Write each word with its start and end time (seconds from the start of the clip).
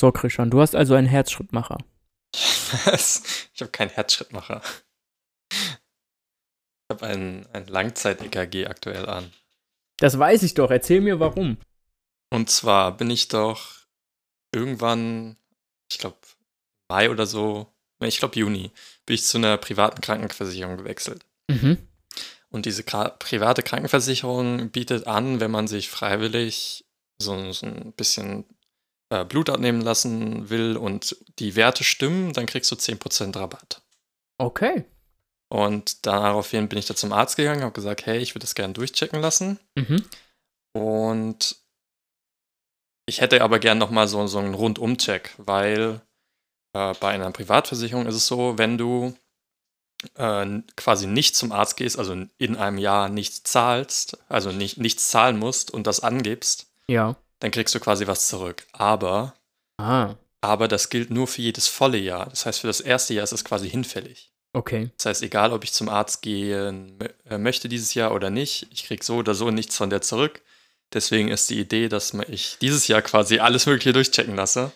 So, 0.00 0.10
Christian, 0.12 0.48
du 0.48 0.62
hast 0.62 0.74
also 0.74 0.94
einen 0.94 1.06
Herzschrittmacher. 1.06 1.76
Was? 2.86 3.22
Ich 3.52 3.60
habe 3.60 3.70
keinen 3.70 3.90
Herzschrittmacher. 3.90 4.62
Ich 5.52 5.76
habe 6.90 7.06
ein, 7.06 7.46
ein 7.52 7.66
Langzeit-EKG 7.66 8.66
aktuell 8.66 9.06
an. 9.10 9.30
Das 9.98 10.18
weiß 10.18 10.42
ich 10.44 10.54
doch. 10.54 10.70
Erzähl 10.70 11.02
mir 11.02 11.20
warum. 11.20 11.58
Und 12.30 12.48
zwar 12.48 12.96
bin 12.96 13.10
ich 13.10 13.28
doch 13.28 13.74
irgendwann, 14.54 15.36
ich 15.90 15.98
glaube, 15.98 16.16
Mai 16.88 17.10
oder 17.10 17.26
so, 17.26 17.66
ich 18.02 18.20
glaube 18.20 18.38
Juni, 18.38 18.70
bin 19.04 19.14
ich 19.16 19.24
zu 19.24 19.36
einer 19.36 19.58
privaten 19.58 20.00
Krankenversicherung 20.00 20.78
gewechselt. 20.78 21.26
Mhm. 21.50 21.76
Und 22.48 22.64
diese 22.64 22.84
private 22.84 23.62
Krankenversicherung 23.62 24.70
bietet 24.70 25.06
an, 25.06 25.40
wenn 25.40 25.50
man 25.50 25.68
sich 25.68 25.90
freiwillig 25.90 26.86
so, 27.20 27.52
so 27.52 27.66
ein 27.66 27.92
bisschen 27.92 28.46
äh, 29.10 29.24
Blut 29.24 29.50
abnehmen 29.50 29.80
lassen 29.80 30.50
will 30.50 30.76
und 30.76 31.16
die 31.38 31.56
Werte 31.56 31.84
stimmen, 31.84 32.32
dann 32.32 32.46
kriegst 32.46 32.70
du 32.70 32.76
10% 32.76 33.36
Rabatt. 33.36 33.82
Okay. 34.38 34.84
Und 35.48 36.06
daraufhin 36.06 36.68
bin 36.68 36.78
ich 36.78 36.86
da 36.86 36.94
zum 36.94 37.12
Arzt 37.12 37.36
gegangen, 37.36 37.62
habe 37.62 37.72
gesagt, 37.72 38.06
hey, 38.06 38.18
ich 38.18 38.34
würde 38.34 38.44
das 38.44 38.54
gerne 38.54 38.72
durchchecken 38.72 39.20
lassen. 39.20 39.58
Mhm. 39.74 40.04
Und 40.72 41.56
ich 43.06 43.20
hätte 43.20 43.42
aber 43.42 43.58
gern 43.58 43.78
nochmal 43.78 44.06
so, 44.06 44.24
so 44.28 44.38
einen 44.38 44.54
Rundumcheck, 44.54 45.34
weil 45.38 46.00
äh, 46.72 46.94
bei 47.00 47.08
einer 47.08 47.32
Privatversicherung 47.32 48.06
ist 48.06 48.14
es 48.14 48.28
so, 48.28 48.58
wenn 48.58 48.78
du 48.78 49.16
äh, 50.14 50.60
quasi 50.76 51.08
nicht 51.08 51.34
zum 51.34 51.50
Arzt 51.50 51.76
gehst, 51.76 51.98
also 51.98 52.16
in 52.38 52.56
einem 52.56 52.78
Jahr 52.78 53.08
nichts 53.08 53.42
zahlst, 53.42 54.18
also 54.28 54.52
nicht, 54.52 54.78
nichts 54.78 55.08
zahlen 55.08 55.38
musst 55.38 55.72
und 55.72 55.88
das 55.88 56.00
angibst, 56.00 56.70
Ja. 56.86 57.16
Dann 57.40 57.50
kriegst 57.50 57.74
du 57.74 57.80
quasi 57.80 58.06
was 58.06 58.28
zurück. 58.28 58.66
Aber, 58.72 59.34
Ah, 59.78 60.14
aber 60.40 60.68
das 60.68 60.88
gilt 60.90 61.10
nur 61.10 61.26
für 61.26 61.42
jedes 61.42 61.66
volle 61.68 61.98
Jahr. 61.98 62.26
Das 62.30 62.46
heißt, 62.46 62.60
für 62.60 62.66
das 62.68 62.80
erste 62.80 63.14
Jahr 63.14 63.24
ist 63.24 63.32
es 63.32 63.44
quasi 63.44 63.68
hinfällig. 63.68 64.30
okay. 64.52 64.90
Das 64.98 65.06
heißt, 65.06 65.22
egal 65.22 65.52
ob 65.52 65.64
ich 65.64 65.72
zum 65.72 65.88
Arzt 65.88 66.22
gehen 66.22 66.98
äh, 67.28 67.38
möchte 67.38 67.68
dieses 67.68 67.94
Jahr 67.94 68.12
oder 68.12 68.30
nicht, 68.30 68.66
ich 68.72 68.84
kriege 68.84 69.04
so 69.04 69.16
oder 69.16 69.34
so 69.34 69.50
nichts 69.50 69.76
von 69.76 69.90
der 69.90 70.02
zurück. 70.02 70.40
Deswegen 70.92 71.28
ist 71.28 71.48
die 71.50 71.60
Idee, 71.60 71.88
dass 71.88 72.14
ich 72.28 72.56
dieses 72.60 72.88
Jahr 72.88 73.00
quasi 73.02 73.38
alles 73.38 73.66
Mögliche 73.66 73.92
durchchecken 73.92 74.34
lasse. 74.36 74.72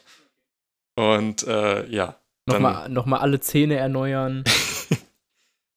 Und 0.97 1.43
äh, 1.45 1.87
ja. 1.89 2.17
Dann- 2.47 2.63
Nochmal 2.63 2.89
noch 2.89 3.07
mal 3.07 3.19
alle 3.19 3.41
Zähne 3.41 3.77
erneuern. 3.77 4.45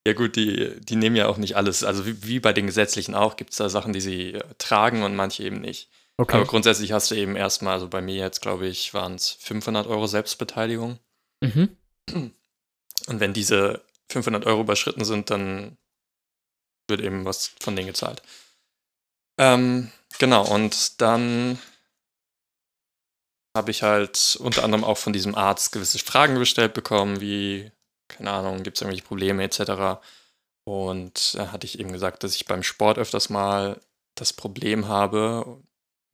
Ja 0.08 0.14
gut, 0.14 0.38
die, 0.38 0.72
die 0.80 0.96
nehmen 0.96 1.18
ja 1.18 1.28
auch 1.28 1.36
nicht 1.36 1.58
alles. 1.58 1.84
Also 1.84 2.06
wie, 2.06 2.24
wie 2.26 2.40
bei 2.40 2.54
den 2.54 2.66
gesetzlichen 2.66 3.14
auch, 3.14 3.36
gibt 3.36 3.52
es 3.52 3.58
da 3.58 3.68
Sachen, 3.68 3.92
die 3.92 4.00
sie 4.00 4.36
äh, 4.36 4.44
tragen 4.58 5.04
und 5.04 5.18
manche 5.18 5.44
eben 5.44 5.60
nicht. 5.60 5.90
Okay. 6.20 6.38
Aber 6.38 6.46
grundsätzlich 6.46 6.92
hast 6.92 7.12
du 7.12 7.16
eben 7.16 7.36
erstmal, 7.36 7.76
also 7.76 7.88
bei 7.88 8.02
mir 8.02 8.16
jetzt 8.16 8.42
glaube 8.42 8.68
ich, 8.68 8.94
waren 8.94 9.16
es 9.16 9.30
500 9.30 9.86
Euro 9.88 10.08
Selbstbeteiligung. 10.08 11.00
Mhm. 11.42 11.78
Und 13.08 13.20
wenn 13.20 13.34
diese 13.34 13.84
500 14.10 14.46
Euro 14.46 14.62
überschritten 14.62 15.06
sind, 15.06 15.30
dann 15.30 15.78
wird 16.90 17.02
eben 17.02 17.26
was 17.26 17.52
von 17.60 17.76
denen 17.76 17.88
gezahlt. 17.88 18.22
Ähm, 19.40 19.92
genau, 20.18 20.48
und 20.48 21.02
dann 21.02 21.60
habe 23.56 23.72
ich 23.72 23.84
halt 23.84 24.38
unter 24.40 24.64
anderem 24.64 24.84
auch 24.84 24.98
von 24.98 25.14
diesem 25.14 25.36
Arzt 25.36 25.72
gewisse 25.72 26.00
Fragen 26.00 26.36
gestellt 26.36 26.74
bekommen, 26.74 27.22
wie, 27.22 27.72
keine 28.08 28.32
Ahnung, 28.32 28.64
gibt 28.64 28.78
es 28.78 28.82
irgendwelche 28.82 29.06
Probleme 29.06 29.44
etc. 29.44 30.02
Und 30.66 31.36
da 31.36 31.52
hatte 31.52 31.66
ich 31.66 31.80
eben 31.80 31.92
gesagt, 31.92 32.24
dass 32.24 32.36
ich 32.36 32.46
beim 32.46 32.64
Sport 32.64 32.98
öfters 32.98 33.30
mal 33.30 33.80
das 34.16 34.34
Problem 34.34 34.88
habe, 34.88 35.62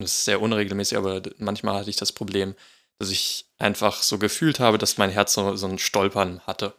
das 0.03 0.13
ist 0.13 0.25
sehr 0.25 0.41
unregelmäßig, 0.41 0.97
aber 0.97 1.21
manchmal 1.37 1.75
hatte 1.75 1.89
ich 1.89 1.95
das 1.95 2.11
Problem, 2.11 2.55
dass 2.99 3.09
ich 3.09 3.45
einfach 3.57 4.01
so 4.03 4.17
gefühlt 4.17 4.59
habe, 4.59 4.77
dass 4.77 4.97
mein 4.97 5.09
Herz 5.09 5.33
so, 5.33 5.55
so 5.55 5.67
ein 5.67 5.79
Stolpern 5.79 6.41
hatte. 6.41 6.73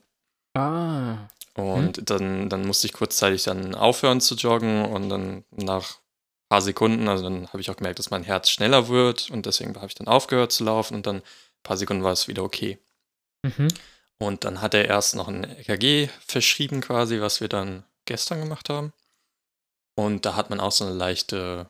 Ah. 0.54 1.28
Und 1.54 2.10
dann, 2.10 2.48
dann 2.48 2.66
musste 2.66 2.86
ich 2.86 2.92
kurzzeitig 2.92 3.44
dann 3.44 3.74
aufhören 3.74 4.20
zu 4.20 4.34
joggen 4.34 4.84
und 4.84 5.08
dann 5.08 5.44
nach 5.50 5.92
ein 5.92 6.48
paar 6.48 6.62
Sekunden, 6.62 7.08
also 7.08 7.24
dann 7.24 7.48
habe 7.48 7.60
ich 7.60 7.70
auch 7.70 7.76
gemerkt, 7.76 7.98
dass 7.98 8.10
mein 8.10 8.24
Herz 8.24 8.50
schneller 8.50 8.88
wird 8.88 9.30
und 9.30 9.46
deswegen 9.46 9.74
habe 9.76 9.86
ich 9.86 9.94
dann 9.94 10.08
aufgehört 10.08 10.52
zu 10.52 10.64
laufen 10.64 10.94
und 10.94 11.06
dann 11.06 11.16
ein 11.16 11.22
paar 11.62 11.76
Sekunden 11.76 12.02
war 12.02 12.12
es 12.12 12.28
wieder 12.28 12.42
okay. 12.42 12.78
Mhm. 13.42 13.68
Und 14.18 14.44
dann 14.44 14.60
hat 14.60 14.74
er 14.74 14.86
erst 14.86 15.14
noch 15.16 15.28
ein 15.28 15.44
EKG 15.44 16.08
verschrieben 16.26 16.80
quasi, 16.80 17.20
was 17.20 17.40
wir 17.40 17.48
dann 17.48 17.84
gestern 18.04 18.40
gemacht 18.40 18.68
haben. 18.68 18.92
Und 19.96 20.24
da 20.24 20.34
hat 20.34 20.50
man 20.50 20.60
auch 20.60 20.72
so 20.72 20.84
eine 20.84 20.94
leichte 20.94 21.68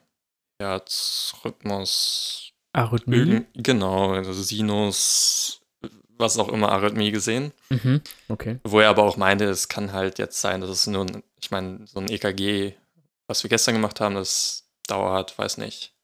Herzrhythmus, 0.60 2.52
Arrhythmie. 2.72 3.16
Irgend- 3.16 3.46
genau, 3.54 4.12
also 4.12 4.32
Sinus, 4.32 5.60
was 6.18 6.38
auch 6.38 6.48
immer, 6.48 6.70
Arrhythmie 6.72 7.10
gesehen. 7.10 7.52
Mhm. 7.70 8.00
Okay. 8.28 8.58
Wo 8.64 8.80
er 8.80 8.90
aber 8.90 9.04
auch 9.04 9.16
meinte, 9.16 9.44
es 9.44 9.68
kann 9.68 9.92
halt 9.92 10.18
jetzt 10.18 10.40
sein, 10.40 10.60
dass 10.60 10.70
es 10.70 10.86
nur, 10.86 11.04
ein, 11.06 11.22
ich 11.40 11.50
meine, 11.50 11.86
so 11.86 12.00
ein 12.00 12.08
EKG, 12.10 12.74
was 13.26 13.42
wir 13.42 13.50
gestern 13.50 13.74
gemacht 13.74 14.00
haben, 14.00 14.14
das 14.14 14.68
dauert, 14.86 15.38
weiß 15.38 15.58
nicht, 15.58 15.94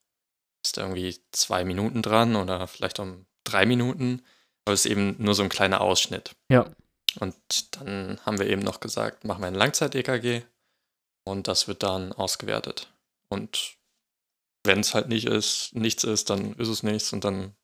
ist 0.65 0.77
da 0.77 0.83
irgendwie 0.83 1.19
zwei 1.33 1.65
Minuten 1.65 2.03
dran 2.03 2.37
oder 2.37 2.67
vielleicht 2.67 2.99
um 2.99 3.27
drei 3.45 3.67
Minuten, 3.67 4.23
aber 4.65 4.75
es 4.75 4.85
ist 4.85 4.91
eben 4.91 5.17
nur 5.19 5.35
so 5.35 5.43
ein 5.43 5.49
kleiner 5.49 5.81
Ausschnitt. 5.81 6.37
Ja. 6.51 6.71
Und 7.19 7.35
dann 7.77 8.21
haben 8.25 8.39
wir 8.39 8.47
eben 8.47 8.63
noch 8.63 8.79
gesagt, 8.81 9.25
machen 9.25 9.41
wir 9.43 9.49
ein 9.49 9.55
Langzeit-EKG 9.55 10.43
und 11.25 11.49
das 11.49 11.67
wird 11.67 11.83
dann 11.83 12.13
ausgewertet. 12.13 12.93
Und 13.29 13.75
wenn 14.65 14.81
es 14.81 14.95
halt 14.95 15.09
nicht 15.09 15.27
ist, 15.27 15.75
nichts 15.75 16.05
ist, 16.05 16.31
dann 16.31 16.55
ist 16.55 16.69
es 16.69 16.83
nichts 16.83 17.13
und 17.13 17.25
dann 17.25 17.55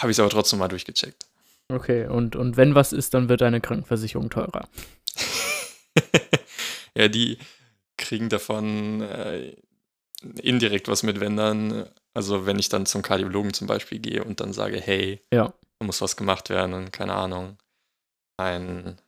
habe 0.00 0.10
ich 0.10 0.16
es 0.16 0.20
aber 0.20 0.30
trotzdem 0.30 0.58
mal 0.58 0.68
durchgecheckt. 0.68 1.26
Okay. 1.70 2.06
Und, 2.06 2.36
und 2.36 2.56
wenn 2.56 2.74
was 2.74 2.92
ist, 2.92 3.14
dann 3.14 3.28
wird 3.28 3.40
deine 3.42 3.60
Krankenversicherung 3.60 4.30
teurer. 4.30 4.68
ja, 6.94 7.08
die 7.08 7.38
kriegen 7.96 8.28
davon 8.28 9.02
äh, 9.02 9.56
indirekt 10.40 10.88
was 10.88 11.02
mit, 11.02 11.20
wenn 11.20 11.36
dann, 11.36 11.88
also 12.14 12.46
wenn 12.46 12.58
ich 12.58 12.68
dann 12.68 12.86
zum 12.86 13.02
Kardiologen 13.02 13.52
zum 13.52 13.66
Beispiel 13.66 13.98
gehe 13.98 14.24
und 14.24 14.40
dann 14.40 14.52
sage, 14.52 14.80
hey, 14.80 15.20
Ja. 15.32 15.52
da 15.78 15.86
muss 15.86 16.00
was 16.00 16.16
gemacht 16.16 16.48
werden 16.48 16.74
und 16.74 16.92
keine 16.92 17.14
Ahnung, 17.14 17.58
ein, 18.38 18.98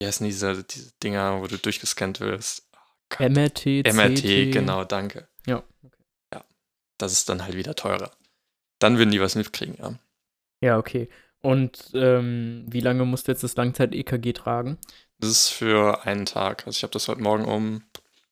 wie 0.00 0.06
heißen 0.06 0.24
diese, 0.26 0.64
diese 0.64 0.92
Dinger, 1.02 1.42
wo 1.42 1.46
du 1.46 1.58
durchgescannt 1.58 2.20
wirst? 2.20 2.63
Gott. 3.16 3.30
MRT, 3.30 3.86
MRT, 3.86 4.20
CT. 4.20 4.52
genau, 4.52 4.84
danke. 4.84 5.28
Ja. 5.46 5.62
Ja, 6.32 6.44
das 6.98 7.12
ist 7.12 7.28
dann 7.28 7.42
halt 7.42 7.56
wieder 7.56 7.74
teurer. 7.74 8.10
Dann 8.80 8.98
würden 8.98 9.10
die 9.10 9.20
was 9.20 9.34
mitkriegen, 9.36 9.76
ja. 9.78 9.98
Ja, 10.60 10.78
okay. 10.78 11.08
Und 11.40 11.90
ähm, 11.94 12.64
wie 12.68 12.80
lange 12.80 13.04
musst 13.04 13.28
du 13.28 13.32
jetzt 13.32 13.44
das 13.44 13.56
Langzeit-EKG 13.56 14.32
tragen? 14.32 14.78
Das 15.18 15.30
ist 15.30 15.48
für 15.50 16.04
einen 16.04 16.26
Tag. 16.26 16.66
Also 16.66 16.78
ich 16.78 16.82
habe 16.82 16.92
das 16.92 17.06
heute 17.06 17.20
Morgen 17.20 17.44
um 17.44 17.82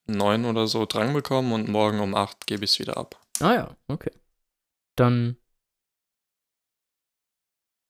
neun 0.05 0.45
oder 0.45 0.67
so 0.67 0.85
dran 0.85 1.13
bekommen 1.13 1.53
und 1.53 1.69
morgen 1.69 1.99
um 1.99 2.15
acht 2.15 2.45
gebe 2.47 2.65
ich 2.65 2.71
es 2.71 2.79
wieder 2.79 2.97
ab. 2.97 3.21
Ah 3.39 3.53
ja, 3.53 3.77
okay. 3.87 4.11
Dann 4.95 5.37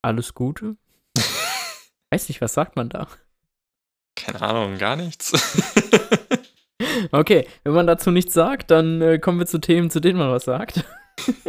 alles 0.01 0.33
Gute. 0.33 0.77
Weiß 2.11 2.27
nicht, 2.27 2.41
was 2.41 2.53
sagt 2.53 2.75
man 2.75 2.89
da? 2.89 3.07
Keine 4.15 4.41
Ahnung, 4.41 4.77
gar 4.77 4.95
nichts. 4.95 5.31
Okay, 7.11 7.47
wenn 7.63 7.73
man 7.73 7.87
dazu 7.87 8.11
nichts 8.11 8.33
sagt, 8.33 8.71
dann 8.71 9.01
äh, 9.01 9.19
kommen 9.19 9.39
wir 9.39 9.45
zu 9.45 9.59
Themen, 9.59 9.89
zu 9.89 9.99
denen 9.99 10.19
man 10.19 10.31
was 10.31 10.45
sagt. 10.45 10.85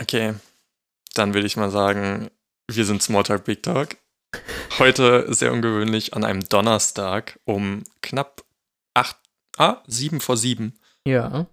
okay, 0.00 0.34
dann 1.14 1.34
würde 1.34 1.46
ich 1.46 1.56
mal 1.56 1.70
sagen, 1.70 2.30
wir 2.70 2.84
sind 2.84 3.02
Smalltalk 3.02 3.44
Big 3.44 3.62
Talk. 3.62 3.96
Heute 4.78 5.32
sehr 5.32 5.52
ungewöhnlich 5.52 6.14
an 6.14 6.24
einem 6.24 6.46
Donnerstag 6.48 7.38
um 7.44 7.84
knapp 8.02 8.44
acht, 8.94 9.16
ah, 9.56 9.82
sieben 9.86 10.20
vor 10.20 10.36
sieben. 10.36 10.78
Ja, 11.06 11.46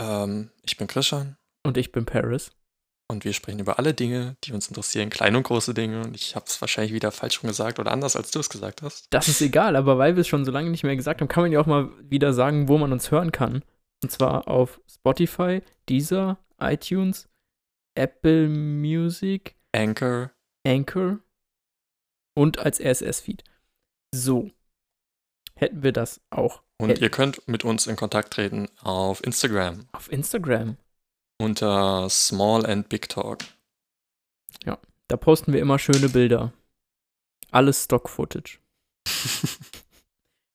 Ähm, 0.00 0.50
ich 0.62 0.76
bin 0.76 0.86
Christian 0.86 1.36
und 1.64 1.76
ich 1.76 1.92
bin 1.92 2.04
Paris. 2.04 2.50
Und 3.10 3.24
wir 3.24 3.32
sprechen 3.32 3.60
über 3.60 3.78
alle 3.78 3.94
Dinge, 3.94 4.36
die 4.44 4.52
uns 4.52 4.68
interessieren, 4.68 5.08
kleine 5.10 5.38
und 5.38 5.42
große 5.44 5.72
Dinge. 5.74 6.02
Und 6.02 6.14
ich 6.14 6.36
habe 6.36 6.44
es 6.46 6.60
wahrscheinlich 6.60 6.92
wieder 6.92 7.10
falsch 7.10 7.36
schon 7.36 7.48
gesagt 7.48 7.78
oder 7.78 7.90
anders, 7.90 8.16
als 8.16 8.30
du 8.30 8.38
es 8.40 8.50
gesagt 8.50 8.82
hast. 8.82 9.06
Das 9.10 9.28
ist 9.28 9.40
egal, 9.40 9.76
aber 9.76 9.98
weil 9.98 10.16
wir 10.16 10.20
es 10.20 10.28
schon 10.28 10.44
so 10.44 10.50
lange 10.50 10.70
nicht 10.70 10.84
mehr 10.84 10.96
gesagt 10.96 11.20
haben, 11.20 11.28
kann 11.28 11.42
man 11.44 11.52
ja 11.52 11.60
auch 11.60 11.66
mal 11.66 11.90
wieder 12.02 12.32
sagen, 12.34 12.68
wo 12.68 12.76
man 12.78 12.92
uns 12.92 13.10
hören 13.10 13.32
kann. 13.32 13.64
Und 14.02 14.10
zwar 14.10 14.46
auf 14.46 14.80
Spotify, 14.88 15.62
Deezer, 15.88 16.38
iTunes, 16.60 17.28
Apple 17.94 18.48
Music, 18.48 19.56
Anchor, 19.74 20.30
Anchor 20.66 21.18
und 22.36 22.58
als 22.58 22.80
RSS-Feed. 22.80 23.42
So. 24.14 24.50
Hätten 25.56 25.82
wir 25.82 25.92
das 25.92 26.20
auch 26.30 26.62
Und 26.80 26.90
Hey. 26.90 27.00
ihr 27.00 27.10
könnt 27.10 27.46
mit 27.48 27.64
uns 27.64 27.88
in 27.88 27.96
Kontakt 27.96 28.32
treten 28.32 28.68
auf 28.82 29.24
Instagram 29.24 29.88
auf 29.90 30.12
Instagram. 30.12 30.76
Unter 31.38 32.08
Small 32.10 32.66
and 32.66 32.88
Big 32.88 33.08
Talk. 33.08 33.38
Da 35.08 35.16
posten 35.16 35.54
wir 35.54 35.60
immer 35.60 35.78
schöne 35.78 36.10
Bilder. 36.10 36.52
Alles 37.50 37.84
Stock-Footage. 37.84 38.58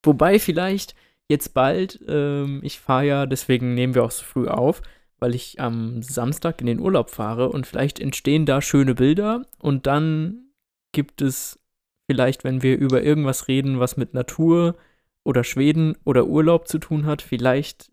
Wobei 0.04 0.38
vielleicht 0.38 0.96
jetzt 1.28 1.56
bald. 1.56 2.00
Ähm, 2.08 2.62
ich 2.64 2.80
fahre 2.80 3.06
ja, 3.06 3.26
deswegen 3.26 3.74
nehmen 3.74 3.96
wir 3.96 4.04
auch 4.04 4.12
so 4.12 4.24
früh 4.24 4.48
auf, 4.48 4.84
weil 5.18 5.34
ich 5.34 5.60
am 5.60 6.04
Samstag 6.04 6.62
in 6.62 6.68
den 6.68 6.80
Urlaub 6.80 7.10
fahre 7.10 7.50
und 7.50 7.66
vielleicht 7.66 8.00
entstehen 8.00 8.46
da 8.46 8.62
schöne 8.62 8.94
Bilder 8.94 9.44
und 9.58 9.88
dann 9.88 10.52
gibt 10.92 11.24
es 11.24 11.60
vielleicht, 12.06 12.44
wenn 12.44 12.62
wir 12.62 12.78
über 12.78 13.02
irgendwas 13.02 13.48
reden, 13.48 13.80
was 13.80 13.98
mit 13.98 14.14
Natur 14.14 14.76
oder 15.24 15.44
Schweden 15.44 15.98
oder 16.04 16.28
Urlaub 16.28 16.68
zu 16.68 16.78
tun 16.78 17.08
hat, 17.08 17.24
vielleicht 17.24 17.92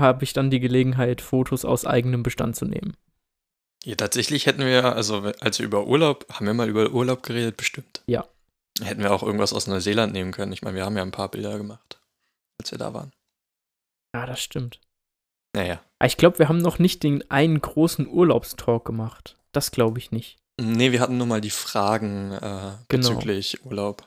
habe 0.00 0.24
ich 0.24 0.32
dann 0.32 0.50
die 0.50 0.60
Gelegenheit, 0.60 1.20
Fotos 1.20 1.64
aus 1.64 1.84
eigenem 1.84 2.22
Bestand 2.22 2.56
zu 2.56 2.64
nehmen. 2.64 2.96
Ja, 3.84 3.94
tatsächlich 3.94 4.46
hätten 4.46 4.64
wir, 4.64 4.94
also 4.94 5.32
als 5.40 5.58
wir 5.58 5.66
über 5.66 5.86
Urlaub, 5.86 6.26
haben 6.32 6.46
wir 6.46 6.54
mal 6.54 6.68
über 6.68 6.90
Urlaub 6.90 7.22
geredet, 7.22 7.56
bestimmt. 7.56 8.02
Ja. 8.06 8.26
Hätten 8.82 9.02
wir 9.02 9.12
auch 9.12 9.22
irgendwas 9.22 9.52
aus 9.52 9.66
Neuseeland 9.66 10.12
nehmen 10.12 10.32
können. 10.32 10.52
Ich 10.52 10.62
meine, 10.62 10.76
wir 10.76 10.84
haben 10.84 10.96
ja 10.96 11.02
ein 11.02 11.10
paar 11.12 11.30
Bilder 11.30 11.56
gemacht, 11.56 11.98
als 12.60 12.70
wir 12.70 12.78
da 12.78 12.92
waren. 12.94 13.12
Ja, 14.14 14.26
das 14.26 14.40
stimmt. 14.42 14.80
Naja. 15.54 15.80
Aber 15.98 16.06
ich 16.06 16.16
glaube, 16.16 16.38
wir 16.38 16.48
haben 16.48 16.58
noch 16.58 16.78
nicht 16.78 17.02
den 17.02 17.28
einen 17.30 17.60
großen 17.60 18.06
Urlaubstalk 18.06 18.84
gemacht. 18.84 19.36
Das 19.52 19.70
glaube 19.70 19.98
ich 19.98 20.12
nicht. 20.12 20.38
Nee, 20.60 20.92
wir 20.92 21.00
hatten 21.00 21.16
nur 21.16 21.26
mal 21.26 21.40
die 21.40 21.50
Fragen 21.50 22.32
äh, 22.32 22.38
Genau. 22.40 22.76
bezüglich 22.88 23.64
Urlaub. 23.64 24.06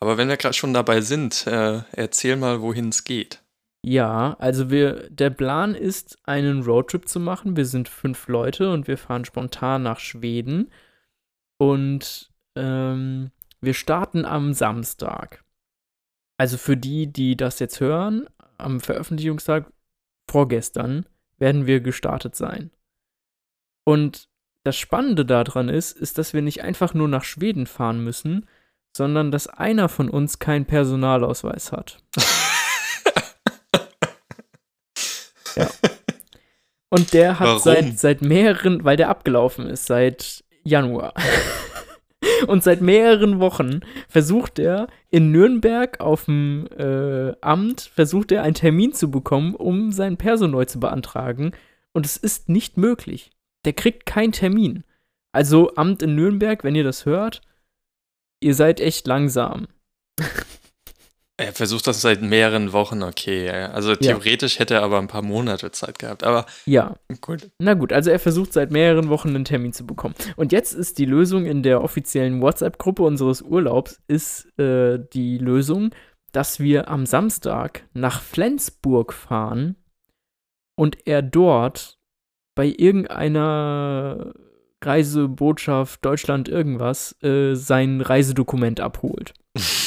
Aber 0.00 0.16
wenn 0.18 0.28
wir 0.28 0.36
gerade 0.36 0.54
schon 0.54 0.74
dabei 0.74 1.00
sind, 1.00 1.46
äh, 1.46 1.82
erzähl 1.92 2.36
mal, 2.36 2.60
wohin 2.60 2.90
es 2.90 3.04
geht. 3.04 3.40
Ja, 3.84 4.36
also 4.38 4.70
wir, 4.70 5.10
der 5.10 5.30
Plan 5.30 5.74
ist, 5.74 6.18
einen 6.24 6.62
Roadtrip 6.62 7.08
zu 7.08 7.18
machen. 7.18 7.56
Wir 7.56 7.66
sind 7.66 7.88
fünf 7.88 8.28
Leute 8.28 8.72
und 8.72 8.86
wir 8.86 8.96
fahren 8.96 9.24
spontan 9.24 9.82
nach 9.82 9.98
Schweden. 9.98 10.70
Und 11.58 12.32
ähm, 12.54 13.32
wir 13.60 13.74
starten 13.74 14.24
am 14.24 14.52
Samstag. 14.52 15.44
Also 16.38 16.58
für 16.58 16.76
die, 16.76 17.12
die 17.12 17.36
das 17.36 17.58
jetzt 17.58 17.80
hören, 17.80 18.28
am 18.56 18.80
Veröffentlichungstag 18.80 19.72
vorgestern 20.30 21.06
werden 21.38 21.66
wir 21.66 21.80
gestartet 21.80 22.36
sein. 22.36 22.70
Und 23.84 24.28
das 24.64 24.76
Spannende 24.76 25.24
daran 25.24 25.68
ist, 25.68 25.96
ist, 25.96 26.18
dass 26.18 26.34
wir 26.34 26.42
nicht 26.42 26.62
einfach 26.62 26.94
nur 26.94 27.08
nach 27.08 27.24
Schweden 27.24 27.66
fahren 27.66 28.02
müssen, 28.04 28.48
sondern 28.96 29.32
dass 29.32 29.48
einer 29.48 29.88
von 29.88 30.08
uns 30.08 30.38
keinen 30.38 30.66
Personalausweis 30.66 31.72
hat. 31.72 31.98
Und 36.90 37.14
der 37.14 37.38
hat 37.38 37.46
Warum? 37.46 37.60
seit, 37.60 37.98
seit 37.98 38.22
mehreren, 38.22 38.84
weil 38.84 38.96
der 38.96 39.08
abgelaufen 39.08 39.66
ist, 39.66 39.86
seit 39.86 40.44
Januar. 40.62 41.14
Und 42.46 42.62
seit 42.62 42.80
mehreren 42.80 43.40
Wochen 43.40 43.80
versucht 44.08 44.58
er 44.58 44.88
in 45.10 45.32
Nürnberg 45.32 46.00
auf 46.00 46.26
dem 46.26 46.68
äh, 46.76 47.34
Amt, 47.40 47.80
versucht 47.80 48.30
er 48.30 48.42
einen 48.42 48.54
Termin 48.54 48.92
zu 48.92 49.10
bekommen, 49.10 49.54
um 49.54 49.90
sein 49.90 50.16
Perso 50.16 50.46
neu 50.46 50.64
zu 50.64 50.80
beantragen. 50.80 51.52
Und 51.92 52.06
es 52.06 52.16
ist 52.16 52.48
nicht 52.48 52.76
möglich. 52.76 53.30
Der 53.64 53.72
kriegt 53.72 54.06
keinen 54.06 54.32
Termin. 54.32 54.84
Also 55.32 55.74
Amt 55.76 56.02
in 56.02 56.14
Nürnberg, 56.14 56.62
wenn 56.62 56.74
ihr 56.74 56.84
das 56.84 57.06
hört, 57.06 57.40
ihr 58.40 58.54
seid 58.54 58.80
echt 58.80 59.06
langsam. 59.06 59.66
Er 61.38 61.52
versucht 61.52 61.86
das 61.86 62.02
seit 62.02 62.20
mehreren 62.20 62.72
Wochen, 62.72 63.02
okay. 63.02 63.46
ja. 63.46 63.70
Also 63.70 63.96
theoretisch 63.96 64.58
hätte 64.58 64.74
er 64.74 64.82
aber 64.82 64.98
ein 64.98 65.08
paar 65.08 65.22
Monate 65.22 65.70
Zeit 65.70 65.98
gehabt. 65.98 66.24
Aber 66.24 66.46
Ja, 66.66 66.96
gut. 67.20 67.50
Na 67.58 67.74
gut, 67.74 67.92
also 67.92 68.10
er 68.10 68.18
versucht 68.18 68.52
seit 68.52 68.70
mehreren 68.70 69.08
Wochen 69.08 69.28
einen 69.28 69.44
Termin 69.44 69.72
zu 69.72 69.86
bekommen. 69.86 70.14
Und 70.36 70.52
jetzt 70.52 70.74
ist 70.74 70.98
die 70.98 71.06
Lösung 71.06 71.46
in 71.46 71.62
der 71.62 71.82
offiziellen 71.82 72.42
WhatsApp-Gruppe 72.42 73.02
unseres 73.02 73.40
Urlaubs, 73.40 74.00
ist 74.08 74.46
äh, 74.58 74.98
die 75.12 75.38
Lösung, 75.38 75.90
dass 76.32 76.60
wir 76.60 76.88
am 76.88 77.06
Samstag 77.06 77.86
nach 77.94 78.20
Flensburg 78.20 79.12
fahren 79.12 79.76
und 80.76 81.06
er 81.06 81.22
dort 81.22 81.98
bei 82.54 82.66
irgendeiner 82.66 84.34
Reisebotschaft 84.82 86.04
Deutschland 86.04 86.48
irgendwas 86.48 87.16
äh, 87.22 87.54
sein 87.54 88.00
Reisedokument 88.00 88.80
abholt. 88.80 89.32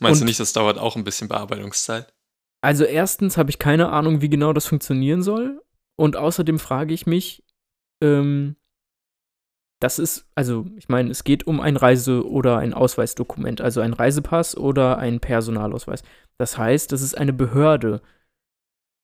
Meinst 0.00 0.20
du 0.20 0.24
Und- 0.24 0.26
nicht, 0.28 0.40
das 0.40 0.52
dauert 0.52 0.78
auch 0.78 0.96
ein 0.96 1.04
bisschen 1.04 1.28
Bearbeitungszeit? 1.28 2.12
Also 2.62 2.84
erstens 2.84 3.36
habe 3.36 3.50
ich 3.50 3.58
keine 3.58 3.90
Ahnung, 3.90 4.20
wie 4.22 4.28
genau 4.28 4.52
das 4.52 4.66
funktionieren 4.66 5.22
soll. 5.22 5.62
Und 5.98 6.16
außerdem 6.16 6.58
frage 6.58 6.92
ich 6.94 7.06
mich, 7.06 7.44
ähm, 8.02 8.56
das 9.80 9.98
ist, 9.98 10.26
also 10.34 10.66
ich 10.76 10.88
meine, 10.88 11.10
es 11.10 11.22
geht 11.24 11.46
um 11.46 11.60
ein 11.60 11.76
Reise- 11.76 12.26
oder 12.28 12.58
ein 12.58 12.74
Ausweisdokument, 12.74 13.60
also 13.60 13.80
ein 13.80 13.92
Reisepass 13.92 14.56
oder 14.56 14.98
ein 14.98 15.20
Personalausweis. 15.20 16.02
Das 16.38 16.58
heißt, 16.58 16.92
das 16.92 17.02
ist 17.02 17.16
eine 17.16 17.32
Behörde. 17.32 18.02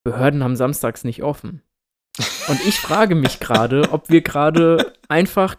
Behörden 0.05 0.43
haben 0.43 0.57
samstags 0.57 1.05
nicht 1.05 1.23
offen. 1.23 1.63
Und 2.49 2.61
ich 2.67 2.79
frage 2.81 3.15
mich 3.15 3.39
gerade, 3.41 3.93
ob 3.93 4.09
wir 4.11 4.23
gerade 4.23 4.95
einfach 5.09 5.57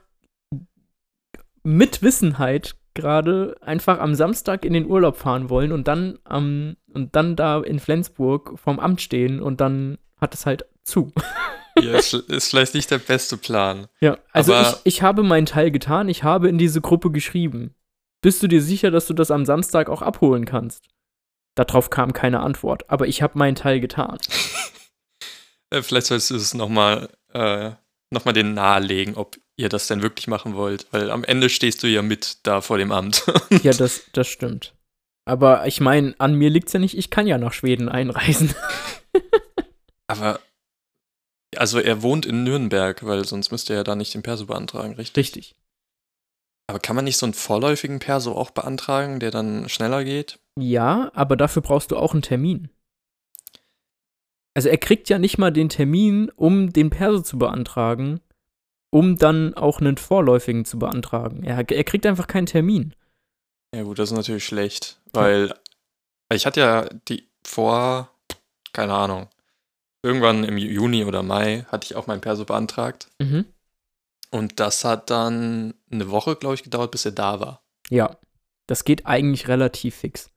mit 1.63 2.01
Wissenheit 2.01 2.75
gerade 2.93 3.55
einfach 3.61 3.99
am 3.99 4.15
Samstag 4.15 4.65
in 4.65 4.73
den 4.73 4.85
Urlaub 4.85 5.17
fahren 5.17 5.49
wollen 5.49 5.71
und 5.71 5.87
dann 5.87 6.19
am 6.23 6.77
und 6.93 7.15
dann 7.15 7.35
da 7.35 7.59
in 7.61 7.79
Flensburg 7.79 8.57
vorm 8.59 8.79
Amt 8.79 9.01
stehen 9.01 9.41
und 9.41 9.59
dann 9.61 9.97
hat 10.19 10.33
es 10.33 10.45
halt 10.45 10.65
zu. 10.83 11.11
Ja, 11.81 11.97
ist, 11.97 12.13
ist 12.13 12.51
vielleicht 12.51 12.75
nicht 12.75 12.91
der 12.91 12.99
beste 12.99 13.35
Plan. 13.35 13.87
Ja, 13.99 14.19
also 14.31 14.53
Aber- 14.53 14.77
ich, 14.83 14.97
ich 14.97 15.01
habe 15.01 15.23
meinen 15.23 15.47
Teil 15.47 15.71
getan, 15.71 16.07
ich 16.07 16.23
habe 16.23 16.47
in 16.47 16.59
diese 16.59 16.81
Gruppe 16.81 17.09
geschrieben. 17.09 17.73
Bist 18.21 18.43
du 18.43 18.47
dir 18.47 18.61
sicher, 18.61 18.91
dass 18.91 19.07
du 19.07 19.15
das 19.15 19.31
am 19.31 19.43
Samstag 19.43 19.89
auch 19.89 20.03
abholen 20.03 20.45
kannst? 20.45 20.85
Darauf 21.55 21.89
kam 21.89 22.13
keine 22.13 22.41
Antwort, 22.41 22.87
aber 22.91 23.07
ich 23.07 23.23
habe 23.23 23.39
meinen 23.39 23.55
Teil 23.55 23.79
getan. 23.79 24.19
Äh, 25.71 25.81
Vielleicht 25.81 26.05
solltest 26.05 26.29
du 26.29 26.35
es 26.35 26.53
nochmal 26.53 27.09
äh, 27.33 27.71
noch 28.11 28.25
mal 28.25 28.33
den 28.33 28.53
nahelegen, 28.53 29.15
ob 29.15 29.37
ihr 29.57 29.69
das 29.69 29.87
denn 29.87 30.01
wirklich 30.01 30.27
machen 30.27 30.55
wollt. 30.55 30.87
Weil 30.91 31.11
am 31.11 31.23
Ende 31.23 31.49
stehst 31.49 31.83
du 31.83 31.87
ja 31.87 32.01
mit 32.01 32.37
da 32.43 32.61
vor 32.61 32.77
dem 32.77 32.91
Amt. 32.91 33.25
Ja, 33.63 33.71
das, 33.71 34.03
das 34.13 34.27
stimmt. 34.27 34.73
Aber 35.25 35.67
ich 35.67 35.79
meine, 35.79 36.15
an 36.17 36.35
mir 36.35 36.49
liegt's 36.49 36.73
ja 36.73 36.79
nicht, 36.79 36.97
ich 36.97 37.09
kann 37.09 37.27
ja 37.27 37.37
nach 37.37 37.53
Schweden 37.53 37.87
einreisen. 37.87 38.53
Aber, 40.07 40.39
also 41.55 41.79
er 41.79 42.01
wohnt 42.01 42.25
in 42.25 42.43
Nürnberg, 42.43 43.05
weil 43.05 43.25
sonst 43.25 43.51
müsste 43.51 43.73
er 43.73 43.77
ja 43.77 43.83
da 43.83 43.95
nicht 43.95 44.13
den 44.13 44.23
Perso 44.23 44.45
beantragen, 44.45 44.95
richtig? 44.95 45.17
Richtig. 45.17 45.55
Aber 46.67 46.79
kann 46.79 46.95
man 46.95 47.05
nicht 47.05 47.17
so 47.17 47.25
einen 47.25 47.33
vorläufigen 47.33 47.99
Perso 47.99 48.33
auch 48.33 48.51
beantragen, 48.51 49.19
der 49.19 49.31
dann 49.31 49.69
schneller 49.69 50.03
geht? 50.03 50.39
Ja, 50.59 51.11
aber 51.13 51.35
dafür 51.35 51.61
brauchst 51.61 51.91
du 51.91 51.97
auch 51.97 52.13
einen 52.13 52.21
Termin. 52.21 52.69
Also 54.55 54.69
er 54.69 54.77
kriegt 54.77 55.09
ja 55.09 55.19
nicht 55.19 55.37
mal 55.37 55.51
den 55.51 55.69
Termin, 55.69 56.29
um 56.35 56.71
den 56.71 56.89
Perso 56.89 57.21
zu 57.21 57.37
beantragen, 57.37 58.21
um 58.93 59.17
dann 59.17 59.55
auch 59.55 59.79
einen 59.81 59.97
vorläufigen 59.97 60.65
zu 60.65 60.77
beantragen. 60.77 61.43
Er, 61.43 61.57
er 61.67 61.83
kriegt 61.83 62.05
einfach 62.05 62.27
keinen 62.27 62.45
Termin. 62.45 62.93
Ja 63.73 63.81
gut, 63.81 63.97
das 63.97 64.11
ist 64.11 64.15
natürlich 64.15 64.45
schlecht, 64.45 64.99
weil 65.13 65.51
ich 66.31 66.45
hatte 66.45 66.59
ja 66.59 66.87
die 67.07 67.27
vor, 67.43 68.11
keine 68.71 68.93
Ahnung, 68.93 69.29
irgendwann 70.03 70.43
im 70.43 70.57
Juni 70.59 71.05
oder 71.05 71.23
Mai 71.23 71.65
hatte 71.69 71.85
ich 71.85 71.95
auch 71.95 72.05
mein 72.05 72.21
Perso 72.21 72.45
beantragt 72.45 73.07
Mhm. 73.19 73.45
und 74.29 74.59
das 74.59 74.85
hat 74.85 75.09
dann 75.09 75.73
eine 75.91 76.11
Woche, 76.11 76.35
glaube 76.35 76.53
ich, 76.53 76.61
gedauert, 76.63 76.91
bis 76.91 77.05
er 77.05 77.13
da 77.13 77.39
war. 77.39 77.63
Ja, 77.89 78.17
das 78.67 78.83
geht 78.83 79.07
eigentlich 79.07 79.47
relativ 79.47 79.95
fix. 79.95 80.29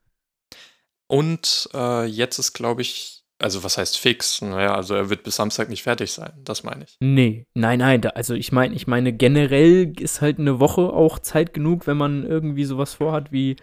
Und 1.08 1.68
äh, 1.74 2.04
jetzt 2.06 2.38
ist, 2.38 2.54
glaube 2.54 2.80
ich, 2.82 3.15
also 3.38 3.62
was 3.64 3.76
heißt 3.78 3.98
fix? 3.98 4.40
Naja, 4.42 4.74
also 4.74 4.94
er 4.94 5.10
wird 5.10 5.22
bis 5.22 5.36
Samstag 5.36 5.68
nicht 5.68 5.82
fertig 5.82 6.12
sein, 6.12 6.32
das 6.44 6.62
meine 6.64 6.84
ich. 6.84 6.96
Nee, 7.00 7.46
nein, 7.54 7.78
nein, 7.80 8.00
da, 8.00 8.10
also 8.10 8.34
ich 8.34 8.52
meine, 8.52 8.74
ich 8.74 8.86
meine, 8.86 9.12
generell 9.12 9.92
ist 10.00 10.20
halt 10.20 10.38
eine 10.38 10.58
Woche 10.60 10.82
auch 10.82 11.18
Zeit 11.18 11.52
genug, 11.54 11.86
wenn 11.86 11.96
man 11.96 12.24
irgendwie 12.24 12.64
sowas 12.64 12.94
vorhat 12.94 13.32
wie 13.32 13.56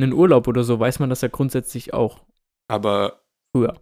einen 0.00 0.12
Urlaub 0.12 0.46
oder 0.48 0.64
so, 0.64 0.78
weiß 0.78 0.98
man 0.98 1.10
das 1.10 1.20
ja 1.22 1.28
grundsätzlich 1.28 1.92
auch 1.94 2.24
Aber 2.68 3.22
früher. 3.52 3.80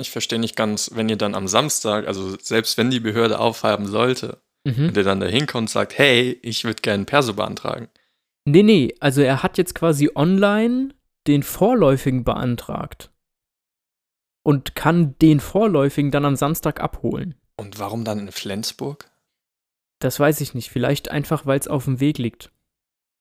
ich 0.00 0.10
verstehe 0.10 0.38
nicht 0.38 0.56
ganz, 0.56 0.90
wenn 0.94 1.08
ihr 1.08 1.16
dann 1.16 1.34
am 1.34 1.48
Samstag, 1.48 2.06
also 2.06 2.36
selbst 2.38 2.76
wenn 2.78 2.90
die 2.90 3.00
Behörde 3.00 3.38
aufhaben 3.38 3.86
sollte, 3.86 4.42
Mhm. 4.66 4.88
und 4.88 4.96
ihr 4.96 5.04
dann 5.04 5.20
da 5.20 5.26
hinkommt 5.26 5.64
und 5.64 5.70
sagt, 5.70 5.98
hey, 5.98 6.38
ich 6.40 6.64
würde 6.64 6.80
gerne 6.80 6.94
einen 6.94 7.04
Perso 7.06 7.34
beantragen. 7.34 7.88
Nee, 8.46 8.62
nee, 8.62 8.94
also 8.98 9.20
er 9.20 9.42
hat 9.42 9.58
jetzt 9.58 9.74
quasi 9.74 10.10
online 10.14 10.94
den 11.26 11.42
vorläufigen 11.42 12.24
beantragt 12.24 13.10
und 14.44 14.76
kann 14.76 15.18
den 15.18 15.40
vorläufigen 15.40 16.12
dann 16.12 16.24
am 16.24 16.36
Samstag 16.36 16.80
abholen. 16.80 17.34
Und 17.56 17.80
warum 17.80 18.04
dann 18.04 18.20
in 18.20 18.30
Flensburg? 18.30 19.10
Das 19.98 20.20
weiß 20.20 20.40
ich 20.40 20.54
nicht, 20.54 20.70
vielleicht 20.70 21.10
einfach, 21.10 21.46
weil 21.46 21.58
es 21.58 21.66
auf 21.66 21.84
dem 21.84 21.98
Weg 21.98 22.18
liegt. 22.18 22.52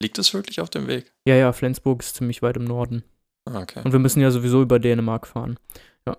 Liegt 0.02 0.20
es 0.20 0.34
wirklich 0.34 0.60
auf 0.60 0.70
dem 0.70 0.88
Weg? 0.88 1.14
Ja, 1.26 1.36
ja, 1.36 1.54
Flensburg 1.54 2.02
ist 2.02 2.16
ziemlich 2.16 2.42
weit 2.42 2.58
im 2.58 2.66
Norden. 2.66 3.04
Ah, 3.46 3.62
Okay. 3.62 3.82
Und 3.84 3.94
wir 3.94 4.00
müssen 4.00 4.22
ja 4.22 4.32
sowieso 4.32 4.62
über 4.62 4.80
Dänemark 4.80 5.28
fahren. 5.28 5.58
Ja. 6.06 6.18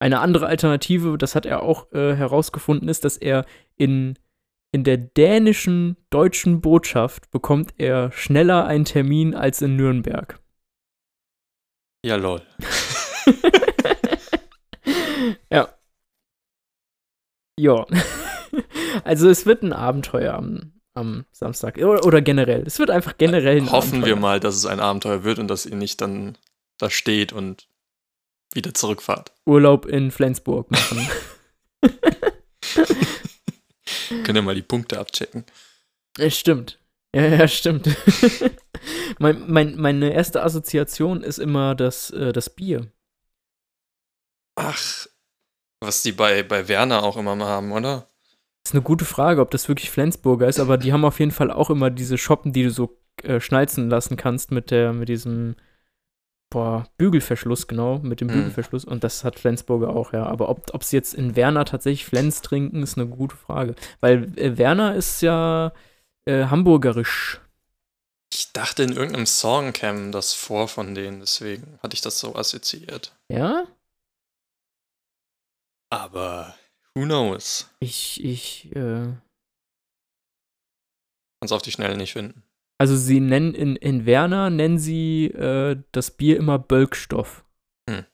Eine 0.00 0.20
andere 0.20 0.46
Alternative, 0.46 1.16
das 1.16 1.34
hat 1.34 1.46
er 1.46 1.62
auch 1.62 1.90
äh, 1.92 2.14
herausgefunden, 2.14 2.88
ist, 2.88 3.04
dass 3.04 3.16
er 3.16 3.46
in, 3.76 4.18
in 4.72 4.84
der 4.84 4.98
dänischen 4.98 5.96
deutschen 6.10 6.60
Botschaft 6.60 7.30
bekommt 7.30 7.74
er 7.78 8.12
schneller 8.12 8.66
einen 8.66 8.84
Termin 8.84 9.34
als 9.34 9.62
in 9.62 9.76
Nürnberg. 9.76 10.38
Ja, 12.04 12.16
lol. 12.16 12.42
ja. 15.50 15.68
Ja. 17.58 17.86
Also 19.04 19.30
es 19.30 19.46
wird 19.46 19.62
ein 19.62 19.72
Abenteuer 19.72 20.34
am, 20.34 20.72
am 20.92 21.24
Samstag. 21.32 21.78
Oder, 21.78 22.04
oder, 22.04 22.20
generell. 22.20 22.62
Es 22.66 22.78
wird 22.78 22.90
einfach 22.90 23.16
generell 23.16 23.56
ein 23.56 23.72
Hoffen 23.72 24.02
Abenteuer. 24.02 24.16
wir 24.16 24.16
mal, 24.16 24.38
dass 24.38 24.54
es 24.54 24.66
ein 24.66 24.80
Abenteuer 24.80 25.24
wird 25.24 25.38
und 25.38 25.48
dass 25.48 25.64
ihr 25.64 25.76
nicht 25.76 26.02
dann 26.02 26.36
da 26.76 26.90
steht 26.90 27.32
und 27.32 27.68
wieder 28.52 28.74
zurückfahrt. 28.74 29.32
Urlaub 29.46 29.86
in 29.86 30.10
Flensburg 30.10 30.70
machen. 30.70 31.08
Könnt 34.24 34.36
ihr 34.36 34.42
mal 34.42 34.54
die 34.54 34.62
Punkte 34.62 34.98
abchecken. 34.98 35.46
Stimmt. 36.28 36.78
Ja, 37.14 37.26
ja, 37.26 37.48
stimmt. 37.48 37.88
mein, 39.18 39.50
mein, 39.50 39.76
meine 39.76 40.12
erste 40.12 40.42
Assoziation 40.42 41.22
ist 41.22 41.38
immer 41.38 41.74
das, 41.74 42.10
äh, 42.10 42.32
das 42.32 42.50
Bier. 42.50 42.92
Ach, 44.54 45.06
was 45.82 46.02
die 46.02 46.12
bei, 46.12 46.42
bei 46.42 46.68
Werner 46.68 47.02
auch 47.02 47.16
immer 47.16 47.36
mal 47.36 47.48
haben, 47.48 47.72
oder? 47.72 48.08
Das 48.64 48.70
ist 48.70 48.74
eine 48.74 48.82
gute 48.82 49.04
Frage, 49.04 49.40
ob 49.40 49.50
das 49.50 49.68
wirklich 49.68 49.90
Flensburger 49.90 50.48
ist, 50.48 50.60
aber 50.60 50.78
die 50.78 50.92
haben 50.92 51.04
auf 51.04 51.18
jeden 51.18 51.32
Fall 51.32 51.50
auch 51.50 51.68
immer 51.70 51.90
diese 51.90 52.16
Shoppen, 52.16 52.52
die 52.52 52.62
du 52.62 52.70
so 52.70 52.98
äh, 53.22 53.40
schnalzen 53.40 53.90
lassen 53.90 54.16
kannst 54.16 54.52
mit 54.52 54.70
der, 54.70 54.92
mit 54.92 55.08
diesem 55.08 55.56
boah, 56.50 56.84
Bügelverschluss, 56.98 57.66
genau, 57.66 57.98
mit 57.98 58.20
dem 58.20 58.28
Mhm. 58.28 58.32
Bügelverschluss. 58.32 58.84
Und 58.84 59.02
das 59.04 59.24
hat 59.24 59.38
Flensburger 59.38 59.90
auch, 59.90 60.12
ja. 60.12 60.24
Aber 60.26 60.48
ob, 60.48 60.72
ob 60.74 60.84
sie 60.84 60.96
jetzt 60.96 61.14
in 61.14 61.34
Werner 61.34 61.64
tatsächlich 61.64 62.04
Flens 62.04 62.42
trinken, 62.42 62.82
ist 62.82 62.96
eine 62.98 63.08
gute 63.08 63.36
Frage. 63.36 63.74
Weil 64.00 64.38
äh, 64.38 64.58
Werner 64.58 64.94
ist 64.94 65.22
ja 65.22 65.72
äh, 66.26 66.44
hamburgerisch. 66.44 67.40
Ich 68.32 68.52
dachte, 68.52 68.82
in 68.82 68.92
irgendeinem 68.92 69.26
Song 69.26 69.72
käme 69.72 70.10
das 70.10 70.34
vor 70.34 70.68
von 70.68 70.94
denen, 70.94 71.20
deswegen 71.20 71.78
hatte 71.82 71.94
ich 71.94 72.00
das 72.00 72.18
so 72.18 72.34
assoziiert. 72.36 73.14
Ja? 73.28 73.64
Aber 75.92 76.54
who 76.94 77.04
knows? 77.04 77.70
Ich, 77.78 78.24
ich, 78.24 78.74
äh, 78.74 79.12
Kannst 81.38 81.52
auf 81.52 81.60
die 81.60 81.70
Schnelle 81.70 81.98
nicht 81.98 82.14
finden. 82.14 82.44
Also 82.78 82.96
sie 82.96 83.20
nennen 83.20 83.54
in, 83.54 83.76
in 83.76 84.06
Werner 84.06 84.48
nennen 84.48 84.78
sie 84.78 85.26
äh, 85.26 85.82
das 85.92 86.12
Bier 86.12 86.38
immer 86.38 86.58
Bölkstoff. 86.58 87.44
Hm. 87.90 88.06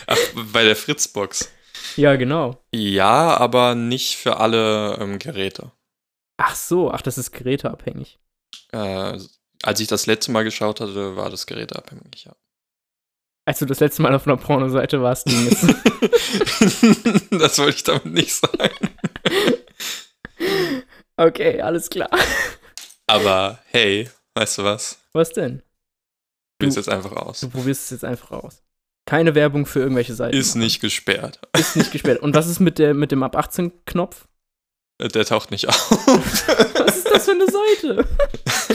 Ach, 0.07 0.19
bei 0.55 0.65
der 0.65 0.77
Fritzbox. 0.77 1.53
Ja, 1.97 2.17
genau. 2.17 2.65
Ja, 2.73 3.37
aber 3.37 3.75
nicht 3.75 4.17
für 4.17 4.39
alle 4.39 4.97
ähm, 5.01 5.19
Geräte. 5.19 5.73
Ach 6.39 6.55
so, 6.55 6.91
ach, 6.91 7.03
das 7.03 7.19
ist 7.19 7.33
geräteabhängig. 7.33 8.19
Äh, 8.73 9.19
als 9.63 9.81
ich 9.81 9.89
das 9.89 10.07
letzte 10.07 10.33
Mal 10.33 10.45
geschaut 10.45 10.81
hatte, 10.81 11.17
war 11.17 11.29
das 11.29 11.47
geräteabhängig, 11.47 12.25
ja. 12.25 12.35
Als 13.47 13.59
du 13.59 13.67
das 13.67 13.81
letzte 13.81 14.01
Mal 14.01 14.15
auf 14.15 14.27
einer 14.27 14.39
Pornoseite 14.39 15.03
warst, 15.03 15.27
ging 15.27 15.49
es. 15.49 15.61
das 17.31 17.59
wollte 17.59 17.77
ich 17.77 17.85
damit 17.85 18.07
nicht 18.07 18.35
sagen. 18.35 18.95
okay, 21.19 21.61
alles 21.61 21.91
klar. 21.91 22.09
Aber 23.07 23.59
hey, 23.67 24.09
weißt 24.35 24.59
du 24.59 24.65
was? 24.65 24.99
Was 25.13 25.33
denn? 25.33 25.63
Du- 26.59 26.67
jetzt 26.67 26.89
einfach 26.89 27.13
aus. 27.13 27.41
Du 27.41 27.51
probierst 27.51 27.85
es 27.85 27.91
jetzt 27.91 28.05
einfach 28.05 28.31
aus. 28.31 28.64
Keine 29.07 29.35
Werbung 29.35 29.67
für 29.67 29.81
irgendwelche 29.81 30.15
Seiten. 30.15 30.37
Ist 30.37 30.55
nicht 30.55 30.81
gesperrt. 30.81 31.39
Ist 31.59 31.77
nicht 31.77 31.93
gesperrt. 31.93 32.23
Und 32.23 32.35
was 32.35 32.49
ist 32.49 32.61
mit, 32.61 32.79
der, 32.79 32.95
mit 32.95 33.13
dem 33.13 33.23
Ab 33.23 33.37
18-Knopf? 33.37 34.27
Äh, 34.99 35.09
Der 35.09 35.25
taucht 35.27 35.51
nicht 35.51 35.69
auf. 35.69 35.91
Was 36.87 36.97
ist 36.99 37.11
das 37.11 37.25
für 37.27 37.33
eine 37.33 37.47
Seite? 37.47 38.09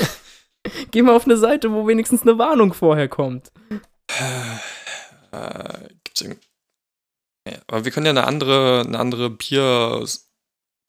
Geh 0.91 1.01
mal 1.01 1.15
auf 1.15 1.25
eine 1.25 1.37
Seite, 1.37 1.71
wo 1.71 1.87
wenigstens 1.87 2.21
eine 2.23 2.37
Warnung 2.37 2.73
vorher 2.73 3.07
kommt. 3.07 3.51
äh, 5.31 5.87
gibt's 6.03 6.21
irgend... 6.21 6.43
ja, 7.47 7.57
aber 7.67 7.85
wir 7.85 7.91
können 7.91 8.05
ja 8.05 8.11
eine 8.11 8.25
andere, 8.27 8.83
eine 8.85 8.99
andere 8.99 9.31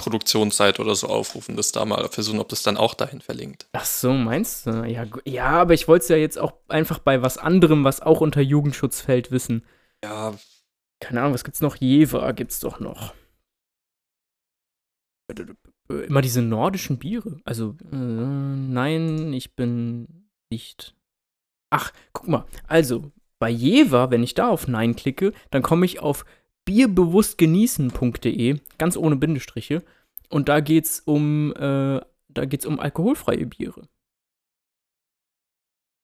Bierproduktionszeit 0.01 0.81
oder 0.81 0.95
so 0.95 1.09
aufrufen, 1.09 1.57
das 1.57 1.73
da 1.73 1.85
mal 1.85 2.09
versuchen, 2.09 2.41
ob 2.41 2.49
das 2.49 2.63
dann 2.63 2.77
auch 2.77 2.95
dahin 2.95 3.21
verlinkt. 3.21 3.69
Ach 3.73 3.85
so, 3.85 4.13
meinst 4.13 4.67
du? 4.67 4.85
Ja, 4.85 5.07
ja 5.25 5.49
aber 5.49 5.75
ich 5.75 5.89
wollte 5.89 6.05
es 6.05 6.09
ja 6.09 6.17
jetzt 6.17 6.39
auch 6.39 6.55
einfach 6.69 6.99
bei 6.99 7.23
was 7.23 7.39
anderem, 7.39 7.85
was 7.85 8.01
auch 8.01 8.21
unter 8.21 8.41
Jugendschutz 8.41 9.03
fällt, 9.03 9.31
wissen. 9.31 9.65
Ja, 10.03 10.35
Keine 11.01 11.21
Ahnung, 11.21 11.35
was 11.35 11.45
gibt's 11.45 11.61
noch? 11.61 11.77
Jever 11.77 12.33
gibt's 12.33 12.61
doch 12.61 12.81
noch. 12.81 13.15
Immer 15.89 16.23
diese 16.23 16.43
nordischen 16.43 16.99
Biere. 16.99 17.41
Also, 17.45 17.77
äh, 17.93 17.97
nein, 17.97 19.33
ich 19.33 19.55
bin 19.55 20.29
nicht. 20.51 20.95
Ach, 21.71 21.93
guck 22.13 22.29
mal. 22.29 22.47
Also, 22.67 23.13
bei 23.39 23.51
Jever, 23.51 24.11
wenn 24.11 24.23
ich 24.23 24.35
da 24.35 24.49
auf 24.49 24.69
Nein 24.69 24.97
klicke, 24.97 25.33
dann 25.51 25.63
komme 25.63 25.87
ich 25.87 26.01
auf 26.01 26.25
bierbewusstgenießen.de, 26.71 28.61
ganz 28.79 28.97
ohne 28.97 29.17
Bindestriche. 29.17 29.83
Und 30.29 30.49
da 30.49 30.61
geht's 30.61 31.01
um, 31.01 31.53
äh, 31.57 32.01
da 32.29 32.45
geht's 32.45 32.65
um 32.65 32.79
alkoholfreie 32.79 33.47
Biere. 33.47 33.89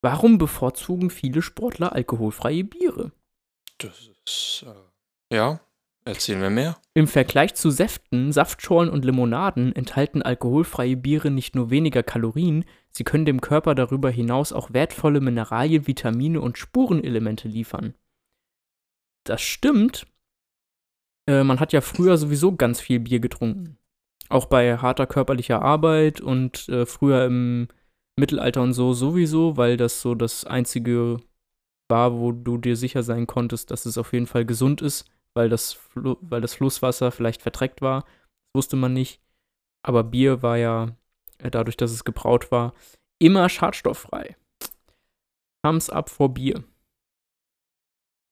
Warum 0.02 0.38
bevorzugen 0.38 1.10
viele 1.10 1.40
Sportler 1.40 1.92
alkoholfreie 1.92 2.64
Biere? 2.64 3.12
das 3.78 4.10
ist. 4.24 4.64
Äh, 4.66 5.36
ja, 5.36 5.60
erzählen 6.04 6.40
wir 6.40 6.50
mehr. 6.50 6.76
Im 6.94 7.06
Vergleich 7.06 7.54
zu 7.54 7.70
Säften, 7.70 8.32
Saftschorlen 8.32 8.90
und 8.90 9.04
Limonaden 9.04 9.76
enthalten 9.76 10.22
alkoholfreie 10.22 10.96
Biere 10.96 11.30
nicht 11.30 11.54
nur 11.54 11.70
weniger 11.70 12.02
Kalorien, 12.02 12.64
sie 12.90 13.04
können 13.04 13.26
dem 13.26 13.40
Körper 13.40 13.76
darüber 13.76 14.10
hinaus 14.10 14.52
auch 14.52 14.72
wertvolle 14.72 15.20
Mineralien, 15.20 15.86
Vitamine 15.86 16.40
und 16.40 16.58
Spurenelemente 16.58 17.46
liefern. 17.46 17.94
Das 19.24 19.42
stimmt. 19.42 20.06
Äh, 21.26 21.44
man 21.44 21.60
hat 21.60 21.72
ja 21.72 21.80
früher 21.80 22.16
sowieso 22.18 22.54
ganz 22.54 22.80
viel 22.80 23.00
Bier 23.00 23.20
getrunken. 23.20 23.78
Auch 24.28 24.46
bei 24.46 24.78
harter 24.78 25.06
körperlicher 25.06 25.62
Arbeit 25.62 26.20
und 26.20 26.68
äh, 26.68 26.86
früher 26.86 27.26
im 27.26 27.68
Mittelalter 28.18 28.62
und 28.62 28.72
so 28.72 28.92
sowieso, 28.92 29.56
weil 29.56 29.76
das 29.76 30.00
so 30.00 30.14
das 30.14 30.44
einzige 30.44 31.18
war, 31.88 32.18
wo 32.18 32.32
du 32.32 32.58
dir 32.58 32.76
sicher 32.76 33.02
sein 33.02 33.26
konntest, 33.26 33.70
dass 33.70 33.86
es 33.86 33.98
auf 33.98 34.12
jeden 34.12 34.26
Fall 34.26 34.44
gesund 34.44 34.82
ist 34.82 35.06
weil 35.36 35.50
das, 35.50 35.74
Flu 35.74 36.16
weil 36.22 36.40
das 36.40 36.54
Flusswasser 36.54 37.12
vielleicht 37.12 37.42
verdreckt 37.42 37.82
war. 37.82 38.00
Das 38.00 38.54
wusste 38.54 38.76
man 38.76 38.94
nicht. 38.94 39.20
Aber 39.82 40.02
Bier 40.02 40.42
war 40.42 40.56
ja, 40.56 40.96
äh, 41.38 41.50
dadurch, 41.50 41.76
dass 41.76 41.92
es 41.92 42.04
gebraut 42.04 42.50
war, 42.50 42.72
immer 43.18 43.48
schadstofffrei. 43.48 44.34
Thumbs 45.62 45.90
up 45.90 46.08
vor 46.08 46.32
Bier. 46.32 46.64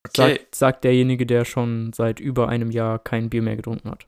Okay. 0.07 0.37
Sagt, 0.39 0.55
sagt 0.55 0.85
derjenige, 0.85 1.25
der 1.27 1.45
schon 1.45 1.93
seit 1.93 2.21
über 2.21 2.49
einem 2.49 2.71
Jahr 2.71 2.99
kein 2.99 3.31
Bier 3.31 3.43
mehr 3.43 3.57
getrunken 3.57 3.91
hat. 3.91 4.07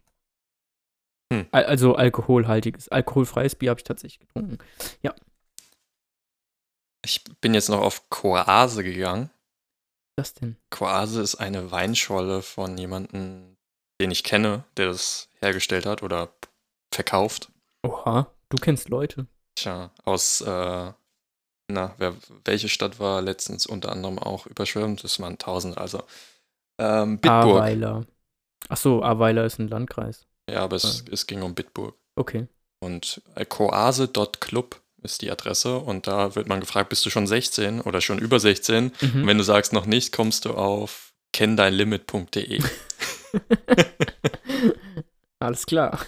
Hm. 1.32 1.46
Al- 1.52 1.64
Also 1.64 1.94
alkoholhaltiges, 1.96 2.88
alkoholfreies 2.88 3.54
Bier 3.56 3.70
habe 3.70 3.80
ich 3.80 3.84
tatsächlich 3.84 4.20
getrunken. 4.20 4.58
Ich 7.04 7.22
bin 7.40 7.54
jetzt 7.54 7.68
noch 7.68 7.80
auf 7.80 8.08
Koase 8.10 8.82
gegangen. 8.82 9.30
Was 10.18 10.34
denn? 10.34 10.56
Koase 10.70 11.20
ist 11.22 11.36
eine 11.36 11.70
Weinscholle 11.70 12.42
von 12.42 12.76
jemandem, 12.78 13.56
den 14.00 14.10
ich 14.10 14.24
kenne, 14.24 14.64
der 14.76 14.86
das 14.86 15.28
hergestellt 15.40 15.86
hat 15.86 16.02
oder 16.02 16.34
verkauft. 16.92 17.52
Oha, 17.84 18.32
du 18.48 18.56
kennst 18.56 18.88
Leute. 18.88 19.26
Tja, 19.54 19.90
aus, 20.04 20.40
äh, 20.40 20.92
na, 21.68 21.94
wer, 21.98 22.14
welche 22.44 22.68
Stadt 22.68 23.00
war 23.00 23.22
letztens 23.22 23.66
unter 23.66 23.90
anderem 23.92 24.18
auch 24.18 24.46
überschwemmt? 24.46 25.02
Das 25.04 25.20
waren 25.20 25.38
tausend, 25.38 25.78
also. 25.78 26.02
Ähm, 26.78 27.18
Bitburg. 27.18 27.60
Aweiler. 27.62 28.06
Achso, 28.68 29.02
Aweiler 29.02 29.44
ist 29.44 29.58
ein 29.58 29.68
Landkreis. 29.68 30.26
Ja, 30.50 30.60
aber 30.60 30.76
es, 30.76 31.04
es 31.10 31.26
ging 31.26 31.42
um 31.42 31.54
Bitburg. 31.54 31.94
Okay. 32.16 32.46
Und 32.80 33.22
äh, 33.34 33.44
koase.club 33.44 34.80
ist 35.02 35.22
die 35.22 35.30
Adresse 35.30 35.78
und 35.78 36.06
da 36.06 36.34
wird 36.34 36.48
man 36.48 36.60
gefragt, 36.60 36.88
bist 36.88 37.04
du 37.06 37.10
schon 37.10 37.26
16 37.26 37.80
oder 37.80 38.00
schon 38.00 38.18
über 38.18 38.40
16? 38.40 38.88
Und 38.88 39.14
Mhm. 39.14 39.26
wenn 39.26 39.38
du 39.38 39.44
sagst 39.44 39.72
noch 39.72 39.86
nicht, 39.86 40.12
kommst 40.12 40.44
du 40.44 40.54
auf 40.54 41.14
kenndeinlimit.de. 41.32 42.62
Alles 45.40 45.66
klar. 45.66 46.04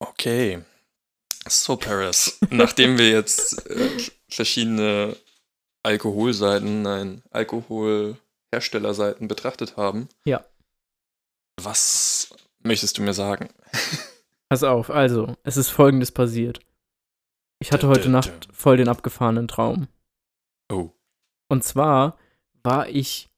Okay. 0.00 0.62
So, 1.46 1.76
Paris. 1.76 2.38
Nachdem 2.50 2.98
wir 2.98 3.10
jetzt 3.10 3.68
äh, 3.70 3.90
verschiedene 4.28 5.16
Alkoholseiten, 5.82 6.82
nein, 6.82 7.22
Alkoholherstellerseiten 7.30 9.28
betrachtet 9.28 9.76
haben. 9.76 10.08
Ja. 10.24 10.44
Was 11.60 12.34
möchtest 12.62 12.98
du 12.98 13.02
mir 13.02 13.14
sagen? 13.14 13.50
Pass 14.48 14.62
auf, 14.62 14.90
also, 14.90 15.36
es 15.42 15.56
ist 15.56 15.70
folgendes 15.70 16.12
passiert. 16.12 16.60
Ich 17.60 17.72
hatte 17.72 17.88
heute 17.88 18.08
Nacht 18.08 18.48
voll 18.52 18.76
den 18.76 18.88
abgefahrenen 18.88 19.48
Traum. 19.48 19.88
Oh. 20.70 20.90
Und 21.48 21.64
zwar 21.64 22.18
war 22.62 22.88
ich 22.88 23.28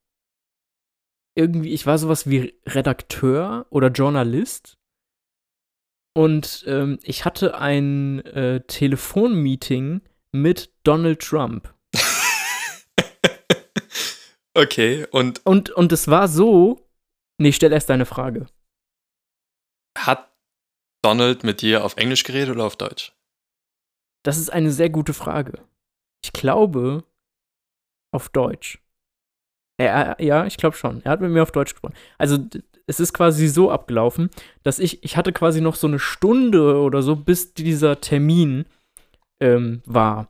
irgendwie, 1.35 1.73
ich 1.73 1.87
war 1.87 1.99
sowas 1.99 2.29
wie 2.29 2.55
Redakteur 2.67 3.67
oder 3.71 3.89
Journalist. 3.89 4.79
Und 6.16 6.64
ähm, 6.66 6.99
ich 7.02 7.26
hatte 7.26 7.58
ein 7.58 8.25
äh, 8.25 8.62
Telefonmeeting 8.62 10.00
mit 10.32 10.73
Donald 10.82 11.20
Trump. 11.20 11.75
okay, 14.54 15.06
und 15.11 15.44
Und, 15.44 15.68
und 15.68 15.92
es 15.92 16.08
war 16.08 16.28
so. 16.28 16.88
Nee, 17.37 17.52
stell 17.52 17.70
erst 17.70 17.90
deine 17.90 18.06
Frage. 18.06 18.46
hat 19.99 20.32
Donald 21.02 21.44
mit 21.44 21.61
dir 21.61 21.85
auf 21.85 21.99
Englisch 21.99 22.25
geredet 22.25 22.54
oder 22.54 22.64
auf 22.64 22.76
Deutsch? 22.76 23.12
Das 24.25 24.38
ist 24.38 24.49
eine 24.49 24.73
sehr 24.73 24.88
gute 24.88 25.12
Frage. 25.12 25.66
Ich 26.25 26.32
glaube 26.32 27.04
auf 28.11 28.30
Deutsch. 28.30 28.80
Er, 29.78 30.16
ja, 30.18 30.46
ich 30.46 30.56
glaube 30.56 30.78
schon. 30.78 31.04
Er 31.04 31.11
hat 31.11 31.20
mit 31.20 31.30
mir 31.30 31.42
auf 31.42 31.52
Deutsch 31.52 31.75
gesprochen. 31.75 31.94
Also 32.16 32.38
es 32.87 33.00
ist 33.00 33.12
quasi 33.12 33.49
so 33.49 33.71
abgelaufen, 33.71 34.31
dass 34.62 34.78
ich, 34.78 35.02
ich 35.05 35.16
hatte 35.16 35.33
quasi 35.33 35.61
noch 35.61 35.75
so 35.75 35.87
eine 35.87 35.99
Stunde 35.99 36.78
oder 36.81 37.02
so, 37.02 37.16
bis 37.16 37.55
dieser 37.55 38.00
Termin 38.00 38.66
ähm, 39.40 39.83
war. 39.85 40.28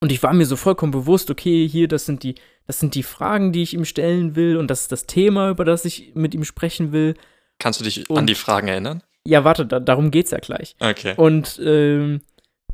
Und 0.00 0.12
ich 0.12 0.22
war 0.22 0.32
mir 0.32 0.46
so 0.46 0.56
vollkommen 0.56 0.92
bewusst, 0.92 1.30
okay, 1.30 1.66
hier, 1.66 1.88
das 1.88 2.06
sind 2.06 2.22
die, 2.22 2.34
das 2.66 2.78
sind 2.78 2.94
die 2.94 3.02
Fragen, 3.02 3.52
die 3.52 3.62
ich 3.62 3.74
ihm 3.74 3.84
stellen 3.84 4.36
will 4.36 4.56
und 4.56 4.68
das 4.70 4.82
ist 4.82 4.92
das 4.92 5.06
Thema, 5.06 5.50
über 5.50 5.64
das 5.64 5.84
ich 5.84 6.14
mit 6.14 6.34
ihm 6.34 6.44
sprechen 6.44 6.92
will. 6.92 7.14
Kannst 7.58 7.80
du 7.80 7.84
dich 7.84 8.08
an 8.10 8.16
Und- 8.18 8.26
die 8.26 8.34
Fragen 8.34 8.68
erinnern? 8.68 9.02
Ja, 9.26 9.42
warte, 9.42 9.64
da, 9.64 9.80
darum 9.80 10.10
geht's 10.10 10.32
ja 10.32 10.38
gleich. 10.38 10.76
Okay. 10.80 11.14
Und, 11.16 11.58
ähm, 11.64 12.20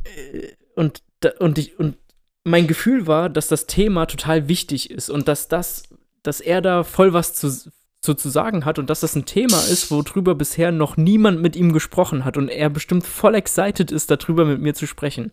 äh, 0.03 0.49
und, 0.75 1.03
und, 1.39 1.59
ich, 1.59 1.79
und 1.79 1.97
mein 2.43 2.67
Gefühl 2.67 3.07
war, 3.07 3.29
dass 3.29 3.47
das 3.47 3.67
Thema 3.67 4.07
total 4.07 4.49
wichtig 4.49 4.91
ist 4.91 5.11
und 5.11 5.29
dass 5.29 5.47
das, 5.47 5.85
dass 6.25 6.41
er 6.41 6.61
da 6.61 6.83
voll 6.83 7.13
was 7.13 7.35
zu, 7.35 7.71
zu, 8.01 8.15
zu 8.15 8.29
sagen 8.31 8.65
hat 8.65 8.79
und 8.79 8.89
dass 8.89 9.01
das 9.01 9.15
ein 9.15 9.27
Thema 9.27 9.59
ist, 9.59 9.91
worüber 9.91 10.35
bisher 10.35 10.73
noch 10.73 10.97
niemand 10.97 11.41
mit 11.43 11.55
ihm 11.57 11.73
gesprochen 11.73 12.25
hat 12.25 12.37
und 12.37 12.49
er 12.49 12.71
bestimmt 12.71 13.07
voll 13.07 13.35
excited 13.35 13.91
ist, 13.93 14.11
darüber 14.11 14.45
mit 14.45 14.61
mir 14.61 14.75
zu 14.75 14.87
sprechen. 14.87 15.33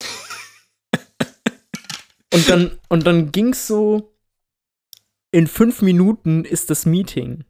Und 2.32 2.48
dann, 2.48 2.78
und 2.88 3.06
dann 3.08 3.32
ging's 3.32 3.66
so, 3.66 4.14
in 5.32 5.48
fünf 5.48 5.82
Minuten 5.82 6.44
ist 6.44 6.70
das 6.70 6.86
Meeting. 6.86 7.44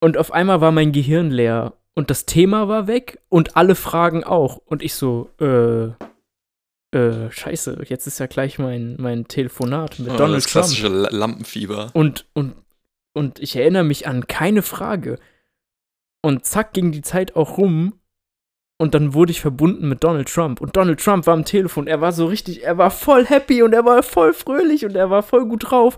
Und 0.00 0.18
auf 0.18 0.32
einmal 0.32 0.60
war 0.60 0.70
mein 0.70 0.92
Gehirn 0.92 1.30
leer 1.30 1.72
und 1.94 2.10
das 2.10 2.26
Thema 2.26 2.68
war 2.68 2.86
weg 2.88 3.22
und 3.30 3.56
alle 3.56 3.74
Fragen 3.74 4.22
auch. 4.22 4.58
Und 4.66 4.82
ich 4.82 4.94
so, 4.94 5.30
äh, 5.40 5.86
äh, 6.94 7.30
scheiße, 7.30 7.84
jetzt 7.88 8.06
ist 8.06 8.18
ja 8.18 8.26
gleich 8.26 8.58
mein, 8.58 8.96
mein 8.98 9.28
Telefonat 9.28 9.98
mit 9.98 10.10
Oh, 10.10 10.16
Donald 10.16 10.44
das 10.44 10.46
klassische 10.52 10.88
La- 10.88 11.08
Lampenfieber. 11.10 11.90
Und, 11.94 12.26
und, 12.34 12.54
und 13.14 13.38
ich 13.38 13.56
erinnere 13.56 13.84
mich 13.84 14.06
an 14.06 14.26
keine 14.26 14.62
Frage. 14.62 15.18
Und 16.22 16.44
zack 16.44 16.72
ging 16.74 16.92
die 16.92 17.02
Zeit 17.02 17.36
auch 17.36 17.58
rum. 17.58 18.00
Und 18.76 18.94
dann 18.94 19.14
wurde 19.14 19.30
ich 19.30 19.40
verbunden 19.40 19.88
mit 19.88 20.02
Donald 20.02 20.28
Trump. 20.28 20.60
Und 20.60 20.76
Donald 20.76 21.00
Trump 21.00 21.26
war 21.26 21.34
am 21.34 21.44
Telefon. 21.44 21.86
Er 21.86 22.00
war 22.00 22.12
so 22.12 22.26
richtig, 22.26 22.64
er 22.64 22.76
war 22.76 22.90
voll 22.90 23.24
happy 23.24 23.62
und 23.62 23.72
er 23.72 23.84
war 23.84 24.02
voll 24.02 24.34
fröhlich 24.34 24.84
und 24.84 24.96
er 24.96 25.10
war 25.10 25.22
voll 25.22 25.46
gut 25.46 25.70
drauf, 25.70 25.96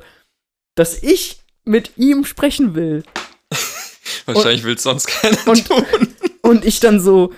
dass 0.75 1.03
ich 1.03 1.43
mit 1.65 1.97
ihm 1.97 2.25
sprechen 2.25 2.75
will. 2.75 3.03
Wahrscheinlich 4.27 4.65
will 4.65 4.75
es 4.75 4.83
sonst 4.83 5.07
keiner 5.07 5.39
und- 5.47 5.67
tun. 5.67 5.85
Und 6.43 6.65
ich 6.65 6.79
dann 6.79 7.01
so, 7.01 7.33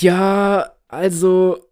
ja, 0.00 0.72
also, 0.88 1.63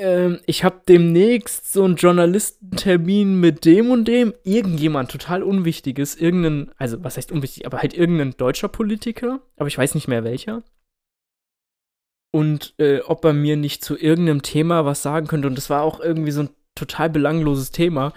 ähm, 0.00 0.40
ich 0.46 0.64
habe 0.64 0.82
demnächst 0.88 1.72
so 1.72 1.84
einen 1.84 1.96
Journalistentermin 1.96 3.38
mit 3.38 3.64
dem 3.64 3.90
und 3.90 4.06
dem. 4.06 4.34
Irgendjemand 4.44 5.10
total 5.10 5.42
Unwichtiges, 5.42 6.16
irgendein, 6.16 6.70
also 6.76 7.02
was 7.04 7.16
heißt 7.16 7.32
unwichtig, 7.32 7.66
aber 7.66 7.78
halt 7.78 7.94
irgendein 7.94 8.36
deutscher 8.36 8.68
Politiker, 8.68 9.40
aber 9.56 9.66
ich 9.66 9.78
weiß 9.78 9.94
nicht 9.94 10.08
mehr 10.08 10.24
welcher. 10.24 10.62
Und 12.30 12.74
äh, 12.78 13.00
ob 13.00 13.24
er 13.24 13.32
mir 13.32 13.56
nicht 13.56 13.84
zu 13.84 13.96
irgendeinem 13.96 14.42
Thema 14.42 14.84
was 14.84 15.02
sagen 15.02 15.26
könnte. 15.26 15.48
Und 15.48 15.56
das 15.56 15.70
war 15.70 15.82
auch 15.82 16.00
irgendwie 16.00 16.30
so 16.30 16.42
ein 16.42 16.50
total 16.74 17.10
belangloses 17.10 17.70
Thema. 17.70 18.12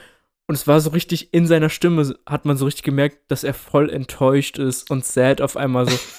Und 0.48 0.56
es 0.56 0.67
war 0.67 0.82
so 0.82 0.89
richtig 0.89 1.34
in 1.34 1.48
seiner 1.48 1.70
Stimme, 1.70 2.15
hat 2.26 2.46
man 2.46 2.58
so 2.58 2.65
richtig 2.65 2.84
gemerkt, 2.84 3.20
dass 3.30 3.44
er 3.44 3.54
voll 3.54 3.89
enttäuscht 3.89 4.58
ist 4.58 4.91
und 4.91 5.06
sad 5.06 5.41
auf 5.41 5.58
einmal 5.58 5.88
so. 5.88 5.98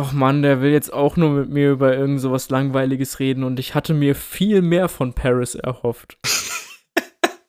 Ach 0.00 0.12
Mann, 0.12 0.42
der 0.42 0.60
will 0.60 0.70
jetzt 0.70 0.92
auch 0.92 1.16
nur 1.16 1.30
mit 1.30 1.50
mir 1.50 1.72
über 1.72 1.96
irgend 1.96 2.20
so 2.20 2.30
was 2.30 2.50
Langweiliges 2.50 3.18
reden 3.18 3.42
und 3.42 3.58
ich 3.58 3.74
hatte 3.74 3.94
mir 3.94 4.14
viel 4.14 4.62
mehr 4.62 4.88
von 4.88 5.12
Paris 5.12 5.54
erhofft. 5.54 6.18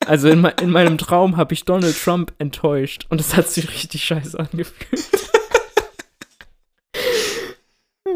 Also 0.05 0.27
in, 0.27 0.41
me 0.41 0.51
in 0.59 0.71
meinem 0.71 0.97
Traum 0.97 1.37
habe 1.37 1.53
ich 1.53 1.65
Donald 1.65 1.95
Trump 1.95 2.33
enttäuscht 2.39 3.05
und 3.09 3.21
es 3.21 3.35
hat 3.35 3.47
sich 3.47 3.69
richtig 3.69 4.03
scheiße 4.05 4.39
angefühlt. 4.39 5.03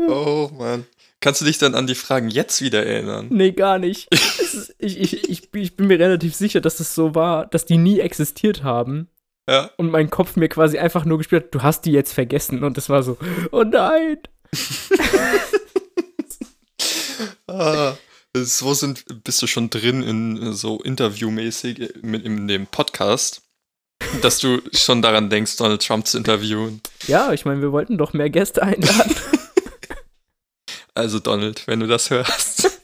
Oh 0.10 0.50
Mann. 0.58 0.86
Kannst 1.20 1.42
du 1.42 1.46
dich 1.46 1.60
dann 1.60 1.76
an 1.76 1.86
die 1.86 1.94
Fragen 1.94 2.30
jetzt 2.30 2.62
wieder 2.64 2.84
erinnern? 2.84 3.28
Nee, 3.30 3.52
gar 3.52 3.78
nicht. 3.78 4.12
Ist, 4.12 4.76
ich, 4.80 5.00
ich, 5.00 5.30
ich, 5.30 5.54
ich 5.54 5.76
bin 5.76 5.86
mir 5.86 6.00
relativ 6.00 6.34
sicher, 6.34 6.62
dass 6.62 6.80
es 6.80 6.96
so 6.96 7.14
war, 7.14 7.46
dass 7.46 7.66
die 7.66 7.78
nie 7.78 8.00
existiert 8.00 8.64
haben 8.64 9.08
Ja. 9.50 9.70
und 9.76 9.92
mein 9.92 10.10
Kopf 10.10 10.38
mir 10.38 10.48
quasi 10.48 10.78
einfach 10.78 11.04
nur 11.04 11.18
gespielt 11.18 11.46
hat, 11.46 11.56
du 11.56 11.64
hast 11.64 11.82
die 11.82 11.92
jetzt 11.92 12.14
vergessen 12.14 12.64
und 12.64 12.78
es 12.78 12.88
war 12.90 13.04
so, 13.04 13.18
oh 13.52 13.64
nein. 13.64 14.20
Ah, 17.48 17.96
so 18.36 18.74
sind, 18.74 19.24
bist 19.24 19.42
du 19.42 19.48
schon 19.48 19.70
drin 19.70 20.02
in 20.02 20.54
so 20.54 20.82
interviewmäßig 20.82 21.94
mit 22.02 22.26
in 22.26 22.48
dem 22.48 22.66
Podcast, 22.66 23.44
dass 24.22 24.40
du 24.40 24.62
schon 24.74 25.02
daran 25.02 25.30
denkst, 25.30 25.58
Donald 25.58 25.86
Trump 25.86 26.08
zu 26.08 26.18
interviewen. 26.18 26.82
Ja, 27.08 27.32
ich 27.32 27.46
meine, 27.46 27.62
wir 27.62 27.72
wollten 27.72 27.98
doch 27.98 28.14
mehr 28.14 28.30
Gäste 28.30 28.64
einladen. 28.64 29.16
Also 30.96 31.20
Donald, 31.20 31.66
wenn 31.66 31.80
du 31.80 31.88
das 31.88 32.12
hörst. 32.12 32.70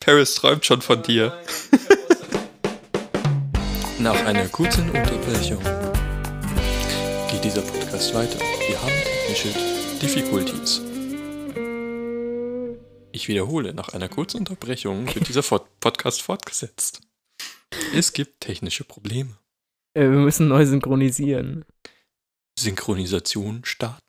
Paris 0.00 0.34
träumt 0.34 0.66
schon 0.66 0.82
von 0.82 1.02
dir. 1.02 1.32
Nach 3.98 4.26
einer 4.26 4.46
kurzen 4.48 4.90
Unterbrechung 4.90 5.62
geht 7.30 7.44
dieser 7.44 7.62
Podcast 7.62 8.14
weiter. 8.14 8.38
Wir 8.38 8.80
haben 8.82 8.92
technische 8.92 9.48
Difficulties. 10.02 10.82
Ich 13.12 13.28
wiederhole, 13.28 13.72
nach 13.72 13.88
einer 13.90 14.10
kurzen 14.10 14.38
Unterbrechung 14.38 15.06
wird 15.14 15.28
dieser 15.28 15.42
Podcast 15.80 16.20
fortgesetzt. 16.20 17.00
Es 17.94 18.12
gibt 18.12 18.42
technische 18.42 18.84
Probleme. 18.84 19.38
Äh, 19.94 20.02
wir 20.10 20.18
müssen 20.18 20.48
neu 20.48 20.66
synchronisieren. 20.66 21.64
Synchronisation 22.58 23.64
starten. 23.64 24.05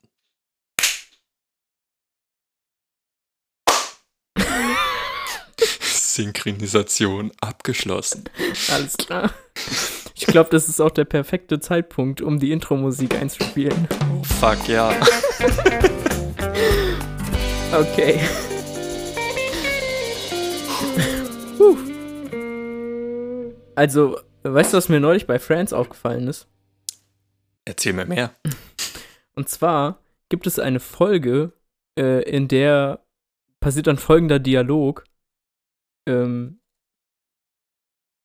Synchronisation 6.18 7.32
abgeschlossen. 7.42 8.26
Alles 8.72 8.98
klar. 8.98 9.32
Ich 10.16 10.26
glaube, 10.26 10.50
das 10.50 10.68
ist 10.68 10.82
auch 10.82 10.90
der 10.90 11.06
perfekte 11.06 11.60
Zeitpunkt, 11.60 12.22
um 12.22 12.40
die 12.40 12.52
Intro-Musik 12.52 13.16
einzuspielen. 13.16 13.88
Oh, 14.12 14.24
fuck, 14.24 14.68
ja. 14.68 14.92
okay. 17.72 18.20
Also, 23.76 24.20
weißt 24.42 24.74
du, 24.74 24.78
was 24.78 24.90
mir 24.90 25.00
neulich 25.00 25.28
bei 25.28 25.38
Friends 25.38 25.72
aufgefallen 25.72 26.28
ist? 26.28 26.48
Erzähl 27.64 27.94
mir 27.94 28.06
mehr. 28.06 28.32
Und 29.36 29.50
zwar 29.50 30.00
gibt 30.30 30.48
es 30.48 30.58
eine 30.58 30.80
Folge, 30.80 31.54
äh, 31.96 32.24
in 32.24 32.48
der 32.48 33.06
passiert 33.60 33.86
dann 33.86 33.98
folgender 33.98 34.40
Dialog. 34.40 35.04
Ähm, 36.08 36.62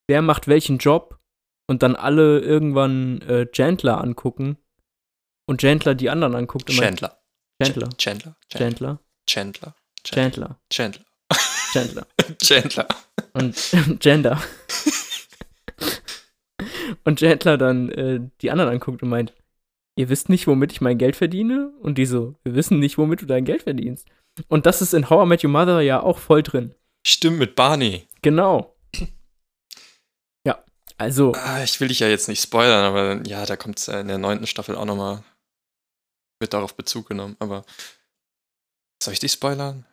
wer 0.08 0.22
macht 0.22 0.48
welchen 0.48 0.78
Job? 0.78 1.18
Und 1.68 1.82
dann 1.82 1.94
alle 1.96 2.40
irgendwann 2.40 3.20
äh, 3.22 3.46
Chandler 3.50 4.00
angucken. 4.00 4.58
Und 5.46 5.60
Chandler 5.60 5.94
die 5.94 6.10
anderen 6.10 6.34
anguckt. 6.34 6.68
und 6.70 6.76
meint- 6.76 7.00
Chandler. 7.00 7.18
Chandler. 7.62 7.88
Chandler. 7.98 8.36
Chandler. 8.48 9.00
Chandler. 9.26 9.78
Chandler. 10.04 10.58
Chandler. 10.70 11.26
Chandler. 11.72 12.06
Chandler. 12.42 12.88
Und 13.34 13.56
Gender. 14.00 14.42
und 17.04 17.18
Chandler 17.18 17.56
dann 17.56 17.88
äh, 17.90 18.20
die 18.42 18.50
anderen 18.50 18.70
anguckt 18.70 19.02
und 19.02 19.08
meint, 19.08 19.32
ihr 19.96 20.08
wisst 20.10 20.28
nicht, 20.28 20.46
womit 20.46 20.72
ich 20.72 20.80
mein 20.82 20.98
Geld 20.98 21.16
verdiene? 21.16 21.72
Und 21.80 21.96
die 21.96 22.04
so, 22.06 22.34
wir 22.44 22.54
wissen 22.54 22.78
nicht, 22.78 22.98
womit 22.98 23.22
du 23.22 23.26
dein 23.26 23.44
Geld 23.46 23.62
verdienst. 23.62 24.06
Und 24.48 24.66
das 24.66 24.82
ist 24.82 24.92
in 24.92 25.08
How 25.08 25.24
I 25.24 25.28
Met 25.28 25.44
Your 25.44 25.50
Mother 25.50 25.80
ja 25.80 26.02
auch 26.02 26.18
voll 26.18 26.42
drin. 26.42 26.74
Stimmt 27.06 27.38
mit 27.38 27.54
Barney. 27.56 28.06
Genau. 28.22 28.74
Ja, 30.46 30.64
also, 30.98 31.32
Ah, 31.34 31.62
ich 31.62 31.80
will 31.80 31.88
dich 31.88 32.00
ja 32.00 32.08
jetzt 32.08 32.28
nicht 32.28 32.42
spoilern, 32.42 32.84
aber 32.84 33.26
ja, 33.28 33.44
da 33.46 33.56
kommt 33.56 33.78
es 33.78 33.88
in 33.88 34.08
der 34.08 34.18
neunten 34.18 34.46
Staffel 34.46 34.76
auch 34.76 34.84
nochmal, 34.84 35.22
wird 36.40 36.52
darauf 36.54 36.74
Bezug 36.74 37.08
genommen. 37.08 37.36
Aber 37.38 37.64
soll 39.02 39.14
ich 39.14 39.20
dich 39.20 39.32
spoilern? 39.32 39.86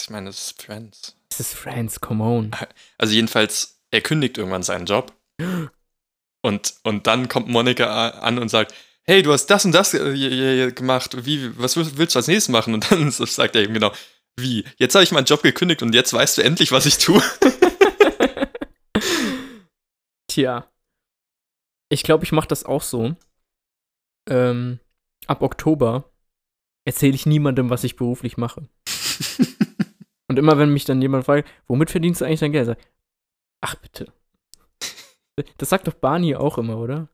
Ich 0.00 0.10
meine, 0.10 0.26
das 0.26 0.48
ist 0.48 0.62
Friends. 0.62 1.16
es 1.32 1.40
ist 1.40 1.54
Friends, 1.54 2.00
come 2.00 2.22
on. 2.22 2.50
Also 2.98 3.14
jedenfalls, 3.14 3.80
er 3.90 4.00
kündigt 4.00 4.38
irgendwann 4.38 4.62
seinen 4.62 4.86
Job. 4.86 5.12
Und, 6.44 6.74
und 6.84 7.08
dann 7.08 7.28
kommt 7.28 7.48
Monika 7.48 8.10
an 8.10 8.38
und 8.38 8.48
sagt, 8.50 8.72
hey, 9.02 9.20
du 9.22 9.32
hast 9.32 9.46
das 9.46 9.64
und 9.64 9.72
das 9.72 9.94
äh, 9.94 10.70
gemacht. 10.70 11.26
Wie, 11.26 11.58
was 11.58 11.76
willst 11.76 12.14
du 12.14 12.18
als 12.20 12.28
nächstes 12.28 12.50
machen? 12.50 12.72
Und 12.72 12.88
dann 12.88 13.10
sagt 13.10 13.56
er 13.56 13.62
eben 13.62 13.74
genau, 13.74 13.90
wie? 14.38 14.64
Jetzt 14.76 14.94
habe 14.94 15.04
ich 15.04 15.12
meinen 15.12 15.24
Job 15.24 15.42
gekündigt 15.42 15.82
und 15.82 15.94
jetzt 15.94 16.12
weißt 16.12 16.38
du 16.38 16.42
endlich, 16.42 16.72
was 16.72 16.86
ich 16.86 16.98
tue. 16.98 17.22
Tja. 20.28 20.70
Ich 21.88 22.02
glaube, 22.02 22.24
ich 22.24 22.32
mache 22.32 22.48
das 22.48 22.64
auch 22.64 22.82
so. 22.82 23.16
Ähm, 24.28 24.80
ab 25.26 25.42
Oktober 25.42 26.10
erzähle 26.84 27.14
ich 27.14 27.26
niemandem, 27.26 27.70
was 27.70 27.84
ich 27.84 27.96
beruflich 27.96 28.36
mache. 28.36 28.68
Und 30.28 30.38
immer 30.38 30.58
wenn 30.58 30.72
mich 30.72 30.84
dann 30.84 31.00
jemand 31.00 31.24
fragt, 31.24 31.48
womit 31.68 31.90
verdienst 31.90 32.20
du 32.20 32.24
eigentlich 32.24 32.40
dein 32.40 32.52
Geld? 32.52 32.66
Sag, 32.66 32.78
ich, 32.78 32.86
ach 33.60 33.74
bitte. 33.76 34.12
Das 35.58 35.68
sagt 35.68 35.86
doch 35.86 35.94
Barney 35.94 36.34
auch 36.34 36.58
immer, 36.58 36.78
oder? 36.78 37.08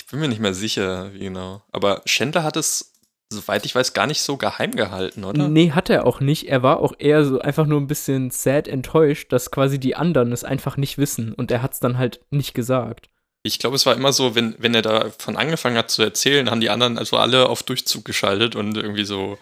Ich 0.00 0.06
bin 0.10 0.20
mir 0.20 0.28
nicht 0.28 0.40
mehr 0.40 0.54
sicher, 0.54 1.12
wie 1.12 1.20
genau. 1.20 1.62
Aber 1.72 2.02
Chandler 2.04 2.42
hat 2.42 2.56
es, 2.56 2.93
soweit 3.32 3.64
ich 3.66 3.74
weiß, 3.74 3.92
gar 3.94 4.06
nicht 4.06 4.22
so 4.22 4.36
geheim 4.36 4.72
gehalten, 4.72 5.24
oder? 5.24 5.48
Nee, 5.48 5.72
hat 5.72 5.90
er 5.90 6.06
auch 6.06 6.20
nicht. 6.20 6.48
Er 6.48 6.62
war 6.62 6.78
auch 6.80 6.92
eher 6.98 7.24
so 7.24 7.40
einfach 7.40 7.66
nur 7.66 7.80
ein 7.80 7.86
bisschen 7.86 8.30
sad 8.30 8.68
enttäuscht, 8.68 9.32
dass 9.32 9.50
quasi 9.50 9.78
die 9.78 9.96
anderen 9.96 10.32
es 10.32 10.44
einfach 10.44 10.76
nicht 10.76 10.98
wissen. 10.98 11.32
Und 11.32 11.50
er 11.50 11.62
hat 11.62 11.72
es 11.74 11.80
dann 11.80 11.98
halt 11.98 12.20
nicht 12.30 12.54
gesagt. 12.54 13.08
Ich 13.42 13.58
glaube, 13.58 13.76
es 13.76 13.84
war 13.84 13.94
immer 13.94 14.12
so, 14.12 14.34
wenn, 14.34 14.54
wenn 14.58 14.74
er 14.74 14.82
davon 14.82 15.36
angefangen 15.36 15.76
hat 15.76 15.90
zu 15.90 16.02
erzählen, 16.02 16.50
haben 16.50 16.60
die 16.60 16.70
anderen 16.70 16.96
also 16.96 17.18
alle 17.18 17.48
auf 17.48 17.62
Durchzug 17.62 18.04
geschaltet 18.04 18.56
und 18.56 18.76
irgendwie 18.76 19.04
so. 19.04 19.38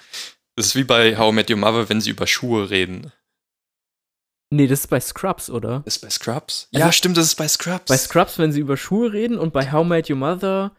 Das 0.56 0.66
ist 0.66 0.74
wie 0.76 0.84
bei 0.84 1.16
How 1.16 1.32
I 1.32 1.34
Met 1.34 1.50
Your 1.50 1.56
Mother, 1.58 1.88
wenn 1.88 2.00
sie 2.00 2.10
über 2.10 2.26
Schuhe 2.26 2.68
reden. 2.70 3.12
Nee, 4.50 4.66
das 4.66 4.80
ist 4.80 4.88
bei 4.88 5.00
Scrubs, 5.00 5.48
oder? 5.48 5.80
Das 5.84 5.96
ist 5.96 6.02
bei 6.02 6.10
Scrubs? 6.10 6.68
Also- 6.74 6.84
ja, 6.86 6.92
stimmt, 6.92 7.16
das 7.16 7.26
ist 7.26 7.36
bei 7.36 7.48
Scrubs. 7.48 7.86
Bei 7.86 7.96
Scrubs, 7.96 8.38
wenn 8.38 8.52
sie 8.52 8.60
über 8.60 8.76
Schuhe 8.76 9.12
reden 9.12 9.38
und 9.38 9.52
bei 9.52 9.70
How 9.72 9.84
I 9.84 9.88
Met 9.88 10.10
Your 10.10 10.16
Mother 10.16 10.72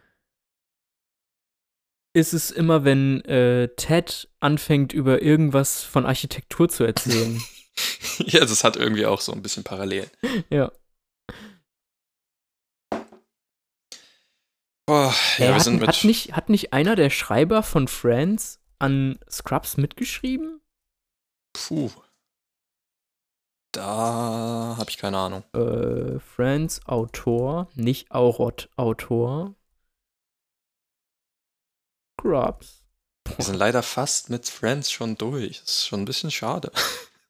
ist 2.13 2.33
es 2.33 2.51
immer, 2.51 2.83
wenn 2.83 3.21
äh, 3.25 3.69
Ted 3.75 4.29
anfängt, 4.39 4.93
über 4.93 5.21
irgendwas 5.21 5.83
von 5.83 6.05
Architektur 6.05 6.69
zu 6.69 6.83
erzählen. 6.83 7.41
ja, 8.19 8.41
das 8.41 8.63
hat 8.63 8.75
irgendwie 8.75 9.05
auch 9.05 9.19
so 9.19 9.31
ein 9.31 9.41
bisschen 9.41 9.63
parallel. 9.63 10.09
ja. 10.49 10.71
Boah, 14.85 15.13
ja, 15.37 15.45
Ey, 15.45 15.47
wir 15.47 15.55
hat, 15.55 15.63
sind 15.63 15.79
mit. 15.79 15.87
hat, 15.87 16.03
nicht, 16.03 16.33
hat 16.33 16.49
nicht 16.49 16.73
einer 16.73 16.95
der 16.95 17.09
Schreiber 17.09 17.63
von 17.63 17.87
Friends 17.87 18.59
an 18.79 19.17
Scrubs 19.29 19.77
mitgeschrieben? 19.77 20.61
Puh. 21.53 21.89
Da 23.71 24.75
habe 24.77 24.89
ich 24.89 24.97
keine 24.97 25.17
Ahnung. 25.17 25.43
Äh, 25.53 26.19
Friends 26.19 26.85
Autor, 26.85 27.69
nicht 27.75 28.11
Aurot 28.11 28.69
Autor. 28.75 29.55
Scrubs. 32.23 32.85
Wir 33.35 33.43
sind 33.43 33.55
leider 33.55 33.83
fast 33.83 34.29
mit 34.29 34.47
Friends 34.47 34.89
schon 34.91 35.17
durch. 35.17 35.59
Das 35.59 35.69
ist 35.69 35.87
schon 35.87 36.01
ein 36.01 36.05
bisschen 36.05 36.31
schade. 36.31 36.71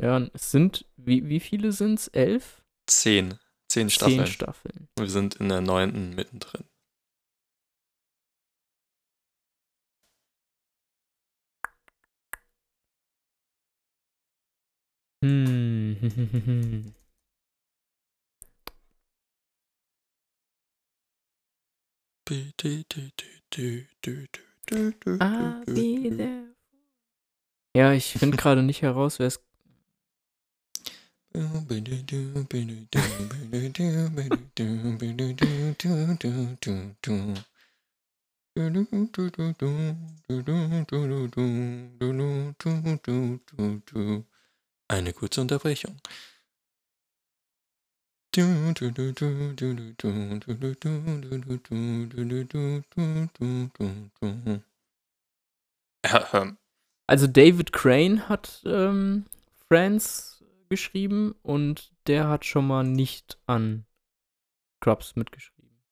Ja, 0.01 0.19
es 0.33 0.49
sind, 0.49 0.85
wie, 0.97 1.29
wie 1.29 1.39
viele 1.39 1.71
sind's? 1.71 2.07
Elf? 2.07 2.63
Zehn. 2.87 3.37
Zehn 3.69 3.91
Staffeln. 3.91 4.25
Zehn 4.25 4.27
Staffeln. 4.27 4.89
Wir 4.97 5.07
sind 5.07 5.35
in 5.35 5.49
der 5.49 5.61
neunten 5.61 6.15
mittendrin. 6.15 6.65
Hm. 15.23 16.95
I'll 24.71 25.65
be 25.65 26.09
there. 26.15 26.55
Ja, 27.75 27.91
ich 27.93 28.13
finde 28.13 28.37
gerade 28.37 28.63
nicht 28.63 28.81
heraus, 28.81 29.19
wer 29.19 29.27
es. 29.27 29.39
Eine 44.87 45.13
kurze 45.13 45.41
Unterbrechung. 45.41 45.99
Also 57.07 57.27
David 57.27 57.71
Crane 57.73 58.27
hat 58.27 58.61
ähm, 58.65 59.25
Friends 59.67 60.43
geschrieben 60.69 61.35
und 61.43 61.93
der 62.07 62.27
hat 62.27 62.45
schon 62.45 62.65
mal 62.67 62.83
nicht 62.83 63.37
an 63.45 63.85
Scrubs 64.77 65.15
mitgeschrieben. 65.15 65.83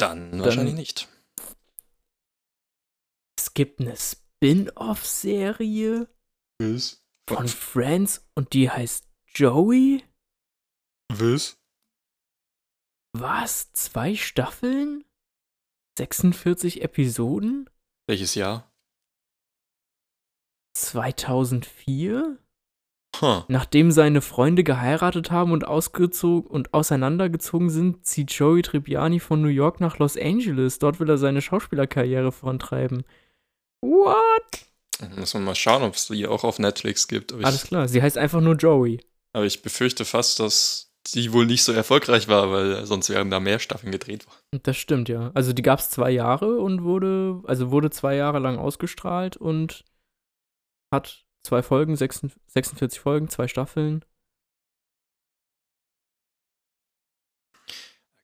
dann 0.00 0.38
wahrscheinlich 0.40 0.74
nicht. 0.74 1.08
Es 3.38 3.54
gibt 3.54 3.80
eine 3.80 3.96
Spin-off-Serie 3.96 6.08
von 7.26 7.48
Friends 7.48 8.28
und 8.34 8.52
die 8.52 8.70
heißt 8.70 9.08
Joey? 9.34 10.04
Was? 11.18 11.56
Was? 13.12 13.72
Zwei 13.72 14.14
Staffeln? 14.14 15.04
46 15.98 16.82
Episoden? 16.82 17.68
Welches 18.08 18.34
Jahr? 18.34 18.72
2004? 20.76 22.38
Huh. 23.20 23.42
Nachdem 23.48 23.92
seine 23.92 24.22
Freunde 24.22 24.64
geheiratet 24.64 25.30
haben 25.30 25.52
und 25.52 25.66
ausgezogen 25.66 26.50
und 26.50 26.72
auseinandergezogen 26.72 27.68
sind, 27.68 28.06
zieht 28.06 28.32
Joey 28.32 28.62
Tribbiani 28.62 29.20
von 29.20 29.42
New 29.42 29.48
York 29.48 29.80
nach 29.80 29.98
Los 29.98 30.16
Angeles. 30.16 30.78
Dort 30.78 30.98
will 30.98 31.10
er 31.10 31.18
seine 31.18 31.42
Schauspielerkarriere 31.42 32.32
vorantreiben. 32.32 33.04
What? 33.82 34.66
Muss 35.18 35.34
man 35.34 35.44
mal 35.44 35.54
schauen, 35.54 35.82
ob 35.82 35.94
es 35.94 36.06
die 36.06 36.26
auch 36.26 36.42
auf 36.44 36.58
Netflix 36.58 37.06
gibt. 37.06 37.32
Aber 37.34 37.44
Alles 37.44 37.64
ich, 37.64 37.68
klar, 37.68 37.86
sie 37.86 38.00
heißt 38.00 38.16
einfach 38.16 38.40
nur 38.40 38.54
Joey. 38.54 39.04
aber 39.34 39.44
ich 39.44 39.60
befürchte 39.60 40.04
fast, 40.06 40.40
dass 40.40 40.91
die 41.08 41.32
wohl 41.32 41.46
nicht 41.46 41.64
so 41.64 41.72
erfolgreich 41.72 42.28
war, 42.28 42.50
weil 42.50 42.86
sonst 42.86 43.10
wären 43.10 43.30
da 43.30 43.40
mehr 43.40 43.58
Staffeln 43.58 43.92
gedreht 43.92 44.26
worden. 44.26 44.60
Das 44.62 44.76
stimmt, 44.76 45.08
ja. 45.08 45.30
Also 45.34 45.52
die 45.52 45.62
gab 45.62 45.80
es 45.80 45.90
zwei 45.90 46.10
Jahre 46.10 46.58
und 46.60 46.84
wurde, 46.84 47.42
also 47.44 47.70
wurde 47.70 47.90
zwei 47.90 48.14
Jahre 48.14 48.38
lang 48.38 48.58
ausgestrahlt 48.58 49.36
und 49.36 49.84
hat 50.92 51.24
zwei 51.42 51.62
Folgen, 51.62 51.96
46 51.96 52.40
46 52.46 53.00
Folgen, 53.00 53.28
zwei 53.28 53.48
Staffeln. 53.48 54.04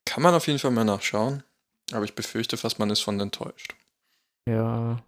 Kann 0.05 0.23
man 0.23 0.33
auf 0.33 0.47
jeden 0.47 0.59
Fall 0.59 0.71
mal 0.71 0.85
nachschauen. 0.85 1.43
Aber 1.91 2.05
ich 2.05 2.15
befürchte 2.15 2.57
fast, 2.57 2.79
man 2.79 2.89
ist 2.89 3.01
von 3.01 3.19
enttäuscht. 3.19 3.75
Ja. 4.47 5.03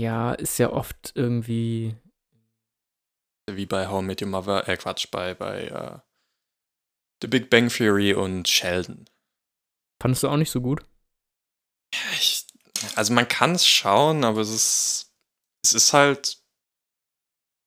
Ja, 0.00 0.32
ist 0.32 0.58
ja 0.58 0.70
oft 0.70 1.12
irgendwie. 1.14 1.96
Wie 3.50 3.66
bei 3.66 3.88
How 3.88 4.02
I 4.02 4.06
Met 4.06 4.22
Your 4.22 4.28
Mother, 4.28 4.68
äh 4.68 4.76
Quatsch, 4.76 5.10
bei, 5.10 5.34
bei 5.34 5.64
äh, 5.64 5.98
The 7.22 7.28
Big 7.28 7.50
Bang 7.50 7.68
Theory 7.68 8.14
und 8.14 8.48
Sheldon. 8.48 9.08
Fandest 10.00 10.22
du 10.22 10.28
auch 10.28 10.36
nicht 10.36 10.50
so 10.50 10.60
gut? 10.60 10.84
Ich, 12.14 12.46
also 12.94 13.12
man 13.12 13.26
kann 13.26 13.54
es 13.54 13.66
schauen, 13.66 14.24
aber 14.24 14.40
es 14.40 14.50
ist, 14.50 15.12
es 15.64 15.72
ist 15.72 15.92
halt, 15.92 16.38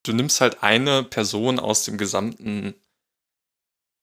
du 0.04 0.14
nimmst 0.14 0.42
halt 0.42 0.64
eine 0.64 1.04
Person 1.04 1.60
aus 1.60 1.84
dem 1.84 1.98
gesamten, 1.98 2.76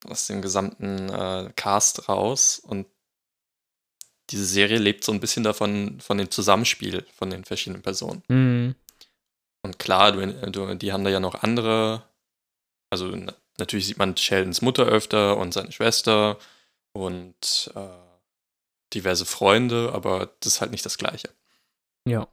aus 0.05 0.27
dem 0.27 0.43
gesamten 0.43 1.09
äh, 1.09 1.53
Cast 1.57 2.09
raus 2.09 2.59
und 2.59 2.87
diese 4.31 4.45
Serie 4.45 4.79
lebt 4.79 5.05
so 5.05 5.13
ein 5.13 5.21
bisschen 5.21 5.43
davon, 5.43 6.01
von 6.01 6.19
dem 6.19 6.31
Zusammenspiel 6.31 7.07
von 7.15 7.31
den 7.31 7.45
verschiedenen 7.47 7.83
Personen. 7.83 8.23
Mhm. 8.29 8.75
Und 9.63 9.79
klar, 9.79 10.13
du, 10.13 10.51
du, 10.51 10.75
die 10.75 10.93
haben 10.93 11.05
da 11.05 11.11
ja 11.11 11.21
noch 11.21 11.43
andere, 11.43 12.05
also 12.91 13.11
natürlich 13.59 13.87
sieht 13.87 13.99
man 13.99 14.17
Sheldons 14.17 14.63
Mutter 14.63 14.87
öfter 14.87 15.37
und 15.37 15.53
seine 15.53 15.73
Schwester 15.73 16.39
und 16.93 17.73
äh, 17.75 17.89
diverse 18.95 19.27
Freunde, 19.27 19.93
aber 19.93 20.33
das 20.41 20.55
ist 20.55 20.61
halt 20.61 20.71
nicht 20.71 20.85
das 20.87 20.99
Gleiche. 20.99 21.31
Ja. 22.07 22.29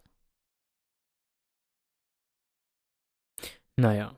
Naja. 3.77 4.17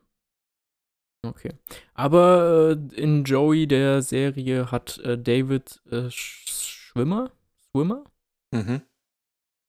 Okay. 1.25 1.53
Aber 1.93 2.77
äh, 2.77 2.95
in 2.95 3.23
Joey, 3.23 3.67
der 3.67 4.01
Serie, 4.01 4.71
hat 4.71 4.99
äh, 4.99 5.17
David 5.17 5.81
äh, 5.89 6.09
Schwimmer? 6.09 7.31
Swimmer? 7.71 8.03
Mhm. 8.51 8.81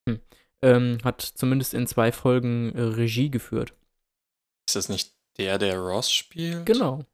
Hm. 0.09 0.21
Ähm, 0.63 0.99
hat 1.05 1.23
zumindest 1.23 1.75
in 1.75 1.87
zwei 1.87 2.13
Folgen 2.13 2.75
äh, 2.75 2.83
Regie 2.83 3.31
geführt. 3.31 3.73
Ist 4.69 4.77
das 4.77 4.89
nicht 4.89 5.17
der, 5.39 5.59
der 5.59 5.79
Ross 5.79 6.13
spielt? 6.13 6.67
Genau. 6.67 7.05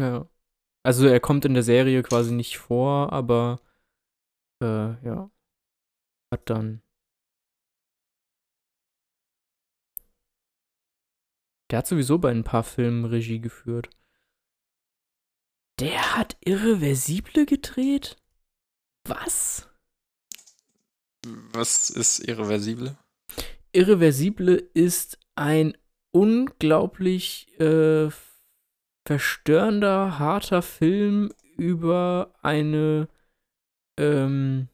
Ja. 0.00 0.28
Also 0.82 1.06
er 1.06 1.20
kommt 1.20 1.44
in 1.44 1.54
der 1.54 1.62
Serie 1.62 2.02
quasi 2.02 2.32
nicht 2.32 2.58
vor, 2.58 3.12
aber 3.12 3.60
äh, 4.62 5.04
ja. 5.04 5.30
Hat 6.32 6.50
dann. 6.50 6.82
Der 11.70 11.78
hat 11.78 11.86
sowieso 11.86 12.18
bei 12.18 12.30
ein 12.30 12.44
paar 12.44 12.62
Filmen 12.62 13.04
Regie 13.04 13.40
geführt. 13.40 13.90
Der 15.80 16.16
hat 16.16 16.36
Irreversible 16.44 17.44
gedreht? 17.44 18.16
Was? 19.04 19.68
Was 21.52 21.90
ist 21.90 22.20
Irreversible? 22.20 22.96
Irreversible 23.72 24.56
ist 24.74 25.18
ein 25.34 25.76
unglaublich 26.12 27.48
äh, 27.60 28.10
verstörender, 29.06 30.18
harter 30.18 30.62
Film 30.62 31.32
über 31.56 32.34
eine 32.42 33.08
ähm, 33.98 34.68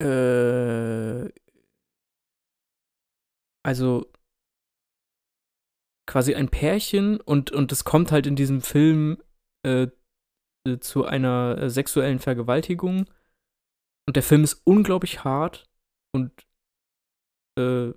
äh, 0.00 1.28
also 3.64 4.06
quasi 6.06 6.34
ein 6.34 6.48
Pärchen 6.48 7.20
und 7.20 7.50
und 7.50 7.72
es 7.72 7.84
kommt 7.84 8.12
halt 8.12 8.26
in 8.26 8.36
diesem 8.36 8.62
Film 8.62 9.22
äh, 9.64 9.88
zu 10.80 11.04
einer 11.04 11.58
äh, 11.58 11.70
sexuellen 11.70 12.18
Vergewaltigung. 12.20 13.06
Und 14.06 14.16
der 14.16 14.22
Film 14.22 14.44
ist 14.44 14.62
unglaublich 14.64 15.24
hart 15.24 15.68
und 16.12 16.32
äh, 17.58 17.92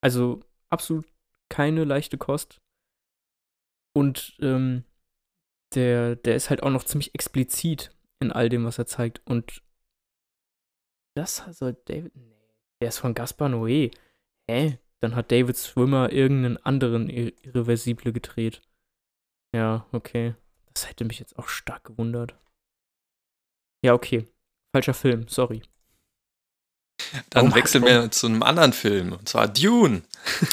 also 0.00 0.40
absolut 0.70 1.06
keine 1.48 1.84
leichte 1.84 2.18
Kost 2.18 2.61
und 3.94 4.36
ähm, 4.40 4.84
der 5.74 6.16
der 6.16 6.36
ist 6.36 6.50
halt 6.50 6.62
auch 6.62 6.70
noch 6.70 6.84
ziemlich 6.84 7.14
explizit 7.14 7.90
in 8.20 8.32
all 8.32 8.48
dem, 8.48 8.64
was 8.64 8.78
er 8.78 8.86
zeigt. 8.86 9.20
Und 9.26 9.62
das 11.14 11.44
soll 11.50 11.74
David. 11.86 12.14
Nee, 12.16 12.54
der 12.80 12.88
ist 12.88 12.98
von 12.98 13.14
Gaspar 13.14 13.48
Noé. 13.48 13.94
Hä? 14.50 14.78
Dann 15.00 15.16
hat 15.16 15.32
David 15.32 15.56
Swimmer 15.56 16.12
irgendeinen 16.12 16.58
anderen 16.58 17.08
Irreversible 17.10 18.12
gedreht. 18.12 18.62
Ja, 19.54 19.86
okay. 19.92 20.34
Das 20.72 20.88
hätte 20.88 21.04
mich 21.04 21.18
jetzt 21.18 21.38
auch 21.38 21.48
stark 21.48 21.84
gewundert. 21.84 22.34
Ja, 23.84 23.94
okay. 23.94 24.28
Falscher 24.74 24.94
Film, 24.94 25.28
sorry. 25.28 25.62
Dann 27.30 27.50
oh, 27.50 27.54
wechseln 27.54 27.84
wir 27.84 28.10
zu 28.10 28.28
einem 28.28 28.42
anderen 28.42 28.72
Film, 28.72 29.12
und 29.12 29.28
zwar 29.28 29.48
Dune. 29.48 30.02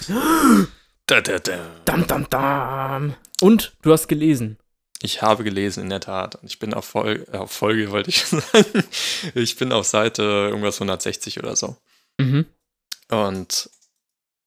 da, 1.09 1.21
da, 1.21 1.39
da. 1.39 1.81
Dam, 1.85 2.05
dam, 2.05 2.29
dam. 2.29 3.15
Und 3.41 3.73
du 3.81 3.91
hast 3.91 4.07
gelesen. 4.07 4.57
Ich 5.01 5.21
habe 5.21 5.43
gelesen, 5.43 5.83
in 5.83 5.89
der 5.89 6.01
Tat. 6.01 6.35
Und 6.35 6.45
ich 6.45 6.59
bin 6.59 6.73
auf, 6.73 6.85
Fol 6.85 7.25
auf 7.31 7.51
Folge, 7.51 7.89
wollte 7.91 8.09
ich 8.09 8.23
sagen. 8.25 8.83
Ich 9.33 9.55
bin 9.55 9.71
auf 9.71 9.87
Seite 9.87 10.21
irgendwas 10.21 10.75
160 10.75 11.39
oder 11.39 11.55
so. 11.55 11.77
Mhm. 12.19 12.45
Und 13.09 13.69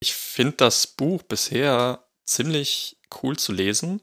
ich 0.01 0.15
finde 0.15 0.57
das 0.59 0.87
Buch 0.87 1.23
bisher 1.23 2.07
ziemlich 2.27 2.97
cool 3.23 3.37
zu 3.37 3.53
lesen. 3.53 4.01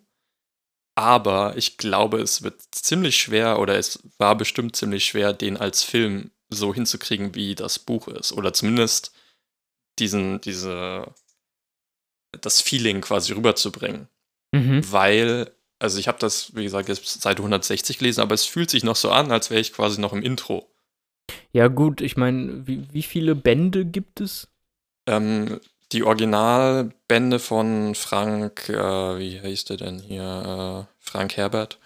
Aber 0.96 1.56
ich 1.56 1.78
glaube, 1.78 2.20
es 2.20 2.42
wird 2.42 2.62
ziemlich 2.72 3.18
schwer 3.18 3.60
oder 3.60 3.78
es 3.78 4.00
war 4.18 4.36
bestimmt 4.36 4.76
ziemlich 4.76 5.06
schwer, 5.06 5.32
den 5.32 5.56
als 5.56 5.84
Film 5.84 6.32
so 6.50 6.74
hinzukriegen, 6.74 7.36
wie 7.36 7.56
das 7.56 7.80
Buch 7.80 8.10
ist. 8.10 8.34
Oder 8.34 8.52
zumindest 8.52 9.14
diesen, 9.98 10.42
diese, 10.42 11.14
das 12.42 12.62
Feeling 12.62 13.02
quasi 13.02 13.34
rüberzubringen. 13.34 14.08
Mhm. 14.52 14.92
Weil 14.92 15.52
also 15.80 15.98
ich 15.98 16.10
habe 16.10 16.20
das, 16.20 16.56
wie 16.56 16.64
gesagt, 16.64 16.90
jetzt 16.90 17.22
Seite 17.22 17.42
160 17.42 17.98
gelesen, 17.98 18.20
aber 18.20 18.36
es 18.36 18.46
fühlt 18.46 18.70
sich 18.70 18.84
noch 18.84 18.98
so 18.98 19.12
an, 19.12 19.32
als 19.32 19.50
wäre 19.50 19.62
ich 19.62 19.74
quasi 19.74 20.00
noch 20.00 20.14
im 20.14 20.22
Intro. 20.22 20.70
Ja, 21.54 21.68
gut, 21.68 22.02
ich 22.02 22.18
meine, 22.18 22.68
wie, 22.68 22.86
wie 22.92 23.02
viele 23.02 23.34
Bände 23.34 23.86
gibt 23.86 24.20
es? 24.20 24.50
Ähm, 25.08 25.60
die 25.94 26.04
Originalbände 26.04 27.40
von 27.40 27.96
Frank, 27.96 28.70
äh, 28.70 29.20
wie 29.20 29.40
heißt 29.40 29.70
der 29.70 29.78
denn 29.78 30.00
hier? 30.00 30.88
Äh, 30.90 30.94
Frank 31.00 31.38
Herbert 31.38 31.80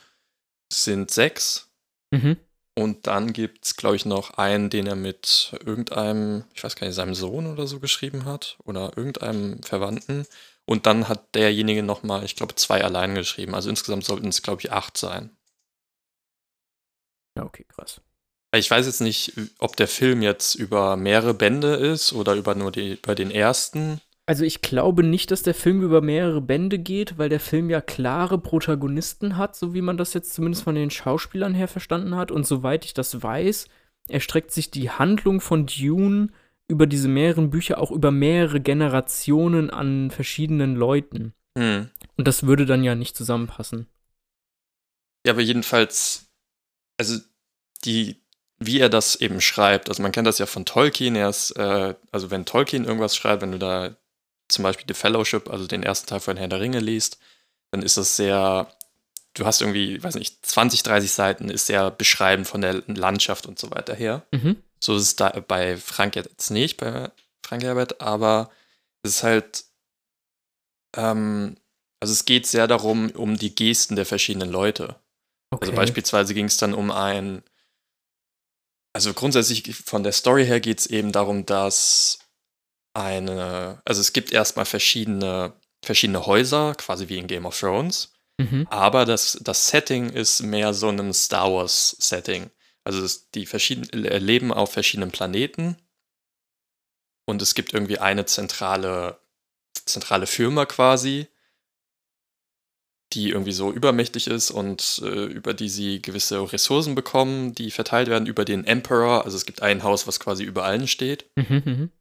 sind 0.72 1.12
sechs. 1.12 1.70
Mhm. 2.12 2.38
Und 2.76 3.06
dann 3.06 3.34
gibt 3.34 3.66
es, 3.66 3.76
glaube 3.76 3.96
ich, 3.96 4.06
noch 4.06 4.32
einen, 4.32 4.70
den 4.70 4.88
er 4.88 4.96
mit 4.96 5.56
irgendeinem, 5.64 6.46
ich 6.56 6.64
weiß 6.64 6.76
gar 6.76 6.88
nicht, 6.88 6.96
seinem 6.96 7.14
Sohn 7.14 7.46
oder 7.46 7.68
so 7.68 7.80
geschrieben 7.80 8.26
hat 8.26 8.58
oder 8.64 8.98
irgendeinem 8.98 9.62
Verwandten. 9.62 10.26
Und 10.66 10.86
dann 10.88 11.08
hat 11.08 11.36
derjenige 11.36 11.84
nochmal, 11.84 12.24
ich 12.24 12.36
glaube, 12.36 12.56
zwei 12.56 12.84
allein 12.84 13.14
geschrieben. 13.16 13.54
Also 13.54 13.70
insgesamt 13.70 14.06
sollten 14.06 14.30
es, 14.30 14.42
glaube 14.42 14.62
ich, 14.62 14.72
acht 14.72 14.98
sein. 14.98 15.36
Ja, 17.38 17.44
okay, 17.44 17.66
krass. 17.68 18.02
Ich 18.56 18.70
weiß 18.70 18.86
jetzt 18.86 19.02
nicht, 19.02 19.34
ob 19.58 19.76
der 19.76 19.88
Film 19.88 20.22
jetzt 20.22 20.56
über 20.56 20.96
mehrere 20.96 21.34
Bände 21.34 21.76
ist 21.76 22.14
oder 22.14 22.36
über 22.36 22.54
nur 22.54 22.72
die, 22.72 22.94
über 22.94 23.16
den 23.16 23.32
ersten. 23.32 24.00
Also 24.26 24.46
ich 24.46 24.62
glaube 24.62 25.04
nicht, 25.04 25.32
dass 25.32 25.44
der 25.44 25.54
Film 25.54 25.82
über 25.82 26.02
mehrere 26.02 26.40
Bände 26.40 26.80
geht, 26.80 27.18
weil 27.18 27.28
der 27.28 27.42
Film 27.42 27.70
ja 27.70 27.82
klare 27.82 28.38
Protagonisten 28.38 29.36
hat, 29.38 29.56
so 29.56 29.74
wie 29.74 29.82
man 29.82 29.98
das 29.98 30.14
jetzt 30.14 30.34
zumindest 30.34 30.64
von 30.64 30.76
den 30.76 30.90
Schauspielern 30.90 31.54
her 31.54 31.68
verstanden 31.68 32.16
hat. 32.16 32.32
Und 32.32 32.48
soweit 32.48 32.86
ich 32.86 32.94
das 32.94 33.22
weiß, 33.22 33.68
erstreckt 34.08 34.52
sich 34.52 34.72
die 34.72 34.90
Handlung 34.90 35.42
von 35.42 35.66
Dune 35.66 36.30
über 36.70 36.88
diese 36.88 37.10
mehreren 37.10 37.50
Bücher 37.50 37.80
auch 37.80 37.92
über 37.92 38.12
mehrere 38.12 38.62
Generationen 38.62 39.70
an 39.70 40.10
verschiedenen 40.10 40.76
Leuten. 40.76 41.34
Hm. 41.58 41.90
Und 42.16 42.28
das 42.28 42.44
würde 42.44 42.66
dann 42.66 42.84
ja 42.84 42.96
nicht 42.96 43.18
zusammenpassen. 43.18 43.88
Ja, 45.26 45.34
aber 45.34 45.42
jedenfalls, 45.42 46.30
also 46.98 47.20
die, 47.84 48.22
wie 48.58 48.80
er 48.80 48.90
das 48.90 49.18
eben 49.18 49.42
schreibt, 49.42 49.90
also 49.90 50.02
man 50.02 50.14
kennt 50.14 50.28
das 50.28 50.40
ja 50.40 50.46
von 50.46 50.66
Tolkien, 50.66 51.16
er 51.16 51.30
ist, 51.30 51.52
äh, 51.52 51.96
also 52.12 52.32
wenn 52.32 52.46
Tolkien 52.46 52.86
irgendwas 52.86 53.16
schreibt, 53.16 53.42
wenn 53.42 53.52
du 53.52 53.60
da 53.60 53.96
zum 54.48 54.64
Beispiel 54.64 54.86
The 54.88 54.94
Fellowship, 54.94 55.50
also 55.50 55.68
den 55.68 55.84
ersten 55.84 56.08
Teil 56.08 56.20
von 56.20 56.38
Herr 56.38 56.48
der 56.48 56.60
Ringe 56.60 56.80
liest, 56.80 57.20
dann 57.72 57.82
ist 57.82 57.98
das 57.98 58.16
sehr, 58.16 58.72
du 59.34 59.46
hast 59.46 59.62
irgendwie, 59.62 60.02
weiß 60.04 60.16
nicht, 60.16 60.46
20, 60.46 60.84
30 60.84 61.12
Seiten, 61.12 61.50
ist 61.50 61.68
sehr 61.68 61.92
beschreibend 61.92 62.48
von 62.48 62.62
der 62.62 62.84
Landschaft 62.88 63.46
und 63.46 63.58
so 63.58 63.72
weiter 63.72 63.96
her. 63.96 64.26
Mhm. 64.32 64.58
So 64.80 64.96
ist 64.96 65.04
es 65.04 65.16
da 65.16 65.30
bei 65.30 65.78
Frank 65.78 66.16
jetzt 66.16 66.52
nicht, 66.52 66.78
bei 66.78 67.10
Frank 67.44 67.64
Herbert, 67.64 68.02
aber 68.02 68.52
es 69.04 69.16
ist 69.16 69.24
halt, 69.24 69.66
ähm, 70.96 71.58
also 72.00 72.12
es 72.12 72.26
geht 72.26 72.46
sehr 72.46 72.68
darum, 72.68 73.10
um 73.12 73.38
die 73.38 73.56
Gesten 73.56 73.96
der 73.96 74.06
verschiedenen 74.06 74.52
Leute. 74.52 74.84
Also 74.84 74.98
okay. 75.52 75.66
Also 75.66 75.74
beispielsweise 75.74 76.34
ging 76.34 76.46
es 76.46 76.58
dann 76.58 76.74
um 76.74 76.92
ein, 76.92 77.44
also 78.94 79.14
grundsätzlich 79.14 79.76
von 79.76 80.04
der 80.04 80.12
Story 80.12 80.46
her 80.46 80.60
geht 80.60 80.80
es 80.80 80.86
eben 80.86 81.12
darum, 81.12 81.46
dass 81.46 82.20
eine, 82.94 83.82
also 83.86 84.02
es 84.02 84.14
gibt 84.14 84.32
erstmal 84.32 84.66
verschiedene, 84.66 85.54
verschiedene 85.84 86.26
Häuser, 86.26 86.76
quasi 86.76 87.10
wie 87.10 87.18
in 87.18 87.28
Game 87.28 87.46
of 87.46 87.60
Thrones, 87.60 88.14
mhm. 88.38 88.68
aber 88.70 89.06
das, 89.06 89.38
das 89.42 89.68
Setting 89.68 90.10
ist 90.10 90.42
mehr 90.42 90.74
so 90.74 90.90
ein 90.90 91.14
Star 91.14 91.52
Wars 91.52 91.96
Setting. 92.00 92.50
Also 92.84 93.04
es, 93.04 93.30
die 93.32 93.46
verschiedenen 93.46 94.06
äh, 94.06 94.18
leben 94.20 94.52
auf 94.54 94.72
verschiedenen 94.74 95.12
Planeten 95.12 95.78
und 97.26 97.42
es 97.42 97.56
gibt 97.56 97.74
irgendwie 97.74 98.00
eine 98.00 98.26
zentrale, 98.26 99.20
zentrale 99.86 100.28
Firma 100.28 100.66
quasi, 100.66 101.28
die 103.14 103.30
irgendwie 103.30 103.52
so 103.54 103.72
übermächtig 103.72 104.28
ist 104.28 104.52
und 104.52 105.02
äh, 105.04 105.26
über 105.26 105.54
die 105.54 105.70
sie 105.70 106.02
gewisse 106.02 106.52
Ressourcen 106.52 106.96
bekommen, 106.96 107.54
die 107.54 107.72
verteilt 107.72 108.10
werden 108.10 108.28
über 108.28 108.44
den 108.44 108.66
Emperor. 108.66 109.24
Also 109.24 109.38
es 109.38 109.46
gibt 109.46 109.62
ein 109.62 109.84
Haus, 109.84 110.08
was 110.08 110.20
quasi 110.20 110.44
über 110.44 110.64
allen 110.66 110.88
steht. 110.88 111.30
Mhm, 111.36 111.62
mhm. 111.66 111.92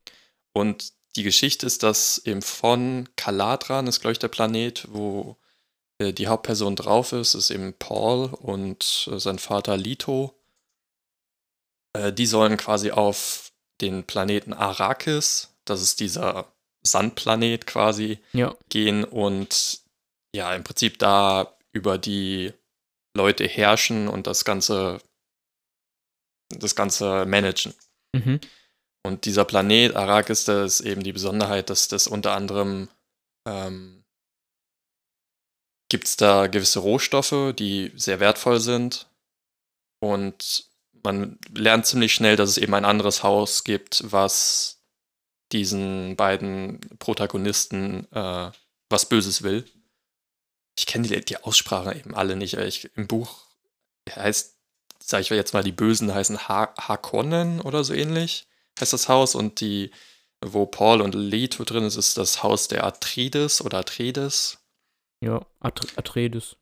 Und 0.55 0.93
die 1.17 1.23
Geschichte 1.23 1.67
ist, 1.67 1.83
dass 1.83 2.19
eben 2.25 2.43
von 2.43 3.09
Kaladran 3.17 3.87
ist, 3.87 4.01
glaube 4.01 4.13
ich, 4.13 4.19
der 4.19 4.29
Planet, 4.29 4.87
wo 4.91 5.37
äh, 5.99 6.13
die 6.13 6.27
Hauptperson 6.29 6.77
drauf 6.77 7.13
ist, 7.13 7.35
ist 7.35 7.51
eben 7.51 7.75
Paul 7.75 8.27
und 8.27 9.09
äh, 9.13 9.19
sein 9.19 9.39
Vater 9.39 9.77
Lito. 9.77 10.35
Äh, 11.95 12.13
die 12.13 12.27
sollen 12.27 12.57
quasi 12.57 12.91
auf 12.91 13.53
den 13.81 14.05
Planeten 14.05 14.53
Arrakis, 14.53 15.55
das 15.65 15.83
ist 15.83 16.01
dieser 16.01 16.53
Sandplanet 16.83 17.67
quasi, 17.67 18.19
Ja. 18.33 18.57
gehen 18.69 19.05
und 19.05 19.81
ja, 20.35 20.55
im 20.55 20.65
Prinzip 20.65 20.99
da 20.99 21.57
über 21.73 21.99
die 21.99 22.53
Leute 23.15 23.47
herrschen 23.47 24.09
und 24.09 24.27
das 24.27 24.45
Ganze, 24.45 25.01
das 26.49 26.75
Ganze 26.75 27.27
managen. 27.27 27.75
Mhm. 28.15 28.41
Und 29.05 29.25
dieser 29.25 29.45
Planet 29.45 29.97
Arrakis, 29.97 30.45
da 30.45 30.65
ist 30.65 30.81
eben 30.81 31.03
die 31.03 31.13
Besonderheit, 31.13 31.71
dass 31.71 31.89
das 31.89 32.07
unter 32.07 32.33
anderem 32.33 32.89
ähm, 33.47 34.05
gibt 35.89 36.07
es 36.07 36.17
da 36.17 36.47
gewisse 36.47 36.79
Rohstoffe, 36.79 37.53
die 37.59 37.93
sehr 37.97 38.21
wertvoll 38.21 38.61
sind. 38.61 39.09
Und 40.01 40.71
man 41.05 41.39
lernt 41.55 41.87
ziemlich 41.87 42.15
schnell, 42.15 42.37
dass 42.37 42.51
es 42.51 42.59
eben 42.59 42.75
ein 42.75 42.85
anderes 42.85 43.23
Haus 43.23 43.65
gibt, 43.65 44.03
was 44.11 44.83
diesen 45.53 46.17
beiden 46.17 46.81
Protagonisten 46.99 48.11
äh, 48.13 48.51
was 48.89 49.09
Böses 49.09 49.43
will. 49.43 49.65
Ich 50.79 50.87
kenne 50.87 51.07
die, 51.07 51.21
die 51.21 51.37
Aussprache 51.39 51.95
eben 51.95 52.15
alle 52.15 52.37
nicht. 52.37 52.55
Ich, 52.55 52.91
Im 52.97 53.07
Buch 53.07 53.45
heißt, 54.09 54.57
sage 55.03 55.23
ich 55.23 55.31
jetzt 55.31 55.53
mal, 55.53 55.63
die 55.63 55.73
Bösen 55.73 56.15
heißen 56.15 56.49
ha 56.49 56.73
Harkonnen 56.79 57.61
oder 57.61 57.85
so 57.85 57.93
ähnlich, 57.93 58.47
heißt 58.83 58.93
das 58.93 59.09
Haus. 59.09 59.35
Und 59.35 59.61
die, 59.61 59.91
wo 60.45 60.67
Paul 60.67 61.01
und 61.01 61.15
Leto 61.15 61.65
drin 61.65 61.85
ist, 61.85 61.97
ist 61.97 62.19
das 62.19 62.43
Haus 62.43 62.69
der 62.69 62.85
Atreides 62.85 63.65
oder 63.65 63.79
Atreides. 63.79 64.59
Ja, 65.25 65.47
Atre 65.61 65.89
Atreides. 65.97 66.57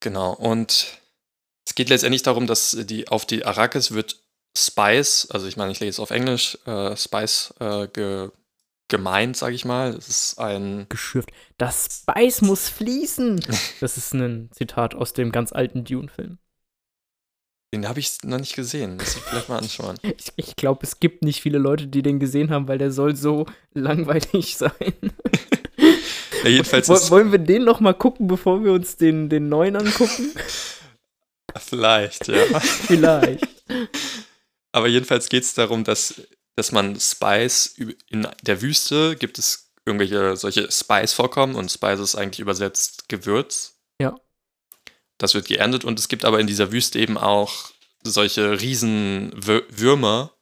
Genau. 0.00 0.34
Und 0.34 0.98
es 1.66 1.74
geht 1.74 1.88
letztendlich 1.88 2.22
darum, 2.22 2.46
dass 2.46 2.76
die 2.78 3.08
auf 3.08 3.26
die 3.26 3.44
Arrakis 3.44 3.92
wird 3.92 4.20
Spice, 4.56 5.28
also 5.30 5.46
ich 5.46 5.56
meine, 5.56 5.72
ich 5.72 5.80
lese 5.80 5.90
es 5.90 6.00
auf 6.00 6.10
Englisch, 6.10 6.58
äh, 6.66 6.94
Spice 6.94 7.54
äh, 7.58 7.88
ge, 7.88 8.30
gemeint, 8.88 9.36
sage 9.36 9.54
ich 9.54 9.64
mal. 9.64 9.94
Es 9.96 10.08
ist 10.08 10.38
ein 10.38 10.86
Geschürft. 10.90 11.30
Das 11.56 12.02
Spice 12.02 12.42
muss 12.42 12.68
fließen. 12.68 13.40
Das 13.80 13.96
ist 13.96 14.12
ein 14.12 14.50
Zitat 14.52 14.94
aus 14.94 15.14
dem 15.14 15.32
ganz 15.32 15.52
alten 15.52 15.84
Dune-Film. 15.84 16.38
Den 17.74 17.88
habe 17.88 18.00
ich 18.00 18.18
noch 18.22 18.38
nicht 18.38 18.54
gesehen. 18.54 18.96
Muss 18.96 19.16
ich 19.16 19.22
vielleicht 19.22 19.48
mal 19.48 19.58
anschauen. 19.58 19.96
Ich, 20.02 20.32
ich 20.36 20.56
glaube, 20.56 20.80
es 20.84 21.00
gibt 21.00 21.22
nicht 21.24 21.40
viele 21.40 21.58
Leute, 21.58 21.86
die 21.86 22.02
den 22.02 22.20
gesehen 22.20 22.50
haben, 22.50 22.68
weil 22.68 22.78
der 22.78 22.90
soll 22.92 23.16
so 23.16 23.46
langweilig 23.74 24.56
sein. 24.58 24.72
Ja, 26.44 26.48
jedenfalls 26.50 26.88
Woll- 26.88 27.10
Wollen 27.10 27.32
wir 27.32 27.38
den 27.38 27.64
noch 27.64 27.80
mal 27.80 27.94
gucken, 27.94 28.26
bevor 28.26 28.62
wir 28.62 28.72
uns 28.72 28.96
den, 28.96 29.28
den 29.28 29.48
neuen 29.48 29.76
angucken? 29.76 30.32
vielleicht, 31.56 32.28
ja. 32.28 32.44
Vielleicht. 32.60 33.46
Aber 34.72 34.88
jedenfalls 34.88 35.28
geht 35.28 35.44
es 35.44 35.54
darum, 35.54 35.84
dass, 35.84 36.14
dass 36.56 36.72
man 36.72 36.98
Spice 36.98 37.74
in 38.08 38.26
der 38.42 38.60
Wüste 38.62 39.16
gibt 39.16 39.38
es 39.38 39.70
irgendwelche 39.84 40.36
solche 40.36 40.70
Spice-Vorkommen 40.70 41.54
und 41.54 41.70
Spice 41.70 42.00
ist 42.00 42.14
eigentlich 42.16 42.40
übersetzt 42.40 43.08
Gewürz. 43.08 43.78
Ja. 44.00 44.14
Das 45.22 45.34
wird 45.34 45.46
geerntet 45.46 45.84
und 45.84 45.98
es 46.00 46.08
gibt 46.08 46.24
aber 46.24 46.40
in 46.40 46.48
dieser 46.48 46.72
Wüste 46.72 46.98
eben 46.98 47.16
auch 47.16 47.70
solche 48.02 48.60
riesen 48.60 49.32
Wür- 49.40 49.62
Würmer, 49.70 50.32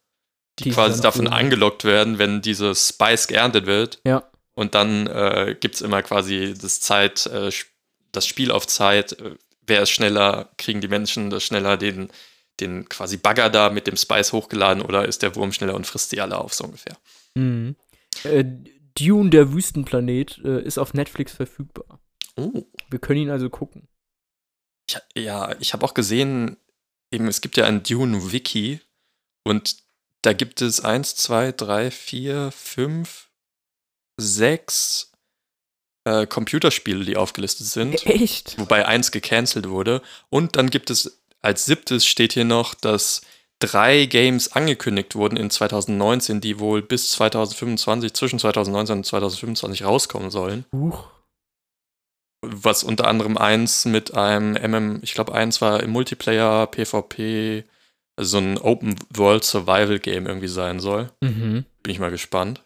die, 0.59 0.65
Die 0.65 0.71
quasi 0.71 1.03
davon 1.03 1.27
oben- 1.27 1.35
angelockt 1.35 1.85
werden, 1.85 2.19
wenn 2.19 2.41
diese 2.41 2.75
Spice 2.75 3.27
geerntet 3.29 3.67
wird. 3.67 4.01
Ja. 4.05 4.25
Und 4.55 4.75
dann 4.75 5.07
äh, 5.07 5.55
gibt 5.61 5.75
es 5.75 5.81
immer 5.83 6.03
quasi 6.03 6.55
das 6.59 6.81
Zeit, 6.81 7.27
äh, 7.27 7.51
das 8.13 8.27
Spiel 8.27 8.51
auf 8.51 8.67
Zeit. 8.67 9.13
Äh, 9.21 9.37
wer 9.67 9.83
ist 9.83 9.91
schneller, 9.91 10.49
kriegen 10.57 10.81
die 10.81 10.89
Menschen 10.89 11.29
das 11.29 11.45
schneller 11.45 11.77
den, 11.77 12.09
den 12.59 12.89
quasi 12.89 13.19
Bagger 13.19 13.51
da 13.51 13.69
mit 13.69 13.87
dem 13.87 13.97
Spice 13.99 14.33
hochgeladen 14.33 14.83
oder 14.83 15.07
ist 15.07 15.21
der 15.21 15.37
Wurm 15.37 15.53
schneller 15.53 15.75
und 15.75 15.87
frisst 15.87 16.11
die 16.13 16.23
alle 16.23 16.39
auf, 16.39 16.55
so 16.55 16.65
ungefähr. 16.65 16.97
Mhm. 17.35 17.77
Äh, 18.25 18.45
Dune, 18.99 19.29
der 19.29 19.53
Wüstenplanet, 19.53 20.41
äh, 20.43 20.63
ist 20.63 20.79
auf 20.79 20.95
Netflix 20.95 21.33
verfügbar. 21.33 22.01
Oh. 22.37 22.65
Wir 22.89 22.99
können 22.99 23.21
ihn 23.21 23.31
also 23.31 23.51
gucken. 23.51 23.89
Ich, 25.15 25.23
ja, 25.23 25.55
ich 25.61 25.73
habe 25.73 25.85
auch 25.85 25.95
gesehen, 25.95 26.57
eben, 27.11 27.29
es 27.29 27.41
gibt 27.41 27.57
ja 27.57 27.67
ein 27.67 27.83
Dune-Wiki 27.83 28.81
und 29.45 29.77
da 30.23 30.33
gibt 30.33 30.63
es 30.63 30.81
eins, 30.81 31.17
zwei, 31.17 31.53
drei, 31.53 31.91
vier, 31.91 32.51
fünf, 32.53 33.29
sechs 34.17 35.13
äh, 36.05 36.27
Computerspiele, 36.27 37.05
die 37.05 37.17
aufgelistet 37.17 37.67
sind. 37.67 37.95
Echt? 38.07 38.59
wobei 38.59 38.87
eins 38.87 39.13
gecancelt 39.13 39.69
wurde. 39.69 40.03
Und 40.29 40.57
dann 40.57 40.71
gibt 40.71 40.91
es 40.91 41.21
als 41.43 41.65
siebtes 41.65 42.05
steht 42.05 42.35
hier 42.35 42.45
noch, 42.45 42.75
dass 42.75 43.23
drei 43.61 44.07
Games 44.07 44.53
angekündigt 44.53 45.15
wurden 45.15 45.37
in 45.37 45.51
2019, 45.51 46.41
die 46.41 46.59
wohl 46.59 46.83
bis 46.83 47.13
2025, 47.13 48.13
zwischen 48.13 48.39
2019 48.39 48.99
und 48.99 49.07
2025 49.07 49.85
rauskommen 49.85 50.31
sollen. 50.31 50.67
Huch. 50.73 51.09
Was 52.43 52.83
unter 52.85 53.07
anderem 53.07 53.37
eins 53.37 53.85
mit 53.85 54.15
einem 54.15 54.55
MM, 54.55 55.01
ich 55.03 55.13
glaube 55.15 55.35
eins 55.35 55.61
war 55.61 55.83
im 55.83 55.91
Multiplayer, 55.91 56.67
PvP, 56.69 57.65
also 58.17 58.31
so 58.31 58.39
ein 58.39 58.57
Open 58.59 58.97
World 59.15 59.45
Survival 59.45 59.99
Game 59.99 60.27
irgendwie 60.27 60.49
sein 60.49 60.81
soll. 60.81 61.11
Mhm. 61.21 61.65
Bin 61.83 61.93
ich 61.93 61.99
mal 61.99 62.11
gespannt. 62.11 62.63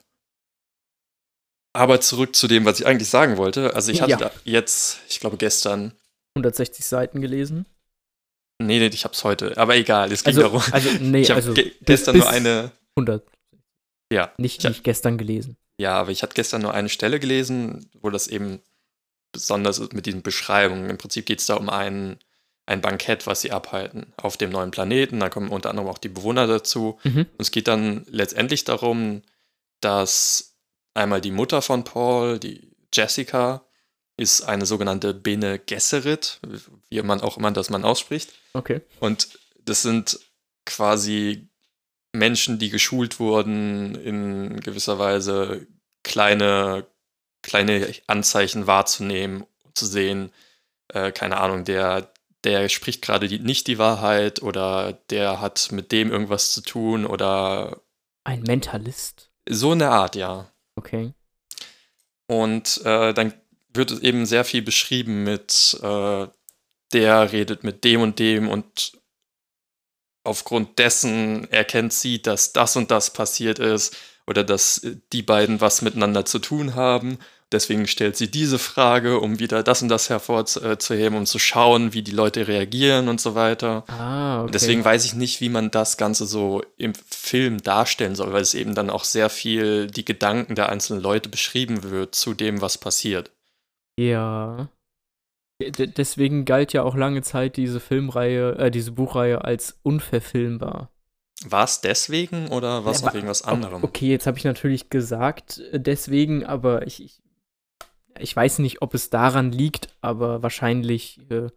Aber 1.77 2.01
zurück 2.01 2.37
zu 2.37 2.47
dem, 2.47 2.65
was 2.65 2.79
ich 2.81 2.87
eigentlich 2.87 3.09
sagen 3.09 3.37
wollte. 3.37 3.75
Also 3.75 3.91
ich 3.91 4.01
hatte 4.01 4.13
Ja. 4.13 4.31
jetzt, 4.45 5.01
ich 5.09 5.19
glaube 5.19 5.37
gestern, 5.39 5.93
160 6.37 6.85
Seiten 6.87 7.21
gelesen. 7.21 7.67
Nee, 8.63 8.79
nee, 8.79 8.87
ich 8.87 9.05
hab's 9.05 9.25
heute. 9.25 9.57
Aber 9.59 9.75
egal, 9.77 10.13
es 10.13 10.23
ging 10.23 10.37
Also, 10.37 10.43
darum. 10.43 10.63
also 10.71 10.89
nee, 11.01 11.23
ich 11.23 11.31
habe 11.31 11.37
also 11.39 11.53
ge 11.53 11.73
gestern 11.83 12.17
nur 12.19 12.29
eine. 12.29 12.71
100. 12.97 13.27
Ja, 14.13 14.33
Nicht, 14.39 14.63
Ja. 14.63 14.71
nicht 14.71 14.85
gestern 14.85 15.19
gelesen. 15.19 15.57
ja, 15.81 15.95
aber 15.97 16.11
ich 16.13 16.23
hatte 16.23 16.35
gestern 16.35 16.63
nur 16.63 16.73
eine 16.75 16.89
Stelle 16.89 17.19
gelesen, 17.19 17.91
wo 18.01 18.11
das 18.11 18.29
eben 18.29 18.61
besonders 19.35 19.81
mit 19.93 20.07
diesen 20.07 20.23
Beschreibungen. 20.23 20.89
Im 20.89 20.97
Prinzip 20.97 21.27
geht 21.27 21.41
es 21.41 21.47
da 21.47 21.57
um 21.57 21.69
ein, 21.69 22.19
ein 22.65 22.81
Bankett, 22.81 23.27
was 23.27 23.43
sie 23.43 23.53
abhalten 23.53 24.15
auf 24.17 24.39
dem 24.39 24.51
neuen 24.51 24.71
Planeten. 24.71 25.21
Da 25.21 25.29
kommen 25.29 25.51
unter 25.51 25.69
anderem 25.69 25.89
auch 25.91 25.99
die 25.99 26.09
Bewohner 26.09 26.47
dazu. 26.47 26.99
Mhm. 27.05 27.19
Und 27.19 27.41
es 27.41 27.51
geht 27.51 27.69
dann 27.69 28.07
letztendlich 28.09 28.65
darum, 28.65 29.23
dass 29.81 30.57
einmal 30.95 31.21
die 31.21 31.33
Mutter 31.33 31.61
von 31.61 31.85
Paul, 31.85 32.39
die 32.39 32.75
Jessica, 32.93 33.67
ist 34.17 34.43
eine 34.43 34.65
sogenannte 34.65 35.13
Bene 35.13 35.59
Gesserit, 35.59 36.41
wie 36.89 37.03
man 37.03 37.21
auch 37.21 37.37
immer 37.37 37.51
das 37.51 37.69
man 37.69 37.85
ausspricht. 37.85 38.33
Okay. 38.53 38.81
Und 39.01 39.39
das 39.65 39.83
sind 39.83 40.21
quasi 40.65 41.49
Menschen, 42.13 42.59
die 42.59 42.71
geschult 42.71 43.19
wurden, 43.19 43.97
in 43.97 44.61
gewisser 44.61 44.99
Weise 44.99 45.67
kleine, 46.05 46.87
kleine 47.55 47.93
Anzeichen 48.09 48.67
wahrzunehmen, 48.67 49.47
zu 49.75 49.87
sehen, 49.87 50.33
äh, 50.89 51.13
keine 51.13 51.37
Ahnung, 51.37 51.63
der, 51.65 52.13
der 52.43 52.69
spricht 52.69 53.01
gerade 53.01 53.29
nicht 53.29 53.69
die 53.69 53.79
Wahrheit 53.79 54.43
oder 54.43 54.99
der 55.09 55.41
hat 55.41 55.71
mit 55.71 55.93
dem 55.93 56.11
irgendwas 56.11 56.53
zu 56.53 56.63
tun 56.63 57.07
oder 57.07 57.81
Ein 58.25 58.43
Mentalist. 58.43 59.31
so 59.49 59.71
eine 59.71 59.91
Art, 59.91 60.17
ja. 60.17 60.51
Okay. 60.75 61.13
Und 62.27 62.81
äh, 62.85 63.15
dann 63.15 63.33
wird 63.73 63.93
es 63.93 64.01
eben 64.01 64.27
sehr 64.27 64.45
viel 64.45 64.63
beschrieben 64.63 65.23
mit, 65.23 65.79
äh, 65.81 66.27
der 66.93 67.33
redet 67.33 67.63
mit 67.63 67.85
dem 67.85 68.01
und 68.01 68.19
dem 68.19 68.49
und 68.49 68.99
aufgrund 70.25 70.81
dessen 70.81 71.49
erkennt 71.53 71.93
sie, 71.93 72.21
dass 72.21 72.53
das 72.53 72.75
und 72.75 72.91
das 72.91 73.13
passiert 73.13 73.61
ist 73.61 73.97
oder 74.27 74.43
dass 74.43 74.79
äh, 74.79 74.97
die 75.13 75.23
beiden 75.23 75.61
was 75.61 75.83
miteinander 75.83 76.25
zu 76.25 76.41
tun 76.41 76.75
haben. 76.75 77.19
Deswegen 77.53 77.87
stellt 77.87 78.17
sie 78.17 78.31
diese 78.31 78.59
Frage, 78.59 79.21
um 79.21 79.39
wieder 79.39 79.63
das 79.63 79.83
und 79.83 79.89
das 79.89 80.11
hervorzuheben, 80.11 81.17
um 81.17 81.27
zu 81.27 81.39
schauen, 81.39 81.93
wie 81.93 82.03
die 82.03 82.11
Leute 82.11 82.49
reagieren 82.49 83.09
und 83.09 83.21
so 83.21 83.35
weiter. 83.35 83.85
Ah, 83.87 84.43
okay. 84.43 84.51
Deswegen 84.53 84.85
weiß 84.85 85.05
ich 85.05 85.15
nicht, 85.15 85.41
wie 85.41 85.51
man 85.51 85.71
das 85.71 85.97
Ganze 85.97 86.27
so 86.27 86.63
im 86.77 86.95
Film 86.95 87.63
darstellen 87.63 88.17
soll, 88.17 88.33
weil 88.33 88.43
es 88.43 88.55
eben 88.55 88.75
dann 88.75 88.91
auch 88.91 89.05
sehr 89.05 89.29
viel 89.31 89.87
die 89.87 90.05
Gedanken 90.05 90.55
der 90.55 90.69
einzelnen 90.69 91.03
Leute 91.03 91.29
beschrieben 91.29 91.85
wird 91.85 92.15
zu 92.15 92.35
dem, 92.35 92.61
was 92.61 92.79
passiert. 92.79 93.31
Ja. 93.99 94.69
D 95.63 95.87
deswegen 95.87 96.45
galt 96.45 96.73
ja 96.73 96.83
auch 96.83 96.97
lange 96.97 97.23
Zeit 97.23 97.57
diese 97.57 97.79
Filmreihe, 97.79 98.57
äh, 98.59 98.71
diese 98.71 98.91
Buchreihe 98.91 99.45
als 99.45 99.79
unverfilmbar. 99.83 100.91
War 101.47 101.65
es 101.65 101.81
deswegen 101.81 102.49
oder 102.49 102.85
war 102.85 102.93
es 102.93 103.01
Ja, 103.01 103.07
noch 103.07 103.15
wegen 103.15 103.29
was 103.29 103.43
anderem? 103.43 103.85
Okay, 103.85 104.09
jetzt 104.09 104.27
habe 104.27 104.39
ich 104.39 104.45
natürlich 104.45 104.91
gesagt 104.91 105.61
äh, 105.73 105.79
deswegen, 105.79 106.45
aber 106.45 106.87
ich, 106.87 107.03
ich 107.05 107.24
ich 108.19 108.35
weiß 108.35 108.61
nicht, 108.61 108.83
ob 108.83 108.95
es 108.95 109.11
daran 109.11 109.53
liegt, 109.53 109.89
aber 110.01 110.43
wahrscheinlich 110.43 111.21
äh, 111.31 111.49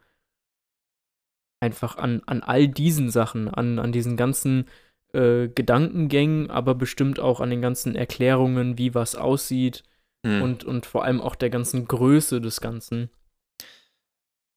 einfach 1.59 1.97
an, 1.97 2.21
an 2.25 2.43
all 2.43 2.67
diesen 2.67 3.09
Sachen, 3.09 3.47
an, 3.47 3.79
an 3.79 3.91
diesen 3.91 4.17
ganzen 4.17 4.67
äh, 5.13 5.47
Gedankengängen, 5.47 6.49
aber 6.49 6.75
bestimmt 6.75 7.19
auch 7.19 7.39
an 7.39 7.49
den 7.49 7.61
ganzen 7.61 7.95
Erklärungen, 7.95 8.77
wie 8.77 8.93
was 8.93 9.15
aussieht 9.15 9.83
hm. 10.25 10.41
und, 10.41 10.63
und 10.63 10.85
vor 10.85 11.03
allem 11.03 11.21
auch 11.21 11.35
der 11.35 11.49
ganzen 11.49 11.87
Größe 11.87 12.41
des 12.41 12.61
Ganzen. 12.61 13.09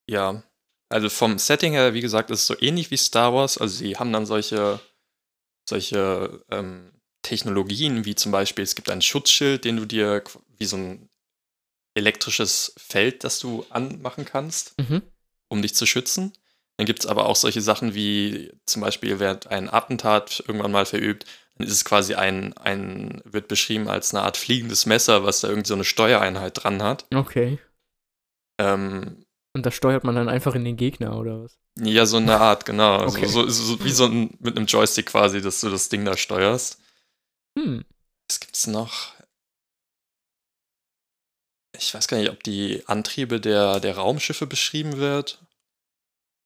Ja, 0.09 0.43
also 0.89 1.09
vom 1.09 1.39
Setting 1.39 1.73
her, 1.73 1.95
wie 1.95 2.01
gesagt, 2.01 2.31
ist 2.31 2.41
es 2.41 2.47
so 2.47 2.57
ähnlich 2.61 2.91
wie 2.91 2.97
Star 2.97 3.33
Wars. 3.33 3.59
Also 3.59 3.77
sie 3.77 3.97
haben 3.97 4.13
dann 4.13 4.27
solche, 4.27 4.81
solche 5.69 6.45
ähm, 6.51 6.91
Technologien, 7.23 8.05
wie 8.05 8.15
zum 8.15 8.33
Beispiel, 8.33 8.65
es 8.65 8.75
gibt 8.75 8.91
ein 8.91 9.03
Schutzschild, 9.03 9.65
den 9.65 9.77
du 9.77 9.85
dir 9.85 10.25
wie 10.59 10.65
so 10.65 10.77
ein 10.77 11.10
elektrisches 12.01 12.75
Feld, 12.77 13.25
das 13.25 13.39
du 13.39 13.65
anmachen 13.71 14.25
kannst, 14.25 14.79
mhm. 14.79 15.03
um 15.49 15.63
dich 15.63 15.75
zu 15.75 15.87
schützen. 15.87 16.33
Dann 16.77 16.87
gibt 16.87 17.01
es 17.01 17.07
aber 17.07 17.27
auch 17.27 17.37
solche 17.37 17.61
Sachen 17.61 17.95
wie 17.95 18.53
zum 18.67 18.83
Beispiel, 18.83 19.19
wird 19.21 19.49
ein 19.49 19.73
Attentat 19.73 20.43
irgendwann 20.47 20.73
mal 20.73 20.87
verübt, 20.87 21.27
dann 21.57 21.67
ist 21.67 21.75
es 21.75 21.85
quasi 21.85 22.15
ein, 22.15 22.57
ein, 22.57 23.21
wird 23.25 23.49
beschrieben 23.49 23.89
als 23.89 24.15
eine 24.15 24.25
Art 24.25 24.39
fliegendes 24.39 24.87
Messer, 24.87 25.25
was 25.25 25.41
da 25.41 25.49
irgendwie 25.49 25.69
so 25.69 25.75
eine 25.75 25.85
Steuereinheit 25.85 26.63
dran 26.63 26.83
hat. 26.83 27.05
Okay. 27.15 27.59
Ähm, 28.59 29.27
und 29.53 29.67
da 29.67 29.71
steuert 29.71 30.05
man 30.05 30.15
dann 30.15 30.29
einfach 30.29 30.55
in 30.55 30.65
den 30.65 30.77
Gegner, 30.77 31.19
oder 31.19 31.43
was? 31.43 31.59
Ja, 31.79 32.07
so 32.07 32.17
eine 32.17 32.39
Art, 32.41 32.65
genau. 32.65 33.03
Okay. 33.09 33.27
so, 33.27 33.49
so, 33.49 33.63
so, 33.63 33.85
wie 33.85 33.91
so 33.91 34.07
ein, 34.07 34.37
mit 34.39 34.57
einem 34.57 34.67
Joystick 34.67 35.07
quasi, 35.07 35.43
dass 35.43 35.61
du 35.61 35.69
das 35.69 35.89
Ding 35.89 36.05
da 36.05 36.17
steuerst. 36.17 36.79
Hm. 37.59 37.85
Was 38.29 38.41
gibt's 38.41 38.67
noch? 38.67 39.13
Ich 41.81 41.95
weiß 41.95 42.09
gar 42.09 42.19
nicht, 42.19 42.31
ob 42.31 42.43
die 42.43 42.83
Antriebe 42.87 43.41
der, 43.41 43.81
der 43.81 43.97
Raumschiffe 43.97 44.47
beschrieben 44.47 44.99
wird. 44.99 45.43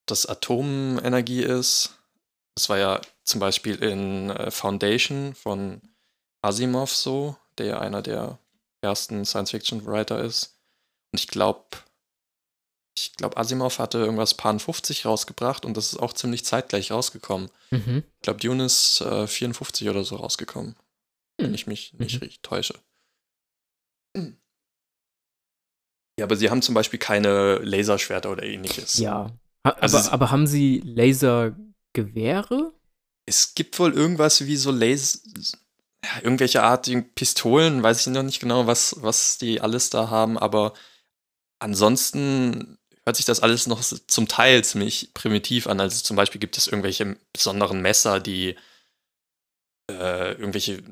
Das 0.07 0.27
Atomenergie 0.27 1.43
ist. 1.43 1.99
Das 2.55 2.69
war 2.69 2.79
ja 2.79 3.01
zum 3.25 3.41
Beispiel 3.41 3.83
in 3.83 4.31
äh, 4.31 4.53
Foundation 4.53 5.35
von 5.35 5.83
Asimov 6.43 6.95
so, 6.95 7.37
der 7.59 7.67
ja 7.67 7.79
einer 7.81 8.01
der 8.01 8.39
ersten 8.81 9.25
Science-Fiction-Writer 9.25 10.23
ist. 10.23 10.57
Und 11.11 11.19
ich 11.19 11.27
glaube, 11.27 11.65
ich 12.97 13.15
glaube, 13.15 13.37
Asimov 13.37 13.81
hatte 13.81 13.99
irgendwas 13.99 14.35
Pan 14.35 14.61
50 14.61 15.05
rausgebracht 15.05 15.65
und 15.65 15.77
das 15.77 15.93
ist 15.93 15.99
auch 15.99 16.13
ziemlich 16.13 16.45
zeitgleich 16.45 16.93
rausgekommen. 16.93 17.51
Mhm. 17.71 18.05
Ich 18.17 18.23
glaube, 18.23 18.39
Dune 18.39 18.65
ist 18.65 19.01
äh, 19.01 19.27
54 19.27 19.89
oder 19.89 20.05
so 20.05 20.15
rausgekommen. 20.17 20.77
Mhm. 21.39 21.45
Wenn 21.45 21.55
ich 21.55 21.67
mich 21.67 21.93
nicht 21.95 22.23
mhm. 22.23 22.31
täusche. 22.43 22.75
Ja, 26.19 26.27
aber 26.27 26.37
sie 26.37 26.51
haben 26.51 26.63
zum 26.63 26.75
Beispiel 26.75 26.99
keine 26.99 27.57
Laserschwerter 27.57 28.31
oder 28.31 28.45
ähnliches. 28.45 28.99
Ja. 28.99 29.31
Ha 29.67 29.71
also 29.71 29.99
aber, 29.99 30.13
aber 30.13 30.31
haben 30.31 30.47
sie 30.47 30.81
Lasergewehre? 30.85 32.73
Es 33.27 33.55
gibt 33.55 33.79
wohl 33.79 33.93
irgendwas 33.93 34.47
wie 34.47 34.57
so 34.57 34.71
Laser. 34.71 35.19
Ja, 36.05 36.23
irgendwelche 36.23 36.63
artigen 36.63 37.15
Pistolen, 37.15 37.83
weiß 37.83 38.07
ich 38.07 38.13
noch 38.13 38.23
nicht 38.23 38.41
genau, 38.41 38.67
was, 38.67 38.97
was 39.01 39.39
die 39.39 39.63
alles 39.63 39.89
da 39.89 40.11
haben, 40.11 40.37
aber 40.37 40.75
ansonsten 41.59 42.77
hört 43.07 43.17
sich 43.17 43.25
das 43.25 43.41
alles 43.41 43.67
noch 43.67 43.83
zum 43.83 44.29
Teil 44.29 44.63
ziemlich 44.65 45.13
primitiv 45.15 45.67
an. 45.67 45.81
Also 45.81 46.03
zum 46.03 46.17
Beispiel 46.17 46.41
gibt 46.41 46.59
es 46.59 46.67
irgendwelche 46.67 47.17
besonderen 47.33 47.81
Messer, 47.81 48.21
die 48.21 48.57
äh, 49.91 50.33
irgendwelche 50.33 50.83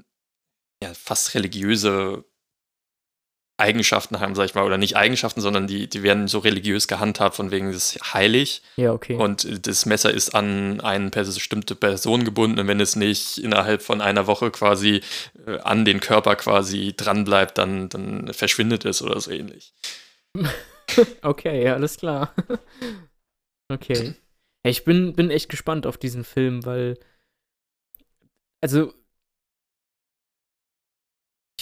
ja, 0.83 0.95
fast 0.95 1.35
religiöse 1.35 2.25
Eigenschaften 3.59 4.19
haben, 4.21 4.35
sag 4.35 4.47
ich 4.47 4.55
mal, 4.55 4.65
oder 4.65 4.79
nicht 4.79 4.97
Eigenschaften, 4.97 5.41
sondern 5.41 5.67
die, 5.67 5.89
die 5.89 6.03
werden 6.03 6.27
so 6.27 6.39
religiös 6.39 6.89
gehandhabt, 6.89 7.37
von 7.37 7.51
wegen 7.51 7.71
das 7.73 7.95
ist 7.95 8.15
heilig. 8.15 8.63
Ja, 8.77 8.93
okay. 8.93 9.17
Und 9.17 9.67
das 9.67 9.87
Messer 9.87 10.13
ist 10.13 10.35
an 10.35 10.81
eine 10.81 11.11
bestimmte 11.11 11.75
Person 11.75 12.25
gebunden 12.25 12.59
und 12.59 12.67
wenn 12.67 12.81
es 12.81 12.97
nicht 12.97 13.39
innerhalb 13.39 13.83
von 13.83 14.01
einer 14.01 14.27
Woche 14.27 14.51
quasi 14.51 15.03
äh, 15.47 15.59
an 15.59 15.85
den 15.85 16.01
Körper 16.01 16.37
quasi 16.37 16.95
dran 16.97 17.25
bleibt, 17.25 17.59
dann, 17.59 17.89
dann 17.89 18.33
verschwindet 18.33 18.85
es 18.85 19.03
oder 19.03 19.21
so 19.21 19.31
ähnlich. 19.31 19.73
okay, 21.23 21.65
ja, 21.65 21.75
alles 21.75 21.97
klar. 21.99 22.35
okay. 23.73 24.15
Ich 24.65 24.85
bin, 24.85 25.15
bin 25.15 25.31
echt 25.31 25.49
gespannt 25.49 25.89
auf 25.89 25.99
diesen 25.99 26.23
Film, 26.23 26.65
weil. 26.65 26.97
Also. 28.61 28.95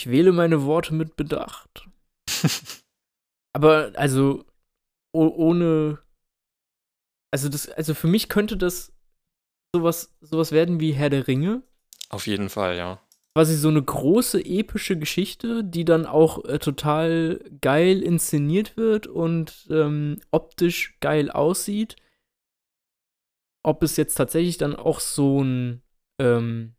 Ich 0.00 0.08
wähle 0.08 0.32
meine 0.32 0.64
Worte 0.64 0.94
mit 0.94 1.16
Bedacht. 1.16 1.86
Aber, 3.52 3.92
also. 3.96 4.46
ohne. 5.12 5.98
Also, 7.30 7.50
das, 7.50 7.68
also 7.68 7.92
für 7.92 8.06
mich 8.06 8.30
könnte 8.30 8.56
das 8.56 8.94
sowas, 9.74 10.16
sowas 10.22 10.52
werden 10.52 10.80
wie 10.80 10.92
Herr 10.92 11.10
der 11.10 11.26
Ringe. 11.26 11.62
Auf 12.08 12.26
jeden 12.26 12.48
Fall, 12.48 12.78
ja 12.78 12.98
quasi 13.36 13.54
so 13.54 13.68
eine 13.68 13.82
große 13.82 14.44
epische 14.44 14.98
Geschichte, 14.98 15.62
die 15.62 15.84
dann 15.84 16.04
auch 16.04 16.44
äh, 16.46 16.58
total 16.58 17.38
geil 17.60 18.02
inszeniert 18.02 18.76
wird 18.76 19.06
und 19.06 19.68
ähm, 19.70 20.18
optisch 20.32 20.98
geil 21.00 21.30
aussieht. 21.30 21.94
Ob 23.62 23.84
es 23.84 23.96
jetzt 23.96 24.14
tatsächlich 24.14 24.58
dann 24.58 24.74
auch 24.74 24.98
so 24.98 25.44
ein 25.44 25.82
ähm, 26.18 26.74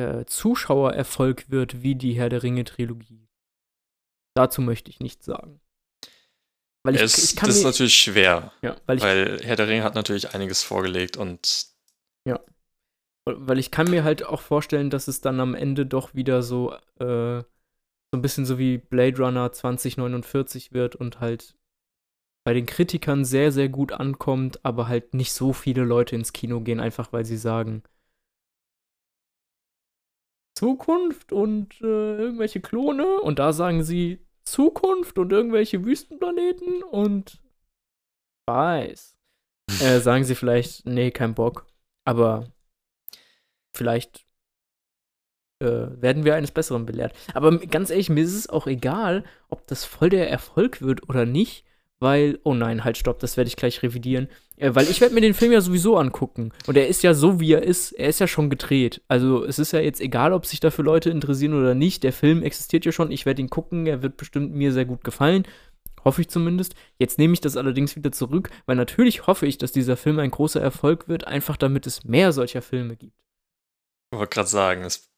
äh, 0.00 0.26
Zuschauererfolg 0.26 1.50
wird 1.50 1.82
wie 1.82 1.94
die 1.94 2.12
Herr 2.12 2.28
der 2.28 2.42
Ringe 2.42 2.64
Trilogie. 2.64 3.28
Dazu 4.34 4.62
möchte 4.62 4.90
ich 4.90 5.00
nichts 5.00 5.26
sagen. 5.26 5.60
Weil 6.82 6.94
ich, 6.94 7.02
es, 7.02 7.32
ich 7.32 7.34
das 7.36 7.56
ist 7.56 7.64
natürlich 7.64 7.94
schwer. 7.94 8.52
Ja, 8.62 8.76
weil, 8.86 8.96
ich, 8.96 9.02
weil 9.02 9.40
Herr 9.42 9.56
der 9.56 9.68
Ringe 9.68 9.84
hat 9.84 9.94
natürlich 9.94 10.34
einiges 10.34 10.62
vorgelegt 10.62 11.16
und 11.16 11.66
ja. 12.26 12.40
Weil 13.26 13.58
ich 13.58 13.70
kann 13.70 13.90
mir 13.90 14.02
halt 14.02 14.24
auch 14.24 14.40
vorstellen, 14.40 14.90
dass 14.90 15.08
es 15.08 15.20
dann 15.20 15.40
am 15.40 15.54
Ende 15.54 15.84
doch 15.84 16.14
wieder 16.14 16.42
so, 16.42 16.72
äh, 16.98 17.40
so 17.40 18.16
ein 18.16 18.22
bisschen 18.22 18.46
so 18.46 18.58
wie 18.58 18.78
Blade 18.78 19.18
Runner 19.18 19.52
2049 19.52 20.72
wird 20.72 20.96
und 20.96 21.20
halt 21.20 21.54
bei 22.44 22.54
den 22.54 22.66
Kritikern 22.66 23.24
sehr, 23.24 23.52
sehr 23.52 23.68
gut 23.68 23.92
ankommt, 23.92 24.64
aber 24.64 24.88
halt 24.88 25.12
nicht 25.12 25.32
so 25.32 25.52
viele 25.52 25.84
Leute 25.84 26.16
ins 26.16 26.32
Kino 26.32 26.60
gehen, 26.60 26.80
einfach 26.80 27.12
weil 27.12 27.26
sie 27.26 27.36
sagen, 27.36 27.82
Zukunft 30.60 31.32
und 31.32 31.80
äh, 31.80 32.16
irgendwelche 32.16 32.60
Klone 32.60 33.18
und 33.22 33.38
da 33.38 33.54
sagen 33.54 33.82
sie 33.82 34.18
Zukunft 34.44 35.18
und 35.18 35.32
irgendwelche 35.32 35.86
Wüstenplaneten 35.86 36.82
und 36.82 37.40
weiß. 38.46 39.16
äh, 39.80 40.00
sagen 40.00 40.24
sie 40.24 40.34
vielleicht, 40.34 40.84
nee, 40.84 41.10
kein 41.12 41.34
Bock. 41.34 41.66
Aber 42.04 42.52
vielleicht 43.74 44.26
äh, 45.60 45.66
werden 45.66 46.26
wir 46.26 46.34
eines 46.34 46.50
Besseren 46.50 46.84
belehrt. 46.84 47.14
Aber 47.32 47.56
ganz 47.56 47.88
ehrlich, 47.88 48.10
mir 48.10 48.22
ist 48.22 48.36
es 48.36 48.50
auch 48.50 48.66
egal, 48.66 49.24
ob 49.48 49.66
das 49.66 49.86
voll 49.86 50.10
der 50.10 50.28
Erfolg 50.28 50.82
wird 50.82 51.08
oder 51.08 51.24
nicht, 51.24 51.64
weil, 52.00 52.38
oh 52.44 52.52
nein, 52.52 52.84
halt, 52.84 52.98
stopp, 52.98 53.18
das 53.20 53.38
werde 53.38 53.48
ich 53.48 53.56
gleich 53.56 53.82
revidieren. 53.82 54.28
Äh, 54.60 54.74
weil 54.74 54.88
ich 54.88 55.00
werde 55.00 55.14
mir 55.14 55.22
den 55.22 55.34
Film 55.34 55.52
ja 55.52 55.60
sowieso 55.60 55.96
angucken. 55.96 56.52
Und 56.66 56.76
er 56.76 56.86
ist 56.86 57.02
ja 57.02 57.14
so, 57.14 57.40
wie 57.40 57.52
er 57.52 57.62
ist. 57.62 57.92
Er 57.92 58.08
ist 58.08 58.20
ja 58.20 58.26
schon 58.26 58.50
gedreht. 58.50 59.02
Also 59.08 59.44
es 59.44 59.58
ist 59.58 59.72
ja 59.72 59.80
jetzt 59.80 60.00
egal, 60.00 60.32
ob 60.32 60.44
sich 60.44 60.60
dafür 60.60 60.84
Leute 60.84 61.10
interessieren 61.10 61.54
oder 61.54 61.74
nicht. 61.74 62.02
Der 62.02 62.12
Film 62.12 62.42
existiert 62.42 62.84
ja 62.84 62.92
schon. 62.92 63.10
Ich 63.10 63.24
werde 63.24 63.40
ihn 63.40 63.48
gucken. 63.48 63.86
Er 63.86 64.02
wird 64.02 64.18
bestimmt 64.18 64.54
mir 64.54 64.72
sehr 64.72 64.84
gut 64.84 65.02
gefallen. 65.02 65.46
Hoffe 66.04 66.20
ich 66.20 66.28
zumindest. 66.28 66.74
Jetzt 66.98 67.18
nehme 67.18 67.32
ich 67.32 67.40
das 67.40 67.56
allerdings 67.56 67.96
wieder 67.96 68.12
zurück, 68.12 68.50
weil 68.66 68.76
natürlich 68.76 69.26
hoffe 69.26 69.46
ich, 69.46 69.58
dass 69.58 69.72
dieser 69.72 69.96
Film 69.96 70.18
ein 70.18 70.30
großer 70.30 70.60
Erfolg 70.60 71.08
wird, 71.08 71.26
einfach 71.26 71.56
damit 71.56 71.86
es 71.86 72.04
mehr 72.04 72.32
solcher 72.32 72.62
Filme 72.62 72.96
gibt. 72.96 73.18
Ich 74.12 74.18
wollte 74.18 74.34
gerade 74.34 74.48
sagen, 74.48 74.82
es 74.82 75.10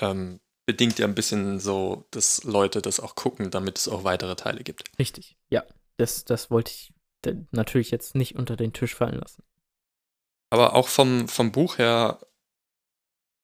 ähm, 0.00 0.40
bedingt 0.66 0.98
ja 0.98 1.06
ein 1.06 1.14
bisschen 1.14 1.60
so, 1.60 2.06
dass 2.10 2.44
Leute 2.44 2.82
das 2.82 2.98
auch 2.98 3.14
gucken, 3.14 3.50
damit 3.50 3.78
es 3.78 3.88
auch 3.88 4.04
weitere 4.04 4.36
Teile 4.36 4.64
gibt. 4.64 4.84
Richtig, 4.98 5.36
ja. 5.50 5.64
Das, 5.96 6.24
das 6.24 6.50
wollte 6.50 6.72
ich 6.72 6.94
natürlich 7.50 7.90
jetzt 7.90 8.14
nicht 8.14 8.36
unter 8.36 8.56
den 8.56 8.72
Tisch 8.72 8.94
fallen 8.94 9.18
lassen. 9.18 9.42
Aber 10.50 10.74
auch 10.74 10.88
vom, 10.88 11.28
vom 11.28 11.52
Buch 11.52 11.78
her 11.78 12.20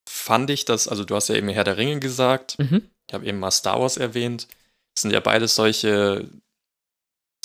fand 0.07 0.49
ich 0.49 0.65
das, 0.65 0.87
also 0.87 1.03
du 1.03 1.15
hast 1.15 1.29
ja 1.29 1.35
eben 1.35 1.49
Herr 1.49 1.63
der 1.63 1.77
Ringe 1.77 1.99
gesagt, 1.99 2.57
mhm. 2.59 2.89
ich 3.07 3.13
habe 3.13 3.25
eben 3.25 3.39
mal 3.39 3.51
Star 3.51 3.79
Wars 3.79 3.97
erwähnt. 3.97 4.47
Das 4.93 5.03
sind 5.03 5.11
ja 5.11 5.19
beides 5.19 5.55
solche, 5.55 6.29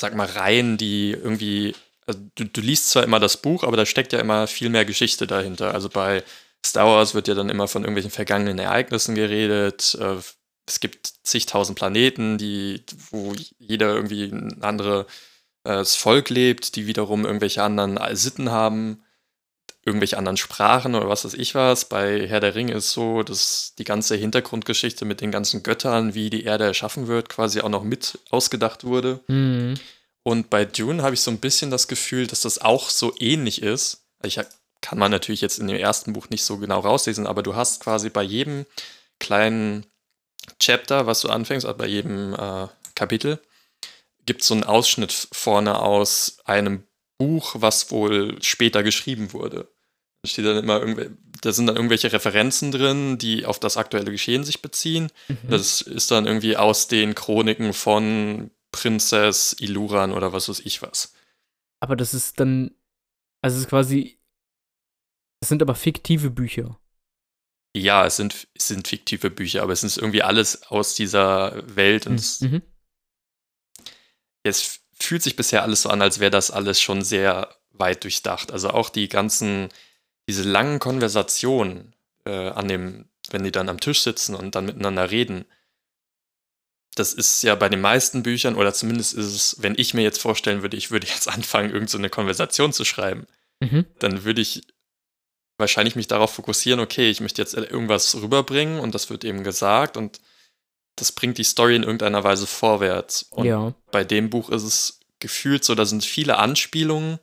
sag 0.00 0.14
mal, 0.14 0.26
Reihen, 0.26 0.76
die 0.76 1.10
irgendwie, 1.10 1.74
also 2.06 2.20
du, 2.34 2.44
du 2.44 2.60
liest 2.60 2.90
zwar 2.90 3.04
immer 3.04 3.20
das 3.20 3.36
Buch, 3.36 3.64
aber 3.64 3.76
da 3.76 3.86
steckt 3.86 4.12
ja 4.12 4.20
immer 4.20 4.46
viel 4.46 4.68
mehr 4.68 4.84
Geschichte 4.84 5.26
dahinter. 5.26 5.74
Also 5.74 5.88
bei 5.88 6.22
Star 6.64 6.86
Wars 6.86 7.14
wird 7.14 7.28
ja 7.28 7.34
dann 7.34 7.48
immer 7.50 7.68
von 7.68 7.82
irgendwelchen 7.82 8.10
vergangenen 8.10 8.58
Ereignissen 8.58 9.14
geredet. 9.14 9.96
Äh, 10.00 10.16
es 10.68 10.80
gibt 10.80 11.12
zigtausend 11.22 11.78
Planeten, 11.78 12.38
die, 12.38 12.82
wo 13.10 13.34
jeder 13.58 13.94
irgendwie 13.94 14.24
ein 14.24 14.62
anderes 14.62 15.06
äh, 15.66 15.84
Volk 15.84 16.30
lebt, 16.30 16.76
die 16.76 16.86
wiederum 16.86 17.24
irgendwelche 17.24 17.62
anderen 17.62 17.98
Sitten 18.16 18.50
haben. 18.50 19.02
irgendwelche 19.86 20.18
anderen 20.18 20.36
Sprachen 20.36 20.96
oder 20.96 21.08
was 21.08 21.24
weiß 21.24 21.34
ich 21.34 21.54
was. 21.54 21.84
Bei 21.84 22.26
Herr 22.26 22.40
der 22.40 22.56
Ringe 22.56 22.74
ist 22.74 22.90
so, 22.90 23.22
dass 23.22 23.74
die 23.78 23.84
ganze 23.84 24.16
Hintergrundgeschichte 24.16 25.04
mit 25.04 25.20
den 25.20 25.30
ganzen 25.30 25.62
Göttern, 25.62 26.12
wie 26.14 26.28
die 26.28 26.42
Erde 26.42 26.64
erschaffen 26.64 27.06
wird, 27.06 27.28
quasi 27.28 27.60
auch 27.60 27.68
noch 27.68 27.84
mit 27.84 28.18
ausgedacht 28.30 28.82
wurde. 28.82 29.20
Mhm. 29.28 29.74
Und 30.24 30.50
bei 30.50 30.64
Dune 30.64 31.04
habe 31.04 31.14
ich 31.14 31.20
so 31.20 31.30
ein 31.30 31.38
bisschen 31.38 31.70
das 31.70 31.86
Gefühl, 31.86 32.26
dass 32.26 32.40
das 32.40 32.60
auch 32.60 32.90
so 32.90 33.14
ähnlich 33.20 33.62
ist. 33.62 34.02
Ich 34.24 34.40
kann 34.80 34.98
man 34.98 35.12
natürlich 35.12 35.40
jetzt 35.40 35.60
in 35.60 35.68
dem 35.68 35.76
ersten 35.76 36.12
Buch 36.12 36.30
nicht 36.30 36.44
so 36.44 36.58
genau 36.58 36.80
rauslesen, 36.80 37.28
aber 37.28 37.44
du 37.44 37.54
hast 37.54 37.80
quasi 37.80 38.10
bei 38.10 38.24
jedem 38.24 38.66
kleinen 39.20 39.86
Chapter, 40.58 41.06
was 41.06 41.20
du 41.20 41.28
anfängst, 41.28 41.64
also 41.64 41.78
bei 41.78 41.86
jedem 41.86 42.34
äh, 42.34 42.66
Kapitel, 42.96 43.38
gibt 44.26 44.42
es 44.42 44.48
so 44.48 44.54
einen 44.54 44.64
Ausschnitt 44.64 45.28
vorne 45.32 45.80
aus 45.80 46.38
einem 46.44 46.84
Buch, 47.18 47.56
was 47.58 47.90
wohl 47.90 48.42
später 48.42 48.82
geschrieben 48.82 49.32
wurde. 49.32 49.68
Da 50.22 50.28
steht 50.28 50.44
dann 50.44 50.58
immer 50.58 50.80
da 51.40 51.52
sind 51.52 51.66
dann 51.66 51.76
irgendwelche 51.76 52.12
Referenzen 52.12 52.72
drin, 52.72 53.18
die 53.18 53.46
auf 53.46 53.58
das 53.58 53.76
aktuelle 53.76 54.10
Geschehen 54.10 54.44
sich 54.44 54.62
beziehen. 54.62 55.10
Mhm. 55.28 55.38
Das 55.48 55.80
ist 55.80 56.10
dann 56.10 56.26
irgendwie 56.26 56.56
aus 56.56 56.88
den 56.88 57.14
Chroniken 57.14 57.72
von 57.72 58.50
Prinzess 58.72 59.56
Iluran 59.58 60.12
oder 60.12 60.32
was 60.32 60.48
weiß 60.48 60.60
ich 60.60 60.82
was. 60.82 61.14
Aber 61.80 61.96
das 61.96 62.14
ist 62.14 62.40
dann, 62.40 62.72
also 63.42 63.56
es 63.56 63.62
ist 63.62 63.68
quasi, 63.68 64.18
das 65.40 65.48
sind 65.48 65.62
aber 65.62 65.74
fiktive 65.74 66.30
Bücher. 66.30 66.78
Ja, 67.76 68.06
es 68.06 68.16
sind, 68.16 68.48
es 68.54 68.68
sind 68.68 68.88
fiktive 68.88 69.30
Bücher, 69.30 69.62
aber 69.62 69.72
es 69.72 69.84
ist 69.84 69.98
irgendwie 69.98 70.22
alles 70.22 70.62
aus 70.62 70.94
dieser 70.94 71.62
Welt. 71.76 72.06
Und 72.06 72.40
mhm. 72.40 72.62
Es, 74.46 74.80
fühlt 74.98 75.22
sich 75.22 75.36
bisher 75.36 75.62
alles 75.62 75.82
so 75.82 75.90
an, 75.90 76.02
als 76.02 76.20
wäre 76.20 76.30
das 76.30 76.50
alles 76.50 76.80
schon 76.80 77.02
sehr 77.02 77.54
weit 77.70 78.04
durchdacht. 78.04 78.52
Also 78.52 78.70
auch 78.70 78.88
die 78.88 79.08
ganzen, 79.08 79.68
diese 80.28 80.42
langen 80.42 80.78
Konversationen 80.78 81.94
äh, 82.24 82.48
an 82.50 82.68
dem, 82.68 83.08
wenn 83.30 83.44
die 83.44 83.52
dann 83.52 83.68
am 83.68 83.80
Tisch 83.80 84.02
sitzen 84.02 84.34
und 84.34 84.54
dann 84.54 84.66
miteinander 84.66 85.10
reden. 85.10 85.44
Das 86.94 87.12
ist 87.12 87.42
ja 87.42 87.54
bei 87.54 87.68
den 87.68 87.80
meisten 87.80 88.22
Büchern, 88.22 88.56
oder 88.56 88.72
zumindest 88.72 89.14
ist 89.14 89.26
es, 89.26 89.56
wenn 89.62 89.74
ich 89.76 89.92
mir 89.92 90.02
jetzt 90.02 90.20
vorstellen 90.20 90.62
würde, 90.62 90.76
ich 90.76 90.90
würde 90.90 91.06
jetzt 91.06 91.28
anfangen, 91.32 91.70
irgendeine 91.70 92.08
so 92.08 92.10
Konversation 92.10 92.72
zu 92.72 92.84
schreiben, 92.84 93.26
mhm. 93.60 93.84
dann 93.98 94.24
würde 94.24 94.40
ich 94.40 94.62
wahrscheinlich 95.58 95.96
mich 95.96 96.08
darauf 96.08 96.34
fokussieren, 96.34 96.80
okay, 96.80 97.10
ich 97.10 97.20
möchte 97.20 97.40
jetzt 97.40 97.54
irgendwas 97.54 98.14
rüberbringen 98.14 98.80
und 98.80 98.94
das 98.94 99.08
wird 99.10 99.24
eben 99.24 99.42
gesagt 99.42 99.96
und 99.96 100.20
das 100.96 101.12
bringt 101.12 101.38
die 101.38 101.44
Story 101.44 101.76
in 101.76 101.82
irgendeiner 101.82 102.24
Weise 102.24 102.46
vorwärts. 102.46 103.24
Und 103.30 103.46
ja. 103.46 103.74
bei 103.92 104.04
dem 104.04 104.30
Buch 104.30 104.50
ist 104.50 104.62
es 104.62 105.00
gefühlt 105.20 105.64
so, 105.64 105.74
da 105.74 105.86
sind 105.86 106.04
viele 106.04 106.38
Anspielungen. 106.38 107.18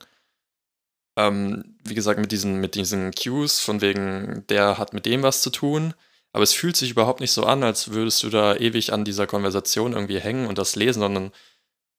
Ähm, 1.16 1.76
wie 1.84 1.94
gesagt, 1.94 2.18
mit 2.18 2.32
diesen, 2.32 2.60
mit 2.60 2.74
diesen 2.74 3.12
Cues, 3.12 3.60
von 3.60 3.80
wegen, 3.80 4.44
der 4.48 4.78
hat 4.78 4.94
mit 4.94 5.06
dem 5.06 5.22
was 5.22 5.42
zu 5.42 5.50
tun. 5.50 5.94
Aber 6.32 6.42
es 6.42 6.52
fühlt 6.52 6.76
sich 6.76 6.90
überhaupt 6.90 7.20
nicht 7.20 7.30
so 7.30 7.44
an, 7.44 7.62
als 7.62 7.92
würdest 7.92 8.22
du 8.22 8.30
da 8.30 8.56
ewig 8.56 8.92
an 8.92 9.04
dieser 9.04 9.26
Konversation 9.26 9.92
irgendwie 9.92 10.18
hängen 10.18 10.46
und 10.46 10.58
das 10.58 10.74
lesen, 10.74 11.00
sondern 11.00 11.32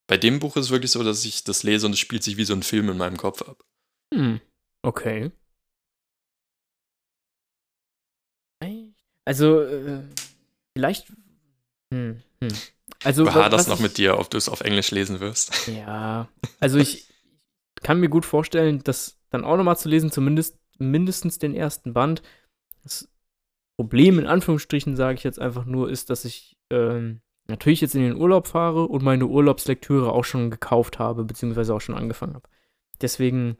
bei 0.08 0.18
dem 0.18 0.40
Buch 0.40 0.58
ist 0.58 0.66
es 0.66 0.72
wirklich 0.72 0.92
so, 0.92 1.04
dass 1.04 1.24
ich 1.24 1.46
das 1.46 1.64
lese 1.64 1.86
und 1.86 1.94
es 1.94 2.00
spielt 2.00 2.24
sich 2.24 2.36
wie 2.36 2.46
so 2.46 2.54
ein 2.54 2.64
Film 2.64 2.90
in 2.90 2.98
meinem 2.98 3.18
Kopf 3.18 3.42
ab. 3.44 3.64
Hm, 4.14 4.42
okay. 4.82 5.32
Also, 9.26 9.62
äh, 9.62 10.04
vielleicht. 10.78 11.12
Hm, 11.94 12.22
hm. 12.42 12.50
Also, 13.04 13.26
Behaar 13.26 13.50
das 13.50 13.68
noch 13.68 13.78
ich, 13.78 13.82
mit 13.82 13.98
dir, 13.98 14.18
ob 14.20 14.30
du 14.30 14.38
es 14.38 14.50
auf 14.50 14.62
Englisch 14.62 14.92
lesen 14.92 15.20
wirst. 15.20 15.68
Ja, 15.76 16.28
also 16.60 16.78
ich 16.78 17.08
kann 17.82 18.00
mir 18.00 18.10
gut 18.10 18.26
vorstellen, 18.26 18.82
das 18.84 19.20
dann 19.30 19.44
auch 19.44 19.58
nochmal 19.58 19.78
zu 19.78 19.90
lesen, 19.90 20.12
zumindest 20.12 20.58
mindestens 20.78 21.40
den 21.40 21.54
ersten 21.54 21.94
Band. 21.94 22.22
Das 22.84 23.10
Problem 23.78 24.20
in 24.20 24.28
Anführungsstrichen, 24.28 24.96
sage 24.96 25.18
ich 25.18 25.24
jetzt 25.24 25.40
einfach 25.40 25.66
nur, 25.66 25.90
ist, 25.90 26.10
dass 26.10 26.26
ich 26.26 26.58
ähm, 26.70 27.22
natürlich 27.48 27.82
jetzt 27.82 27.96
in 27.96 28.02
den 28.02 28.16
Urlaub 28.16 28.48
fahre 28.48 28.86
und 28.86 29.04
meine 29.04 29.28
Urlaubslektüre 29.28 30.12
auch 30.12 30.24
schon 30.24 30.50
gekauft 30.50 31.00
habe, 31.00 31.24
beziehungsweise 31.26 31.74
auch 31.74 31.82
schon 31.82 31.96
angefangen 31.96 32.36
habe. 32.36 32.50
Deswegen 33.02 33.58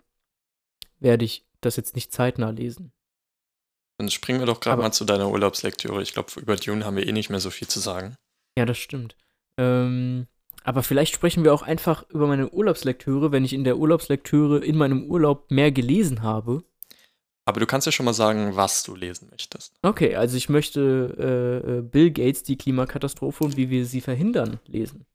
werde 1.00 1.26
ich 1.26 1.46
das 1.62 1.76
jetzt 1.76 1.96
nicht 1.96 2.12
zeitnah 2.12 2.52
lesen. 2.52 2.92
Dann 3.98 4.10
springen 4.10 4.40
wir 4.40 4.46
doch 4.46 4.60
gerade 4.60 4.82
mal 4.82 4.92
zu 4.92 5.06
deiner 5.06 5.30
Urlaubslektüre. 5.30 6.02
Ich 6.02 6.14
glaube, 6.14 6.32
über 6.40 6.56
Dune 6.56 6.86
haben 6.86 6.98
wir 6.98 7.08
eh 7.08 7.12
nicht 7.12 7.30
mehr 7.30 7.40
so 7.40 7.50
viel 7.50 7.68
zu 7.68 7.80
sagen. 7.80 8.16
Ja, 8.58 8.66
das 8.66 8.78
stimmt. 8.78 9.16
Ähm, 9.58 10.28
aber 10.64 10.84
vielleicht 10.84 11.14
sprechen 11.14 11.44
wir 11.44 11.54
auch 11.54 11.62
einfach 11.62 12.10
über 12.10 12.28
meine 12.28 12.50
Urlaubslektüre, 12.50 13.32
wenn 13.32 13.46
ich 13.46 13.54
in 13.54 13.64
der 13.64 13.78
Urlaubslektüre 13.78 14.60
in 14.60 14.78
meinem 14.78 15.04
Urlaub 15.10 15.50
mehr 15.52 15.72
gelesen 15.72 16.24
habe. 16.24 16.64
Aber 17.48 17.60
du 17.60 17.68
kannst 17.68 17.86
ja 17.86 17.92
schon 17.92 18.06
mal 18.06 18.14
sagen, 18.14 18.56
was 18.56 18.84
du 18.84 18.96
lesen 18.96 19.30
möchtest. 19.30 19.76
Okay, 19.84 20.16
also 20.16 20.36
ich 20.36 20.50
möchte 20.50 21.62
äh, 21.64 21.78
äh 21.78 21.82
Bill 21.82 22.12
Gates 22.12 22.42
die 22.42 22.58
Klimakatastrophe 22.58 23.44
und 23.44 23.56
wie 23.56 23.70
wir 23.70 23.86
sie 23.86 24.02
verhindern 24.02 24.60
lesen. 24.66 25.06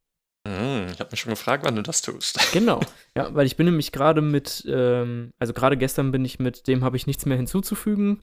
Mm, 0.47 0.87
ich 0.93 1.01
habe 1.01 1.11
mich 1.11 1.21
schon 1.21 1.31
gefragt, 1.31 1.65
wann 1.65 1.75
du 1.77 1.83
das 1.83 2.01
tust. 2.01 2.39
Genau, 2.53 2.81
ja, 3.17 3.35
weil 3.35 3.47
ich 3.47 3.57
bin 3.57 3.67
nämlich 3.67 3.91
gerade 3.91 4.23
mit, 4.23 4.65
ähm, 4.69 5.33
also 5.39 5.53
gerade 5.53 5.77
gestern 5.77 6.13
bin 6.13 6.25
ich 6.25 6.39
mit 6.39 6.69
dem 6.69 6.85
habe 6.85 6.97
ich 6.97 7.09
nichts 7.09 7.27
mehr 7.27 7.37
hinzuzufügen 7.37 8.23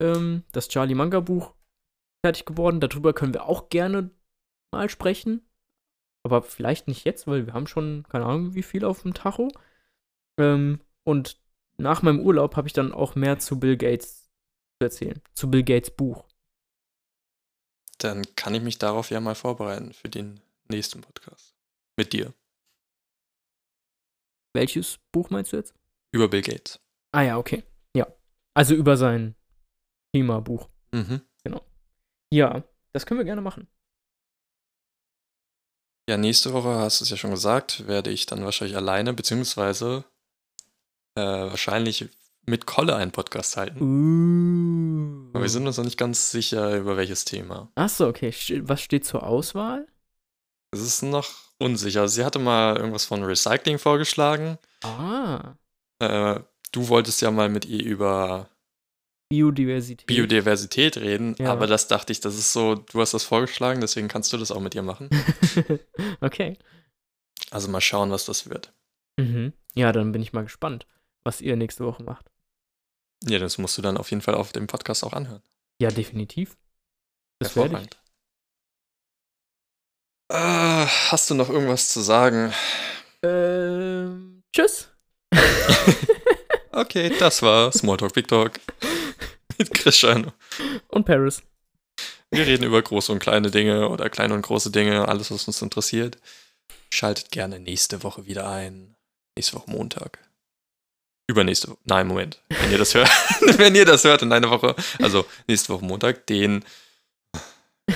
ähm, 0.00 0.44
das 0.52 0.68
Charlie 0.68 0.94
Manga 0.94 1.20
Buch 1.20 1.54
fertig 2.24 2.44
geworden. 2.44 2.80
Darüber 2.80 3.12
können 3.12 3.34
wir 3.34 3.46
auch 3.46 3.68
gerne 3.68 4.10
mal 4.72 4.88
sprechen. 4.88 5.48
Aber 6.24 6.42
vielleicht 6.42 6.88
nicht 6.88 7.04
jetzt, 7.04 7.26
weil 7.26 7.46
wir 7.46 7.54
haben 7.54 7.66
schon, 7.66 8.04
keine 8.08 8.26
Ahnung, 8.26 8.54
wie 8.54 8.62
viel 8.62 8.84
auf 8.84 9.02
dem 9.02 9.14
Tacho. 9.14 9.48
Ähm, 10.38 10.80
und 11.04 11.40
nach 11.78 12.02
meinem 12.02 12.20
Urlaub 12.20 12.56
habe 12.56 12.66
ich 12.66 12.72
dann 12.72 12.92
auch 12.92 13.14
mehr 13.14 13.38
zu 13.38 13.58
Bill 13.58 13.76
Gates 13.76 14.30
zu 14.78 14.84
erzählen. 14.84 15.22
Zu 15.34 15.50
Bill 15.50 15.62
Gates 15.62 15.90
Buch. 15.90 16.26
Dann 17.98 18.24
kann 18.36 18.54
ich 18.54 18.62
mich 18.62 18.78
darauf 18.78 19.10
ja 19.10 19.20
mal 19.20 19.34
vorbereiten 19.34 19.92
für 19.92 20.08
den 20.08 20.40
nächsten 20.68 21.00
Podcast. 21.00 21.54
Mit 21.96 22.12
dir. 22.12 22.32
Welches 24.54 24.98
Buch 25.12 25.30
meinst 25.30 25.52
du 25.52 25.56
jetzt? 25.56 25.74
Über 26.12 26.28
Bill 26.28 26.42
Gates. 26.42 26.80
Ah 27.12 27.22
ja, 27.22 27.38
okay. 27.38 27.64
Ja. 27.96 28.06
Also 28.54 28.74
über 28.74 28.96
sein 28.96 29.34
Klimabuch. 30.12 30.68
Mhm. 30.92 31.20
Genau. 31.44 31.64
Ja, 32.30 32.62
das 32.92 33.06
können 33.06 33.20
wir 33.20 33.24
gerne 33.24 33.42
machen. 33.42 33.68
Ja, 36.08 36.16
nächste 36.16 36.52
Woche, 36.54 36.70
hast 36.70 37.00
du 37.00 37.04
es 37.04 37.10
ja 37.10 37.16
schon 37.16 37.32
gesagt, 37.32 37.86
werde 37.86 38.10
ich 38.10 38.24
dann 38.24 38.44
wahrscheinlich 38.44 38.76
alleine, 38.76 39.12
beziehungsweise 39.12 40.04
äh, 41.16 41.20
wahrscheinlich 41.20 42.08
mit 42.46 42.64
Kolle 42.64 42.96
einen 42.96 43.12
Podcast 43.12 43.56
halten. 43.58 43.82
Uh. 43.82 45.30
Aber 45.34 45.42
wir 45.42 45.50
sind 45.50 45.66
uns 45.66 45.76
noch 45.76 45.84
nicht 45.84 45.98
ganz 45.98 46.30
sicher, 46.30 46.76
über 46.76 46.96
welches 46.96 47.24
Thema. 47.26 47.70
Achso, 47.74 48.08
okay. 48.08 48.32
Was 48.62 48.80
steht 48.80 49.04
zur 49.04 49.22
Auswahl? 49.22 49.86
Es 50.70 50.80
ist 50.80 51.02
noch 51.02 51.28
unsicher. 51.58 52.08
Sie 52.08 52.24
hatte 52.24 52.38
mal 52.38 52.76
irgendwas 52.76 53.04
von 53.04 53.22
Recycling 53.22 53.78
vorgeschlagen. 53.78 54.58
Ah. 54.82 55.54
Äh, 55.98 56.40
du 56.72 56.88
wolltest 56.88 57.20
ja 57.20 57.30
mal 57.30 57.48
mit 57.48 57.64
ihr 57.64 57.84
über 57.84 58.48
Biodiversität. 59.30 60.06
Biodiversität 60.06 60.96
reden, 60.96 61.36
ja. 61.38 61.52
aber 61.52 61.66
das 61.66 61.86
dachte 61.86 62.12
ich, 62.12 62.20
das 62.20 62.36
ist 62.36 62.52
so, 62.52 62.76
du 62.76 63.00
hast 63.00 63.12
das 63.12 63.24
vorgeschlagen, 63.24 63.80
deswegen 63.80 64.08
kannst 64.08 64.32
du 64.32 64.38
das 64.38 64.50
auch 64.50 64.60
mit 64.60 64.74
ihr 64.74 64.82
machen. 64.82 65.10
okay. 66.20 66.56
Also 67.50 67.68
mal 67.68 67.80
schauen, 67.82 68.10
was 68.10 68.24
das 68.24 68.48
wird. 68.48 68.72
Mhm. 69.18 69.52
Ja, 69.74 69.92
dann 69.92 70.12
bin 70.12 70.22
ich 70.22 70.32
mal 70.32 70.44
gespannt, 70.44 70.86
was 71.24 71.40
ihr 71.42 71.56
nächste 71.56 71.84
Woche 71.84 72.02
macht. 72.02 72.30
Ja, 73.24 73.38
das 73.38 73.58
musst 73.58 73.76
du 73.76 73.82
dann 73.82 73.96
auf 73.96 74.10
jeden 74.10 74.22
Fall 74.22 74.34
auf 74.34 74.52
dem 74.52 74.66
Podcast 74.66 75.04
auch 75.04 75.12
anhören. 75.12 75.42
Ja, 75.80 75.90
definitiv. 75.90 76.56
Das 77.38 77.54
werde 77.54 77.82
ich. 77.82 77.88
Äh, 80.30 80.86
hast 81.10 81.30
du 81.30 81.34
noch 81.34 81.48
irgendwas 81.48 81.88
zu 81.88 82.00
sagen? 82.00 82.52
Ähm, 83.22 84.42
tschüss. 84.54 84.90
okay, 86.72 87.12
das 87.18 87.42
war 87.42 87.72
Smalltalk 87.72 88.12
Big 88.14 88.28
Talk 88.28 88.60
mit 89.58 89.74
Cristiano. 89.74 90.32
Und 90.88 91.04
Paris. 91.04 91.42
Wir 92.30 92.46
reden 92.46 92.64
über 92.64 92.80
große 92.80 93.10
und 93.10 93.18
kleine 93.18 93.50
Dinge 93.50 93.88
oder 93.88 94.10
kleine 94.10 94.34
und 94.34 94.42
große 94.42 94.70
Dinge, 94.70 95.08
alles, 95.08 95.30
was 95.30 95.46
uns 95.46 95.62
interessiert. 95.62 96.18
Schaltet 96.92 97.30
gerne 97.30 97.58
nächste 97.58 98.02
Woche 98.02 98.26
wieder 98.26 98.48
ein. 98.48 98.94
Nächste 99.36 99.56
Woche 99.56 99.70
Montag. 99.70 100.18
Übernächste 101.26 101.68
Woche. 101.68 101.78
Nein, 101.84 102.06
Moment. 102.06 102.42
Wenn 102.48 102.70
ihr 102.70 102.78
das 102.78 102.94
hört, 102.94 103.10
wenn 103.58 103.74
ihr 103.74 103.84
das 103.84 104.04
hört 104.04 104.22
in 104.22 104.32
einer 104.32 104.50
Woche, 104.50 104.74
also 105.00 105.26
nächste 105.46 105.72
Woche 105.72 105.84
Montag, 105.84 106.26
den. 106.26 106.64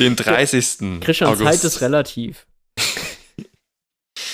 den 0.00 0.16
30. 0.16 1.00
Christian, 1.00 1.30
August. 1.30 1.44
Zeit 1.44 1.64
ist 1.64 1.80
relativ. 1.80 2.46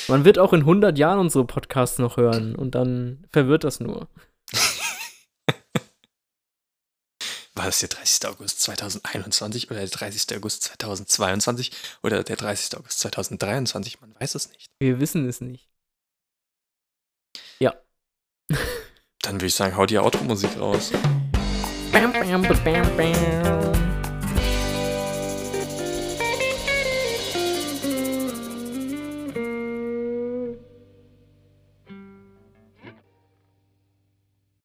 Man 0.09 0.25
wird 0.25 0.39
auch 0.39 0.53
in 0.53 0.61
100 0.61 0.99
Jahren 0.99 1.19
unsere 1.19 1.45
Podcasts 1.47 1.99
noch 1.99 2.17
hören 2.17 2.55
und 2.55 2.75
dann 2.75 3.25
verwirrt 3.31 3.65
das 3.65 3.81
nur. 3.81 4.09
War 7.55 7.67
das 7.67 7.81
der 7.81 7.91
30. 7.91 8.27
August 8.29 8.61
2021 8.61 9.71
oder 9.71 9.81
der 9.81 9.89
30. 9.89 10.37
August 10.37 10.63
2022 10.63 11.71
oder 12.03 12.23
der 12.23 12.37
30. 12.37 12.79
August 12.79 13.01
2023? 13.01 14.01
Man 14.01 14.15
weiß 14.19 14.35
es 14.37 14.49
nicht. 14.51 14.71
Wir 14.81 15.01
wissen 15.01 15.29
es 15.29 15.43
nicht. 15.43 15.69
Ja. 17.59 17.75
Dann 19.21 19.35
würde 19.35 19.47
ich 19.47 19.55
sagen, 19.55 19.77
hau 19.77 19.85
die 19.85 19.99
Automusik 19.99 20.59
raus. 20.59 20.93
Bam, 21.93 22.13
bam, 22.13 22.43
bam, 22.43 22.97
bam. 22.97 23.72